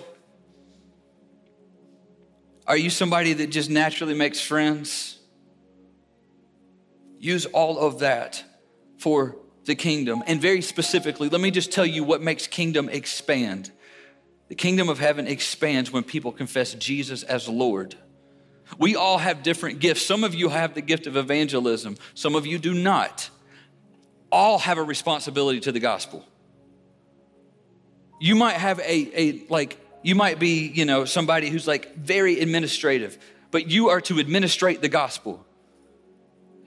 Are 2.66 2.76
you 2.76 2.90
somebody 2.90 3.32
that 3.32 3.46
just 3.46 3.70
naturally 3.70 4.14
makes 4.14 4.40
friends? 4.40 5.18
Use 7.18 7.46
all 7.46 7.78
of 7.78 8.00
that 8.00 8.44
for 8.98 9.36
the 9.64 9.74
kingdom. 9.74 10.22
And 10.26 10.40
very 10.40 10.60
specifically, 10.60 11.28
let 11.28 11.40
me 11.40 11.50
just 11.50 11.72
tell 11.72 11.86
you 11.86 12.04
what 12.04 12.20
makes 12.20 12.46
kingdom 12.46 12.88
expand. 12.88 13.72
The 14.48 14.54
kingdom 14.54 14.88
of 14.88 14.98
heaven 14.98 15.26
expands 15.26 15.92
when 15.92 16.02
people 16.02 16.32
confess 16.32 16.74
Jesus 16.74 17.22
as 17.22 17.48
Lord. 17.48 17.94
We 18.78 18.96
all 18.96 19.18
have 19.18 19.42
different 19.42 19.80
gifts. 19.80 20.02
Some 20.02 20.24
of 20.24 20.34
you 20.34 20.48
have 20.48 20.74
the 20.74 20.82
gift 20.82 21.06
of 21.06 21.16
evangelism, 21.16 21.96
some 22.14 22.34
of 22.34 22.46
you 22.46 22.58
do 22.58 22.74
not. 22.74 23.30
All 24.30 24.58
have 24.58 24.76
a 24.76 24.82
responsibility 24.82 25.60
to 25.60 25.72
the 25.72 25.80
gospel. 25.80 26.26
You 28.20 28.34
might 28.34 28.56
have 28.56 28.78
a, 28.80 29.20
a 29.20 29.46
like 29.48 29.78
you 30.02 30.14
might 30.14 30.38
be, 30.38 30.68
you 30.68 30.84
know, 30.84 31.04
somebody 31.04 31.48
who's 31.48 31.66
like 31.66 31.94
very 31.94 32.40
administrative, 32.40 33.18
but 33.50 33.70
you 33.70 33.88
are 33.88 34.00
to 34.02 34.18
administrate 34.18 34.80
the 34.82 34.88
gospel. 34.88 35.44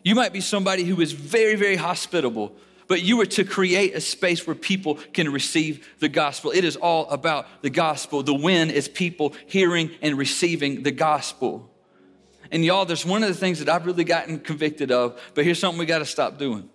You 0.03 0.15
might 0.15 0.33
be 0.33 0.41
somebody 0.41 0.83
who 0.83 0.99
is 1.01 1.11
very, 1.11 1.55
very 1.55 1.75
hospitable, 1.75 2.55
but 2.91 3.03
you 3.03 3.21
are 3.21 3.25
to 3.25 3.45
create 3.45 3.95
a 3.95 4.01
space 4.01 4.45
where 4.45 4.53
people 4.53 4.95
can 5.13 5.31
receive 5.31 5.87
the 5.99 6.09
gospel. 6.09 6.51
It 6.51 6.65
is 6.65 6.75
all 6.75 7.09
about 7.09 7.47
the 7.61 7.69
gospel. 7.69 8.21
The 8.21 8.33
win 8.33 8.69
is 8.69 8.89
people 8.89 9.33
hearing 9.47 9.91
and 10.01 10.17
receiving 10.17 10.83
the 10.83 10.91
gospel. 10.91 11.71
And 12.51 12.65
y'all, 12.65 12.83
there's 12.83 13.05
one 13.05 13.23
of 13.23 13.29
the 13.29 13.35
things 13.35 13.59
that 13.59 13.69
I've 13.69 13.85
really 13.85 14.03
gotten 14.03 14.41
convicted 14.41 14.91
of, 14.91 15.17
but 15.35 15.45
here's 15.45 15.57
something 15.57 15.79
we 15.79 15.85
got 15.85 15.99
to 15.99 16.05
stop 16.05 16.37
doing. 16.37 16.69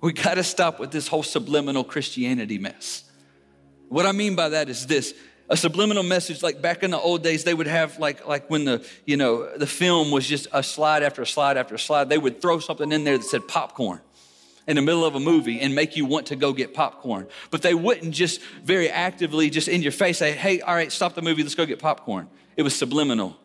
We 0.00 0.14
got 0.14 0.36
to 0.36 0.42
stop 0.42 0.80
with 0.80 0.90
this 0.90 1.06
whole 1.06 1.22
subliminal 1.22 1.84
Christianity 1.84 2.56
mess. 2.56 3.04
What 3.90 4.06
I 4.06 4.12
mean 4.12 4.34
by 4.34 4.48
that 4.48 4.70
is 4.70 4.86
this 4.86 5.12
a 5.50 5.56
subliminal 5.58 6.02
message 6.02 6.42
like 6.42 6.62
back 6.62 6.82
in 6.82 6.92
the 6.92 6.98
old 6.98 7.22
days 7.22 7.44
they 7.44 7.52
would 7.52 7.66
have 7.66 7.98
like 7.98 8.26
like 8.26 8.48
when 8.48 8.64
the 8.64 8.88
you 9.04 9.18
know 9.18 9.54
the 9.58 9.66
film 9.66 10.10
was 10.10 10.26
just 10.26 10.46
a 10.54 10.62
slide 10.62 11.02
after 11.02 11.20
a 11.20 11.26
slide 11.26 11.58
after 11.58 11.74
a 11.74 11.78
slide 11.78 12.08
they 12.08 12.16
would 12.16 12.40
throw 12.40 12.58
something 12.58 12.90
in 12.90 13.04
there 13.04 13.18
that 13.18 13.24
said 13.24 13.46
popcorn 13.46 14.00
in 14.66 14.76
the 14.76 14.82
middle 14.82 15.04
of 15.04 15.14
a 15.14 15.20
movie 15.20 15.60
and 15.60 15.74
make 15.74 15.96
you 15.96 16.04
want 16.04 16.26
to 16.26 16.36
go 16.36 16.52
get 16.52 16.74
popcorn 16.74 17.26
but 17.50 17.62
they 17.62 17.74
wouldn't 17.74 18.14
just 18.14 18.40
very 18.64 18.88
actively 18.88 19.50
just 19.50 19.68
in 19.68 19.82
your 19.82 19.92
face 19.92 20.18
say 20.18 20.32
hey 20.32 20.60
all 20.60 20.74
right 20.74 20.92
stop 20.92 21.14
the 21.14 21.22
movie 21.22 21.42
let's 21.42 21.54
go 21.54 21.66
get 21.66 21.78
popcorn 21.78 22.28
it 22.56 22.62
was 22.62 22.74
subliminal 22.74 23.36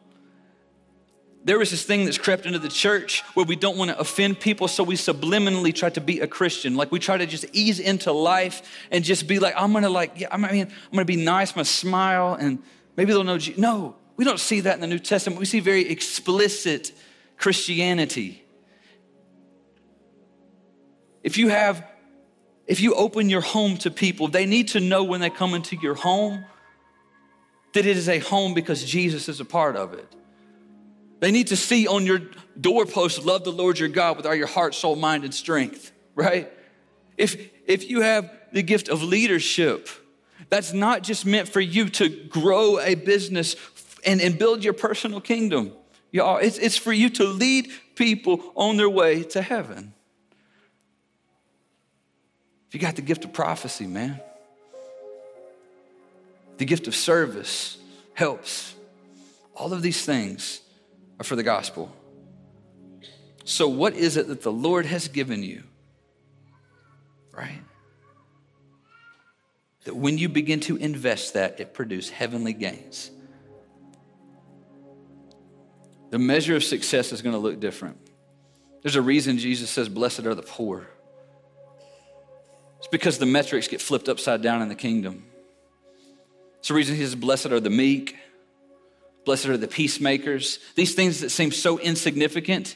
there 1.47 1.57
was 1.57 1.71
this 1.71 1.83
thing 1.83 2.03
that's 2.03 2.17
crept 2.17 2.45
into 2.45 2.59
the 2.59 2.67
church 2.67 3.21
where 3.33 3.45
we 3.45 3.55
don't 3.55 3.77
want 3.77 3.89
to 3.89 3.97
offend 3.97 4.37
people, 4.37 4.67
so 4.67 4.83
we 4.83 4.95
subliminally 4.95 5.73
try 5.73 5.89
to 5.91 6.01
be 6.01 6.19
a 6.19 6.27
Christian. 6.27 6.75
Like 6.75 6.91
we 6.91 6.99
try 6.99 7.15
to 7.15 7.25
just 7.25 7.45
ease 7.53 7.79
into 7.79 8.11
life 8.11 8.85
and 8.91 9.01
just 9.01 9.29
be 9.29 9.39
like, 9.39 9.53
I'm 9.55 9.71
gonna 9.71 9.89
like, 9.89 10.19
yeah, 10.19 10.27
I 10.29 10.35
mean, 10.35 10.65
I'm 10.65 10.91
gonna 10.91 11.05
be 11.05 11.15
nice, 11.15 11.51
I'm 11.51 11.55
gonna 11.55 11.65
smile, 11.65 12.33
and 12.33 12.61
maybe 12.97 13.13
they'll 13.13 13.23
know. 13.23 13.37
Jesus. 13.37 13.57
No, 13.57 13.95
we 14.17 14.25
don't 14.25 14.41
see 14.41 14.59
that 14.59 14.75
in 14.75 14.81
the 14.81 14.87
New 14.87 14.99
Testament. 14.99 15.39
We 15.39 15.45
see 15.45 15.61
very 15.61 15.87
explicit 15.89 16.91
Christianity. 17.37 18.43
If 21.23 21.37
you 21.37 21.49
have, 21.49 21.85
if 22.65 22.79
you 22.79 22.93
open 22.93 23.29
your 23.29 23.41
home 23.41 23.77
to 23.77 23.91
people, 23.91 24.27
they 24.27 24.45
need 24.45 24.69
to 24.69 24.79
know 24.79 25.03
when 25.03 25.21
they 25.21 25.29
come 25.29 25.53
into 25.53 25.75
your 25.75 25.95
home 25.95 26.45
that 27.73 27.85
it 27.85 27.97
is 27.97 28.09
a 28.09 28.19
home 28.19 28.53
because 28.53 28.83
Jesus 28.83 29.29
is 29.29 29.39
a 29.39 29.45
part 29.45 29.75
of 29.75 29.93
it. 29.93 30.07
They 31.19 31.31
need 31.31 31.47
to 31.47 31.55
see 31.55 31.87
on 31.87 32.05
your 32.05 32.21
doorpost, 32.59 33.25
love 33.25 33.43
the 33.43 33.51
Lord 33.51 33.79
your 33.79 33.89
God 33.89 34.17
with 34.17 34.25
all 34.25 34.35
your 34.35 34.47
heart, 34.47 34.75
soul, 34.75 34.95
mind, 34.95 35.23
and 35.23 35.33
strength, 35.33 35.91
right? 36.15 36.51
If, 37.17 37.35
if 37.65 37.89
you 37.89 38.01
have 38.01 38.31
the 38.51 38.61
gift 38.61 38.89
of 38.89 39.03
leadership, 39.03 39.89
that's 40.49 40.73
not 40.73 41.03
just 41.03 41.25
meant 41.25 41.49
for 41.49 41.59
you 41.59 41.89
to 41.89 42.09
grow 42.09 42.79
a 42.79 42.95
business 42.95 43.55
and, 44.05 44.21
and 44.21 44.37
build 44.37 44.63
your 44.63 44.73
personal 44.73 45.19
kingdom. 45.19 45.73
Y'all, 46.11 46.37
it's, 46.37 46.57
it's 46.57 46.77
for 46.77 46.93
you 46.93 47.09
to 47.11 47.25
lead 47.25 47.71
people 47.95 48.53
on 48.55 48.77
their 48.77 48.89
way 48.89 49.23
to 49.23 49.41
heaven. 49.41 49.93
If 52.67 52.73
you 52.73 52.79
got 52.79 52.95
the 52.95 53.01
gift 53.01 53.23
of 53.23 53.33
prophecy, 53.33 53.87
man, 53.87 54.19
the 56.57 56.65
gift 56.65 56.87
of 56.87 56.95
service 56.95 57.77
helps. 58.13 58.75
All 59.55 59.73
of 59.73 59.81
these 59.81 60.03
things 60.05 60.61
are 61.19 61.23
for 61.23 61.35
the 61.35 61.43
gospel. 61.43 61.95
So, 63.43 63.67
what 63.69 63.95
is 63.95 64.17
it 64.17 64.27
that 64.27 64.41
the 64.41 64.51
Lord 64.51 64.85
has 64.85 65.07
given 65.07 65.43
you? 65.43 65.63
Right? 67.31 67.61
That 69.85 69.95
when 69.95 70.17
you 70.17 70.27
begin 70.27 70.59
to 70.61 70.75
invest 70.75 71.35
that, 71.35 71.59
it 71.59 71.73
produces 71.73 72.09
heavenly 72.09 72.53
gains. 72.53 73.11
The 76.09 76.19
measure 76.19 76.55
of 76.55 76.63
success 76.63 77.11
is 77.11 77.21
going 77.21 77.33
to 77.33 77.39
look 77.39 77.59
different. 77.59 77.97
There's 78.81 78.95
a 78.95 79.01
reason 79.01 79.37
Jesus 79.37 79.69
says, 79.69 79.87
Blessed 79.87 80.25
are 80.25 80.35
the 80.35 80.41
poor. 80.41 80.87
It's 82.79 82.87
because 82.87 83.17
the 83.17 83.25
metrics 83.25 83.67
get 83.67 83.81
flipped 83.81 84.07
upside 84.07 84.41
down 84.41 84.61
in 84.61 84.69
the 84.69 84.75
kingdom. 84.75 85.23
It's 86.59 86.67
the 86.67 86.73
reason 86.73 86.95
he 86.95 87.01
says, 87.01 87.15
Blessed 87.15 87.47
are 87.47 87.59
the 87.59 87.69
meek. 87.69 88.15
Blessed 89.25 89.47
are 89.47 89.57
the 89.57 89.67
peacemakers. 89.67 90.59
These 90.75 90.95
things 90.95 91.21
that 91.21 91.31
seem 91.31 91.51
so 91.51 91.79
insignificant 91.79 92.75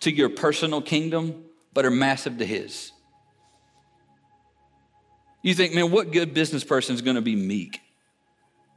to 0.00 0.10
your 0.10 0.28
personal 0.28 0.82
kingdom, 0.82 1.44
but 1.72 1.84
are 1.84 1.90
massive 1.90 2.38
to 2.38 2.46
His. 2.46 2.92
You 5.42 5.54
think, 5.54 5.74
man, 5.74 5.90
what 5.90 6.10
good 6.12 6.32
business 6.32 6.64
person 6.64 6.94
is 6.94 7.02
going 7.02 7.16
to 7.16 7.22
be 7.22 7.36
meek? 7.36 7.80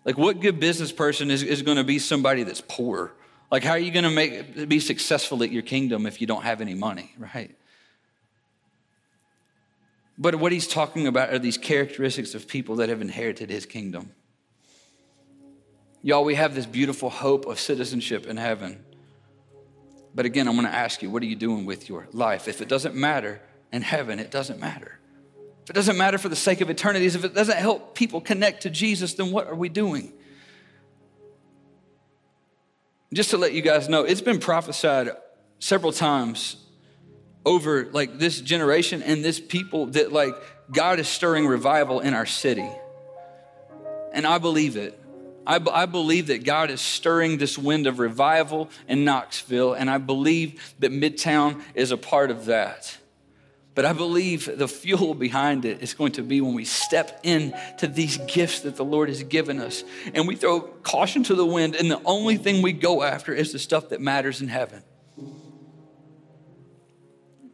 Like, 0.06 0.18
what 0.18 0.40
good 0.40 0.60
business 0.60 0.92
person 0.92 1.30
is, 1.30 1.44
is 1.44 1.62
going 1.62 1.78
to 1.78 1.84
be 1.84 2.00
somebody 2.00 2.44
that's 2.44 2.64
poor? 2.68 3.14
Like, 3.52 3.64
how 3.64 3.72
are 3.72 3.80
you 3.80 3.92
going 3.92 4.04
to 4.04 4.10
make 4.10 4.68
be 4.68 4.80
successful 4.80 5.44
at 5.44 5.52
your 5.52 5.62
kingdom 5.62 6.06
if 6.06 6.20
you 6.20 6.28
don't 6.28 6.44
have 6.44 6.62
any 6.62 6.74
money, 6.74 7.14
right? 7.18 7.56
But 10.18 10.36
what 10.36 10.51
he's 10.51 10.68
talking 10.68 11.07
about 11.07 11.32
are 11.34 11.39
these 11.39 11.57
characteristics 11.57 12.34
of 12.34 12.47
people 12.47 12.78
that 12.78 12.89
have 12.89 13.01
inherited 13.01 13.49
his 13.49 13.65
kingdom. 13.65 14.11
Y'all, 16.01 16.24
we 16.24 16.36
have 16.36 16.55
this 16.55 16.65
beautiful 16.65 17.09
hope 17.09 17.45
of 17.45 17.59
citizenship 17.59 18.26
in 18.26 18.38
heaven. 18.38 18.84
But 20.15 20.26
again, 20.26 20.47
I'm 20.47 20.55
going 20.55 20.65
to 20.65 20.74
ask 20.74 21.03
you, 21.03 21.11
what 21.11 21.22
are 21.22 21.28
you 21.28 21.36
doing 21.36 21.65
with 21.65 21.89
your 21.89 22.07
life? 22.11 22.47
If 22.47 22.61
it 22.61 22.68
doesn't 22.68 22.95
matter 22.95 23.41
in 23.72 23.84
heaven, 23.84 24.18
it 24.18 24.32
doesn't 24.32 24.59
matter. 24.59 24.99
If 25.63 25.72
it 25.72 25.74
doesn't 25.74 25.97
matter 25.97 26.18
for 26.18 26.30
the 26.30 26.36
sake 26.36 26.61
of 26.61 26.70
eternities, 26.70 27.15
if 27.15 27.24
it 27.24 27.36
doesn't 27.36 27.57
help 27.57 27.93
people 27.93 28.22
connect 28.22 28.63
to 28.63 28.70
Jesus, 28.70 29.13
then 29.13 29.32
what 29.32 29.47
are 29.47 29.55
we 29.55 29.70
doing? 29.70 30.13
Just 33.13 33.30
to 33.32 33.38
let 33.38 33.53
you 33.53 33.61
guys 33.61 33.88
know, 33.88 34.03
it's 34.03 34.22
been 34.22 34.39
prophesied 34.39 35.11
several 35.59 35.91
times 35.91 36.66
over 37.48 37.86
like 37.93 38.20
this 38.20 38.41
generation 38.41 39.02
and 39.02 39.24
this 39.24 39.39
people 39.39 39.88
that 39.88 40.12
like 40.12 40.36
God 40.70 41.00
is 41.00 41.08
stirring 41.08 41.48
revival 41.48 42.02
in 42.02 42.14
our 42.14 42.26
city. 42.26 42.70
And 44.12 44.28
I 44.28 44.38
believe 44.38 44.76
it. 44.76 45.00
I, 45.45 45.60
b- 45.60 45.72
I 45.72 45.86
believe 45.86 46.28
that 46.28 46.43
God 46.43 46.70
is 46.70 46.82
stirring 46.82 47.38
this 47.38 47.58
wind 47.58 47.88
of 47.88 48.00
revival 48.00 48.70
in 48.89 49.06
Knoxville, 49.06 49.76
and 49.76 49.89
I 49.89 49.98
believe 49.98 50.76
that 50.80 50.91
Midtown 50.91 51.62
is 51.74 51.91
a 51.91 51.98
part 51.98 52.32
of 52.32 52.45
that. 52.45 52.98
But 53.74 53.86
I 53.86 53.93
believe 53.93 54.58
the 54.58 54.68
fuel 54.68 55.14
behind 55.14 55.64
it 55.64 55.82
is 55.82 55.93
going 55.93 56.14
to 56.14 56.24
be 56.24 56.41
when 56.41 56.54
we 56.54 56.66
step 56.66 57.22
into 57.24 57.88
these 57.88 58.18
gifts 58.28 58.62
that 58.62 58.76
the 58.76 58.84
Lord 58.84 59.08
has 59.08 59.24
given 59.24 59.62
us 59.62 59.86
and 60.14 60.28
we 60.28 60.36
throw 60.36 60.60
caution 60.60 61.24
to 61.24 61.36
the 61.36 61.45
wind, 61.45 61.76
and 61.76 61.89
the 61.89 62.02
only 62.04 62.36
thing 62.36 62.62
we 62.62 62.74
go 62.74 63.04
after 63.04 63.34
is 63.34 63.54
the 63.54 63.60
stuff 63.60 63.89
that 63.89 64.02
matters 64.02 64.41
in 64.41 64.50
heaven. 64.50 64.84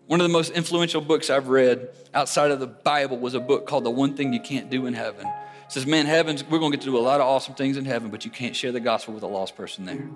One 0.08 0.20
of 0.20 0.28
the 0.28 0.34
most 0.34 0.52
influential 0.52 1.02
books 1.02 1.30
I've 1.30 1.48
read 1.48 1.90
outside 2.14 2.52
of 2.52 2.60
the 2.60 2.68
Bible 2.68 3.18
was 3.18 3.34
a 3.34 3.40
book 3.40 3.66
called 3.66 3.86
The 3.86 3.92
One 3.92 4.16
Thing 4.16 4.34
You 4.34 4.42
Can't 4.42 4.70
Do 4.70 4.86
in 4.86 4.94
Heaven. 4.94 5.26
It 5.26 5.72
says, 5.72 5.86
Man, 5.86 6.06
heavens, 6.06 6.44
we're 6.44 6.60
going 6.60 6.72
to 6.72 6.78
get 6.78 6.84
to 6.84 6.92
do 6.92 6.98
a 6.98 7.00
lot 7.00 7.22
of 7.22 7.28
awesome 7.28 7.56
things 7.56 7.78
in 7.78 7.86
heaven, 7.86 8.10
but 8.10 8.26
you 8.26 8.32
can't 8.32 8.56
share 8.56 8.72
the 8.72 8.82
gospel 8.82 9.14
with 9.14 9.24
a 9.24 9.28
lost 9.28 9.56
person 9.56 9.86
there. 9.86 10.08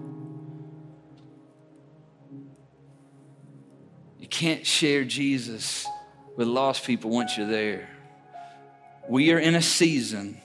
You 4.19 4.27
can't 4.27 4.65
share 4.65 5.05
Jesus 5.05 5.87
with 6.35 6.47
lost 6.47 6.83
people 6.83 7.09
once 7.09 7.37
you're 7.37 7.47
there. 7.47 7.89
We 9.07 9.31
are 9.31 9.39
in 9.39 9.55
a 9.55 9.61
season 9.61 10.41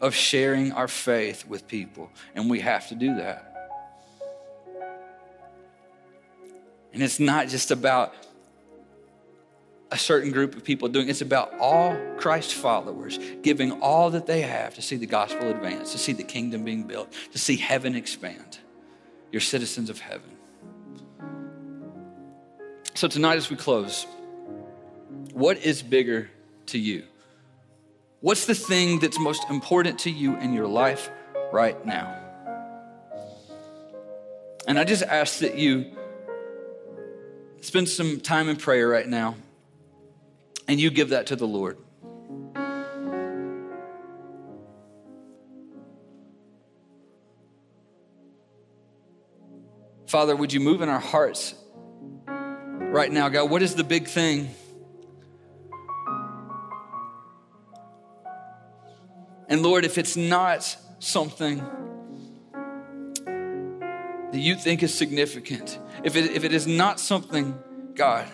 of 0.00 0.14
sharing 0.14 0.70
our 0.72 0.86
faith 0.86 1.44
with 1.46 1.66
people, 1.66 2.10
and 2.36 2.48
we 2.48 2.60
have 2.60 2.88
to 2.90 2.94
do 2.94 3.16
that. 3.16 3.52
And 6.92 7.02
it's 7.02 7.18
not 7.18 7.48
just 7.48 7.72
about 7.72 8.14
a 9.96 9.98
certain 9.98 10.30
group 10.30 10.54
of 10.54 10.62
people 10.62 10.88
doing. 10.88 11.08
It's 11.08 11.22
about 11.22 11.54
all 11.58 11.96
Christ 12.18 12.52
followers 12.52 13.18
giving 13.40 13.72
all 13.80 14.10
that 14.10 14.26
they 14.26 14.42
have 14.42 14.74
to 14.74 14.82
see 14.82 14.96
the 14.96 15.06
gospel 15.06 15.48
advance, 15.48 15.92
to 15.92 15.98
see 15.98 16.12
the 16.12 16.22
kingdom 16.22 16.64
being 16.64 16.82
built, 16.82 17.10
to 17.32 17.38
see 17.38 17.56
heaven 17.56 17.96
expand. 17.96 18.58
You're 19.32 19.40
citizens 19.40 19.88
of 19.88 19.98
heaven. 19.98 20.36
So 22.92 23.08
tonight, 23.08 23.36
as 23.36 23.48
we 23.48 23.56
close, 23.56 24.06
what 25.32 25.56
is 25.64 25.82
bigger 25.82 26.30
to 26.66 26.78
you? 26.78 27.04
What's 28.20 28.44
the 28.44 28.54
thing 28.54 28.98
that's 28.98 29.18
most 29.18 29.48
important 29.48 29.98
to 30.00 30.10
you 30.10 30.36
in 30.36 30.52
your 30.52 30.66
life 30.66 31.10
right 31.52 31.82
now? 31.86 32.22
And 34.68 34.78
I 34.78 34.84
just 34.84 35.04
ask 35.04 35.38
that 35.38 35.56
you 35.56 35.86
spend 37.62 37.88
some 37.88 38.20
time 38.20 38.50
in 38.50 38.56
prayer 38.56 38.86
right 38.86 39.08
now 39.08 39.36
and 40.68 40.80
you 40.80 40.90
give 40.90 41.10
that 41.10 41.26
to 41.26 41.36
the 41.36 41.46
Lord. 41.46 41.78
Father, 50.06 50.36
would 50.36 50.52
you 50.52 50.60
move 50.60 50.82
in 50.82 50.88
our 50.88 51.00
hearts 51.00 51.54
right 52.26 53.10
now, 53.10 53.28
God? 53.28 53.50
What 53.50 53.62
is 53.62 53.74
the 53.74 53.84
big 53.84 54.06
thing? 54.06 54.50
And 59.48 59.62
Lord, 59.62 59.84
if 59.84 59.98
it's 59.98 60.16
not 60.16 60.76
something 60.98 61.58
that 64.32 64.38
you 64.38 64.54
think 64.54 64.82
is 64.82 64.94
significant, 64.94 65.78
if 66.04 66.16
it, 66.16 66.32
if 66.32 66.44
it 66.44 66.52
is 66.52 66.66
not 66.66 66.98
something, 67.00 67.58
God, 67.94 68.28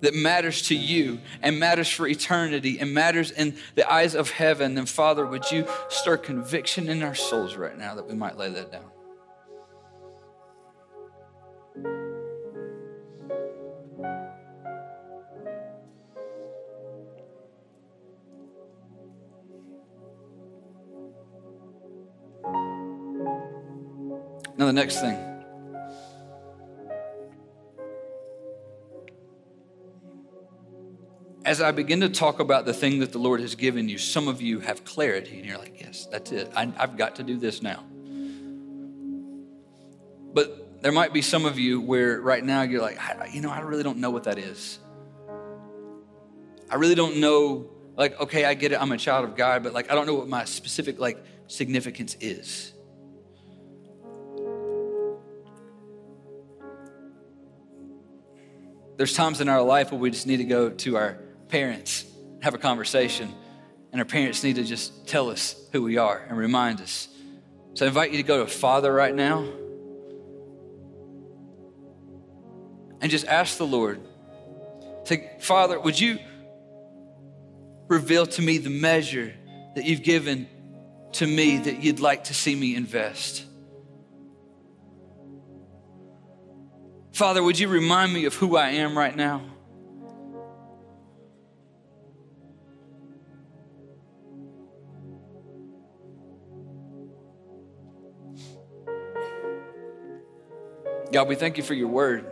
that 0.00 0.14
matters 0.14 0.62
to 0.68 0.74
you 0.74 1.20
and 1.42 1.58
matters 1.58 1.88
for 1.88 2.06
eternity 2.06 2.78
and 2.78 2.92
matters 2.92 3.30
in 3.30 3.56
the 3.74 3.90
eyes 3.90 4.14
of 4.14 4.30
heaven, 4.30 4.74
then 4.74 4.86
Father, 4.86 5.26
would 5.26 5.50
you 5.50 5.66
stir 5.88 6.16
conviction 6.16 6.88
in 6.88 7.02
our 7.02 7.14
souls 7.14 7.56
right 7.56 7.76
now 7.76 7.94
that 7.94 8.06
we 8.06 8.14
might 8.14 8.36
lay 8.36 8.50
that 8.50 8.72
down? 8.72 8.90
Now, 24.56 24.66
the 24.66 24.74
next 24.74 25.00
thing. 25.00 25.29
As 31.50 31.60
I 31.60 31.72
begin 31.72 32.02
to 32.02 32.08
talk 32.08 32.38
about 32.38 32.64
the 32.64 32.72
thing 32.72 33.00
that 33.00 33.10
the 33.10 33.18
Lord 33.18 33.40
has 33.40 33.56
given 33.56 33.88
you, 33.88 33.98
some 33.98 34.28
of 34.28 34.40
you 34.40 34.60
have 34.60 34.84
clarity 34.84 35.36
and 35.36 35.44
you're 35.44 35.58
like, 35.58 35.80
yes, 35.80 36.06
that's 36.06 36.30
it. 36.30 36.48
I, 36.54 36.66
have 36.66 36.96
got 36.96 37.16
to 37.16 37.24
do 37.24 37.38
this 37.38 37.60
now. 37.60 37.82
But 40.32 40.80
there 40.80 40.92
might 40.92 41.12
be 41.12 41.22
some 41.22 41.46
of 41.46 41.58
you 41.58 41.80
where 41.80 42.20
right 42.20 42.44
now 42.44 42.62
you're 42.62 42.80
like, 42.80 43.00
you 43.32 43.40
know, 43.40 43.50
I 43.50 43.62
really 43.62 43.82
don't 43.82 43.98
know 43.98 44.10
what 44.10 44.24
that 44.24 44.38
is. 44.38 44.78
I 46.70 46.76
really 46.76 46.94
don't 46.94 47.16
know, 47.16 47.68
like, 47.96 48.20
okay, 48.20 48.44
I 48.44 48.54
get 48.54 48.70
it, 48.70 48.80
I'm 48.80 48.92
a 48.92 48.96
child 48.96 49.24
of 49.24 49.34
God, 49.34 49.64
but 49.64 49.72
like, 49.72 49.90
I 49.90 49.96
don't 49.96 50.06
know 50.06 50.14
what 50.14 50.28
my 50.28 50.44
specific, 50.44 51.00
like, 51.00 51.18
significance 51.48 52.16
is. 52.20 52.72
There's 58.96 59.14
times 59.14 59.40
in 59.40 59.48
our 59.48 59.62
life 59.62 59.90
where 59.90 60.00
we 60.00 60.12
just 60.12 60.28
need 60.28 60.36
to 60.36 60.44
go 60.44 60.70
to 60.70 60.96
our 60.96 61.18
parents 61.50 62.04
have 62.42 62.54
a 62.54 62.58
conversation, 62.58 63.32
and 63.92 64.00
our 64.00 64.04
parents 64.04 64.42
need 64.44 64.56
to 64.56 64.64
just 64.64 65.06
tell 65.06 65.30
us 65.30 65.56
who 65.72 65.82
we 65.82 65.96
are 65.96 66.24
and 66.28 66.38
remind 66.38 66.80
us. 66.80 67.08
So 67.74 67.84
I 67.84 67.88
invite 67.88 68.10
you 68.12 68.16
to 68.16 68.22
go 68.22 68.44
to 68.44 68.50
Father 68.50 68.92
right 68.92 69.14
now 69.14 69.46
and 73.00 73.10
just 73.10 73.26
ask 73.26 73.58
the 73.58 73.66
Lord, 73.66 74.00
say, 75.04 75.30
Father, 75.40 75.78
would 75.78 75.98
you 75.98 76.18
reveal 77.88 78.26
to 78.26 78.42
me 78.42 78.58
the 78.58 78.70
measure 78.70 79.34
that 79.74 79.84
you've 79.84 80.02
given 80.02 80.48
to 81.12 81.26
me 81.26 81.58
that 81.58 81.82
you'd 81.82 82.00
like 82.00 82.24
to 82.24 82.34
see 82.34 82.54
me 82.54 82.74
invest? 82.74 83.44
Father, 87.12 87.42
would 87.42 87.58
you 87.58 87.68
remind 87.68 88.12
me 88.12 88.24
of 88.24 88.34
who 88.34 88.56
I 88.56 88.70
am 88.70 88.96
right 88.96 89.14
now? 89.14 89.42
God, 101.12 101.26
we 101.26 101.34
thank 101.34 101.56
you 101.56 101.62
for 101.62 101.74
your 101.74 101.88
word. 101.88 102.24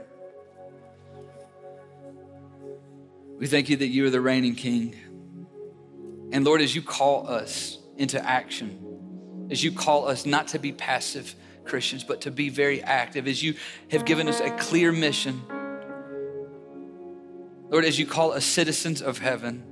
We 3.39 3.47
thank 3.47 3.68
you 3.68 3.76
that 3.76 3.89
you 3.89 4.07
are 4.07 4.11
the 4.11 4.20
reigning 4.20 4.55
king. 4.55 4.95
And 6.33 6.45
Lord, 6.45 6.61
as 6.61 6.74
you 6.74 6.83
call 6.83 7.29
us 7.29 7.79
into 7.97 8.24
action, 8.24 9.49
as 9.51 9.64
you 9.64 9.72
call 9.72 10.07
us 10.07 10.26
not 10.26 10.49
to 10.49 10.59
be 10.59 10.72
passive 10.72 11.35
Christians, 11.64 12.05
but 12.05 12.22
to 12.22 12.31
be 12.31 12.49
very 12.49 12.83
active, 12.83 13.26
as 13.26 13.43
you 13.43 13.55
have 13.91 14.05
given 14.05 14.29
us 14.29 14.41
a 14.41 14.51
clear 14.51 14.93
mission, 14.93 15.43
Lord, 17.70 17.85
as 17.85 17.99
you 17.99 18.07
call 18.07 18.33
us 18.33 18.45
citizens 18.45 19.03
of 19.03 19.18
heaven, 19.18 19.62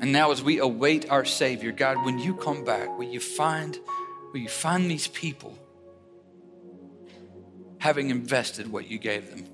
and 0.00 0.12
now 0.12 0.32
as 0.32 0.42
we 0.42 0.58
await 0.58 1.08
our 1.10 1.24
Savior, 1.24 1.70
God, 1.70 2.04
when 2.04 2.18
you 2.18 2.34
come 2.34 2.64
back, 2.64 2.98
will 2.98 3.08
you 3.08 3.20
find, 3.20 3.78
will 4.32 4.40
you 4.40 4.48
find 4.48 4.90
these 4.90 5.06
people 5.06 5.56
having 7.82 8.10
invested 8.10 8.70
what 8.70 8.86
you 8.86 8.96
gave 8.96 9.28
them. 9.28 9.44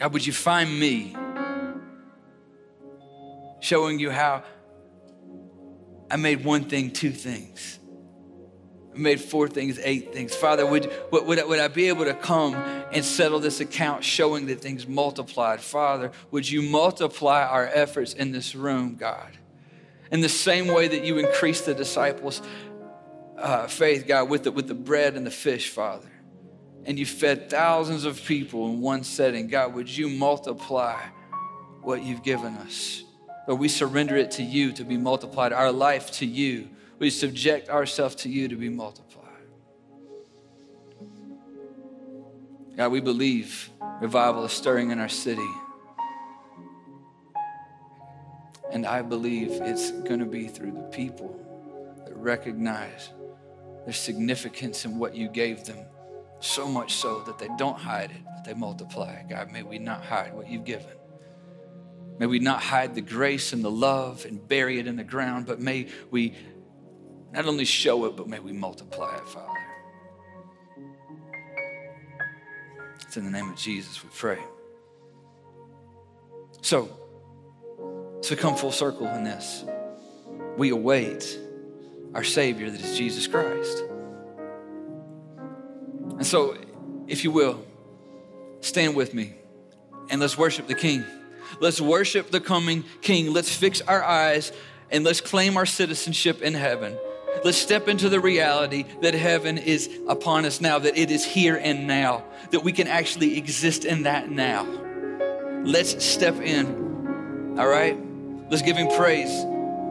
God, 0.00 0.12
would 0.12 0.26
you 0.26 0.32
find 0.32 0.80
me 0.80 1.14
showing 3.60 4.00
you 4.00 4.10
how 4.10 4.42
I 6.10 6.16
made 6.16 6.44
one 6.44 6.64
thing, 6.64 6.90
two 6.90 7.12
things. 7.12 7.78
I 8.92 8.98
made 8.98 9.20
four 9.20 9.46
things, 9.46 9.78
eight 9.84 10.12
things. 10.12 10.34
Father, 10.34 10.66
would, 10.66 10.90
would, 11.12 11.24
would, 11.24 11.60
I, 11.60 11.68
be 11.68 11.86
able 11.86 12.04
to 12.06 12.14
come 12.14 12.56
and 12.56 13.04
settle 13.04 13.38
this 13.38 13.60
account 13.60 14.02
showing 14.02 14.46
that 14.46 14.60
things 14.60 14.88
multiplied? 14.88 15.60
Father, 15.60 16.10
would 16.32 16.50
you 16.50 16.62
multiply 16.62 17.44
our 17.44 17.70
efforts 17.72 18.12
in 18.12 18.32
this 18.32 18.56
room, 18.56 18.96
God? 18.96 19.38
In 20.10 20.20
the 20.20 20.28
same 20.28 20.66
way 20.66 20.88
that 20.88 21.04
you 21.04 21.18
increased 21.18 21.66
the 21.66 21.74
disciples' 21.74 22.42
uh, 23.40 23.66
faith, 23.66 24.06
God, 24.06 24.28
with 24.28 24.44
the, 24.44 24.52
with 24.52 24.68
the 24.68 24.74
bread 24.74 25.16
and 25.16 25.26
the 25.26 25.30
fish, 25.30 25.70
Father. 25.70 26.10
And 26.84 26.98
you 26.98 27.06
fed 27.06 27.50
thousands 27.50 28.04
of 28.04 28.22
people 28.24 28.68
in 28.68 28.80
one 28.80 29.04
setting. 29.04 29.48
God, 29.48 29.74
would 29.74 29.88
you 29.88 30.08
multiply 30.08 30.98
what 31.82 32.02
you've 32.02 32.22
given 32.22 32.54
us? 32.54 33.02
Or 33.46 33.54
we 33.54 33.68
surrender 33.68 34.16
it 34.16 34.30
to 34.32 34.42
you 34.42 34.72
to 34.72 34.84
be 34.84 34.96
multiplied, 34.96 35.52
our 35.52 35.72
life 35.72 36.10
to 36.12 36.26
you. 36.26 36.68
We 36.98 37.10
subject 37.10 37.68
ourselves 37.68 38.14
to 38.16 38.28
you 38.28 38.48
to 38.48 38.56
be 38.56 38.68
multiplied. 38.68 39.26
God, 42.76 42.92
we 42.92 43.00
believe 43.00 43.70
revival 44.00 44.44
is 44.44 44.52
stirring 44.52 44.90
in 44.90 45.00
our 45.00 45.08
city. 45.08 45.50
And 48.70 48.86
I 48.86 49.02
believe 49.02 49.50
it's 49.50 49.90
going 49.90 50.20
to 50.20 50.26
be 50.26 50.46
through 50.46 50.72
the 50.72 50.88
people 50.92 51.36
that 52.06 52.16
recognize 52.16 53.10
their 53.84 53.94
significance 53.94 54.84
in 54.84 54.98
what 54.98 55.14
you 55.14 55.28
gave 55.28 55.64
them, 55.64 55.78
so 56.40 56.66
much 56.68 56.94
so 56.94 57.20
that 57.20 57.38
they 57.38 57.48
don't 57.58 57.78
hide 57.78 58.10
it, 58.10 58.22
but 58.24 58.44
they 58.44 58.54
multiply. 58.54 59.22
God, 59.28 59.50
may 59.50 59.62
we 59.62 59.78
not 59.78 60.04
hide 60.04 60.34
what 60.34 60.48
you've 60.48 60.64
given. 60.64 60.96
May 62.18 62.26
we 62.26 62.38
not 62.38 62.62
hide 62.62 62.94
the 62.94 63.00
grace 63.00 63.52
and 63.52 63.64
the 63.64 63.70
love 63.70 64.26
and 64.26 64.46
bury 64.46 64.78
it 64.78 64.86
in 64.86 64.96
the 64.96 65.04
ground, 65.04 65.46
but 65.46 65.58
may 65.58 65.88
we 66.10 66.34
not 67.32 67.46
only 67.46 67.64
show 67.64 68.04
it, 68.06 68.16
but 68.16 68.28
may 68.28 68.40
we 68.40 68.52
multiply 68.52 69.16
it, 69.16 69.28
Father. 69.28 69.46
It's 73.02 73.16
in 73.16 73.24
the 73.24 73.30
name 73.30 73.48
of 73.48 73.56
Jesus 73.56 74.02
we 74.04 74.10
pray. 74.10 74.38
So, 76.62 76.90
to 78.22 78.36
come 78.36 78.54
full 78.54 78.72
circle 78.72 79.06
in 79.06 79.24
this, 79.24 79.64
we 80.56 80.70
await 80.70 81.38
our 82.14 82.24
Savior 82.24 82.70
that 82.70 82.80
is 82.80 82.96
Jesus 82.96 83.26
Christ. 83.26 83.84
And 86.18 86.26
so, 86.26 86.56
if 87.06 87.24
you 87.24 87.30
will, 87.30 87.64
stand 88.60 88.94
with 88.94 89.14
me 89.14 89.34
and 90.10 90.20
let's 90.20 90.36
worship 90.36 90.66
the 90.66 90.74
King. 90.74 91.04
Let's 91.60 91.80
worship 91.80 92.30
the 92.30 92.40
coming 92.40 92.84
King. 93.00 93.32
Let's 93.32 93.54
fix 93.54 93.80
our 93.80 94.02
eyes 94.02 94.52
and 94.90 95.04
let's 95.04 95.20
claim 95.20 95.56
our 95.56 95.66
citizenship 95.66 96.42
in 96.42 96.54
heaven. 96.54 96.96
Let's 97.44 97.56
step 97.56 97.88
into 97.88 98.08
the 98.08 98.20
reality 98.20 98.84
that 99.00 99.14
heaven 99.14 99.56
is 99.56 99.88
upon 100.08 100.44
us 100.44 100.60
now, 100.60 100.78
that 100.80 100.98
it 100.98 101.10
is 101.10 101.24
here 101.24 101.56
and 101.56 101.86
now, 101.86 102.24
that 102.50 102.64
we 102.64 102.72
can 102.72 102.86
actually 102.86 103.38
exist 103.38 103.84
in 103.84 104.02
that 104.02 104.30
now. 104.30 104.66
Let's 105.64 106.04
step 106.04 106.34
in, 106.40 107.56
all 107.58 107.68
right? 107.68 107.96
Let's 108.50 108.62
give 108.62 108.76
him 108.76 108.88
praise. 108.96 109.30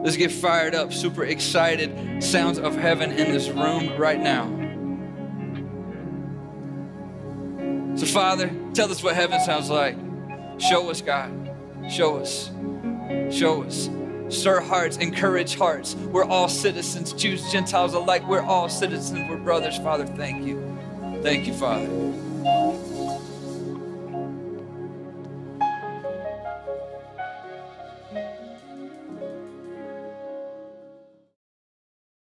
Let's 0.02 0.16
get 0.16 0.32
fired 0.32 0.74
up, 0.74 0.92
super 0.92 1.24
excited. 1.24 2.22
Sounds 2.22 2.58
of 2.58 2.76
heaven 2.76 3.12
in 3.12 3.32
this 3.32 3.48
room 3.48 3.96
right 3.98 4.18
now. 4.18 4.46
So, 7.96 8.06
Father, 8.06 8.50
tell 8.72 8.90
us 8.90 9.02
what 9.02 9.14
heaven 9.14 9.40
sounds 9.40 9.68
like. 9.68 9.96
Show 10.58 10.90
us, 10.90 11.02
God. 11.02 11.50
Show 11.90 12.16
us. 12.16 12.50
Show 13.30 13.62
us. 13.62 13.90
Stir 14.30 14.60
hearts, 14.60 14.96
encourage 14.96 15.56
hearts. 15.56 15.94
We're 15.94 16.24
all 16.24 16.48
citizens, 16.48 17.12
Jews, 17.12 17.50
Gentiles 17.50 17.94
alike. 17.94 18.26
We're 18.26 18.42
all 18.42 18.68
citizens. 18.68 19.28
We're 19.28 19.36
brothers, 19.36 19.76
Father. 19.78 20.06
Thank 20.06 20.46
you. 20.46 20.78
Thank 21.22 21.46
you, 21.46 21.52
Father. 21.52 22.89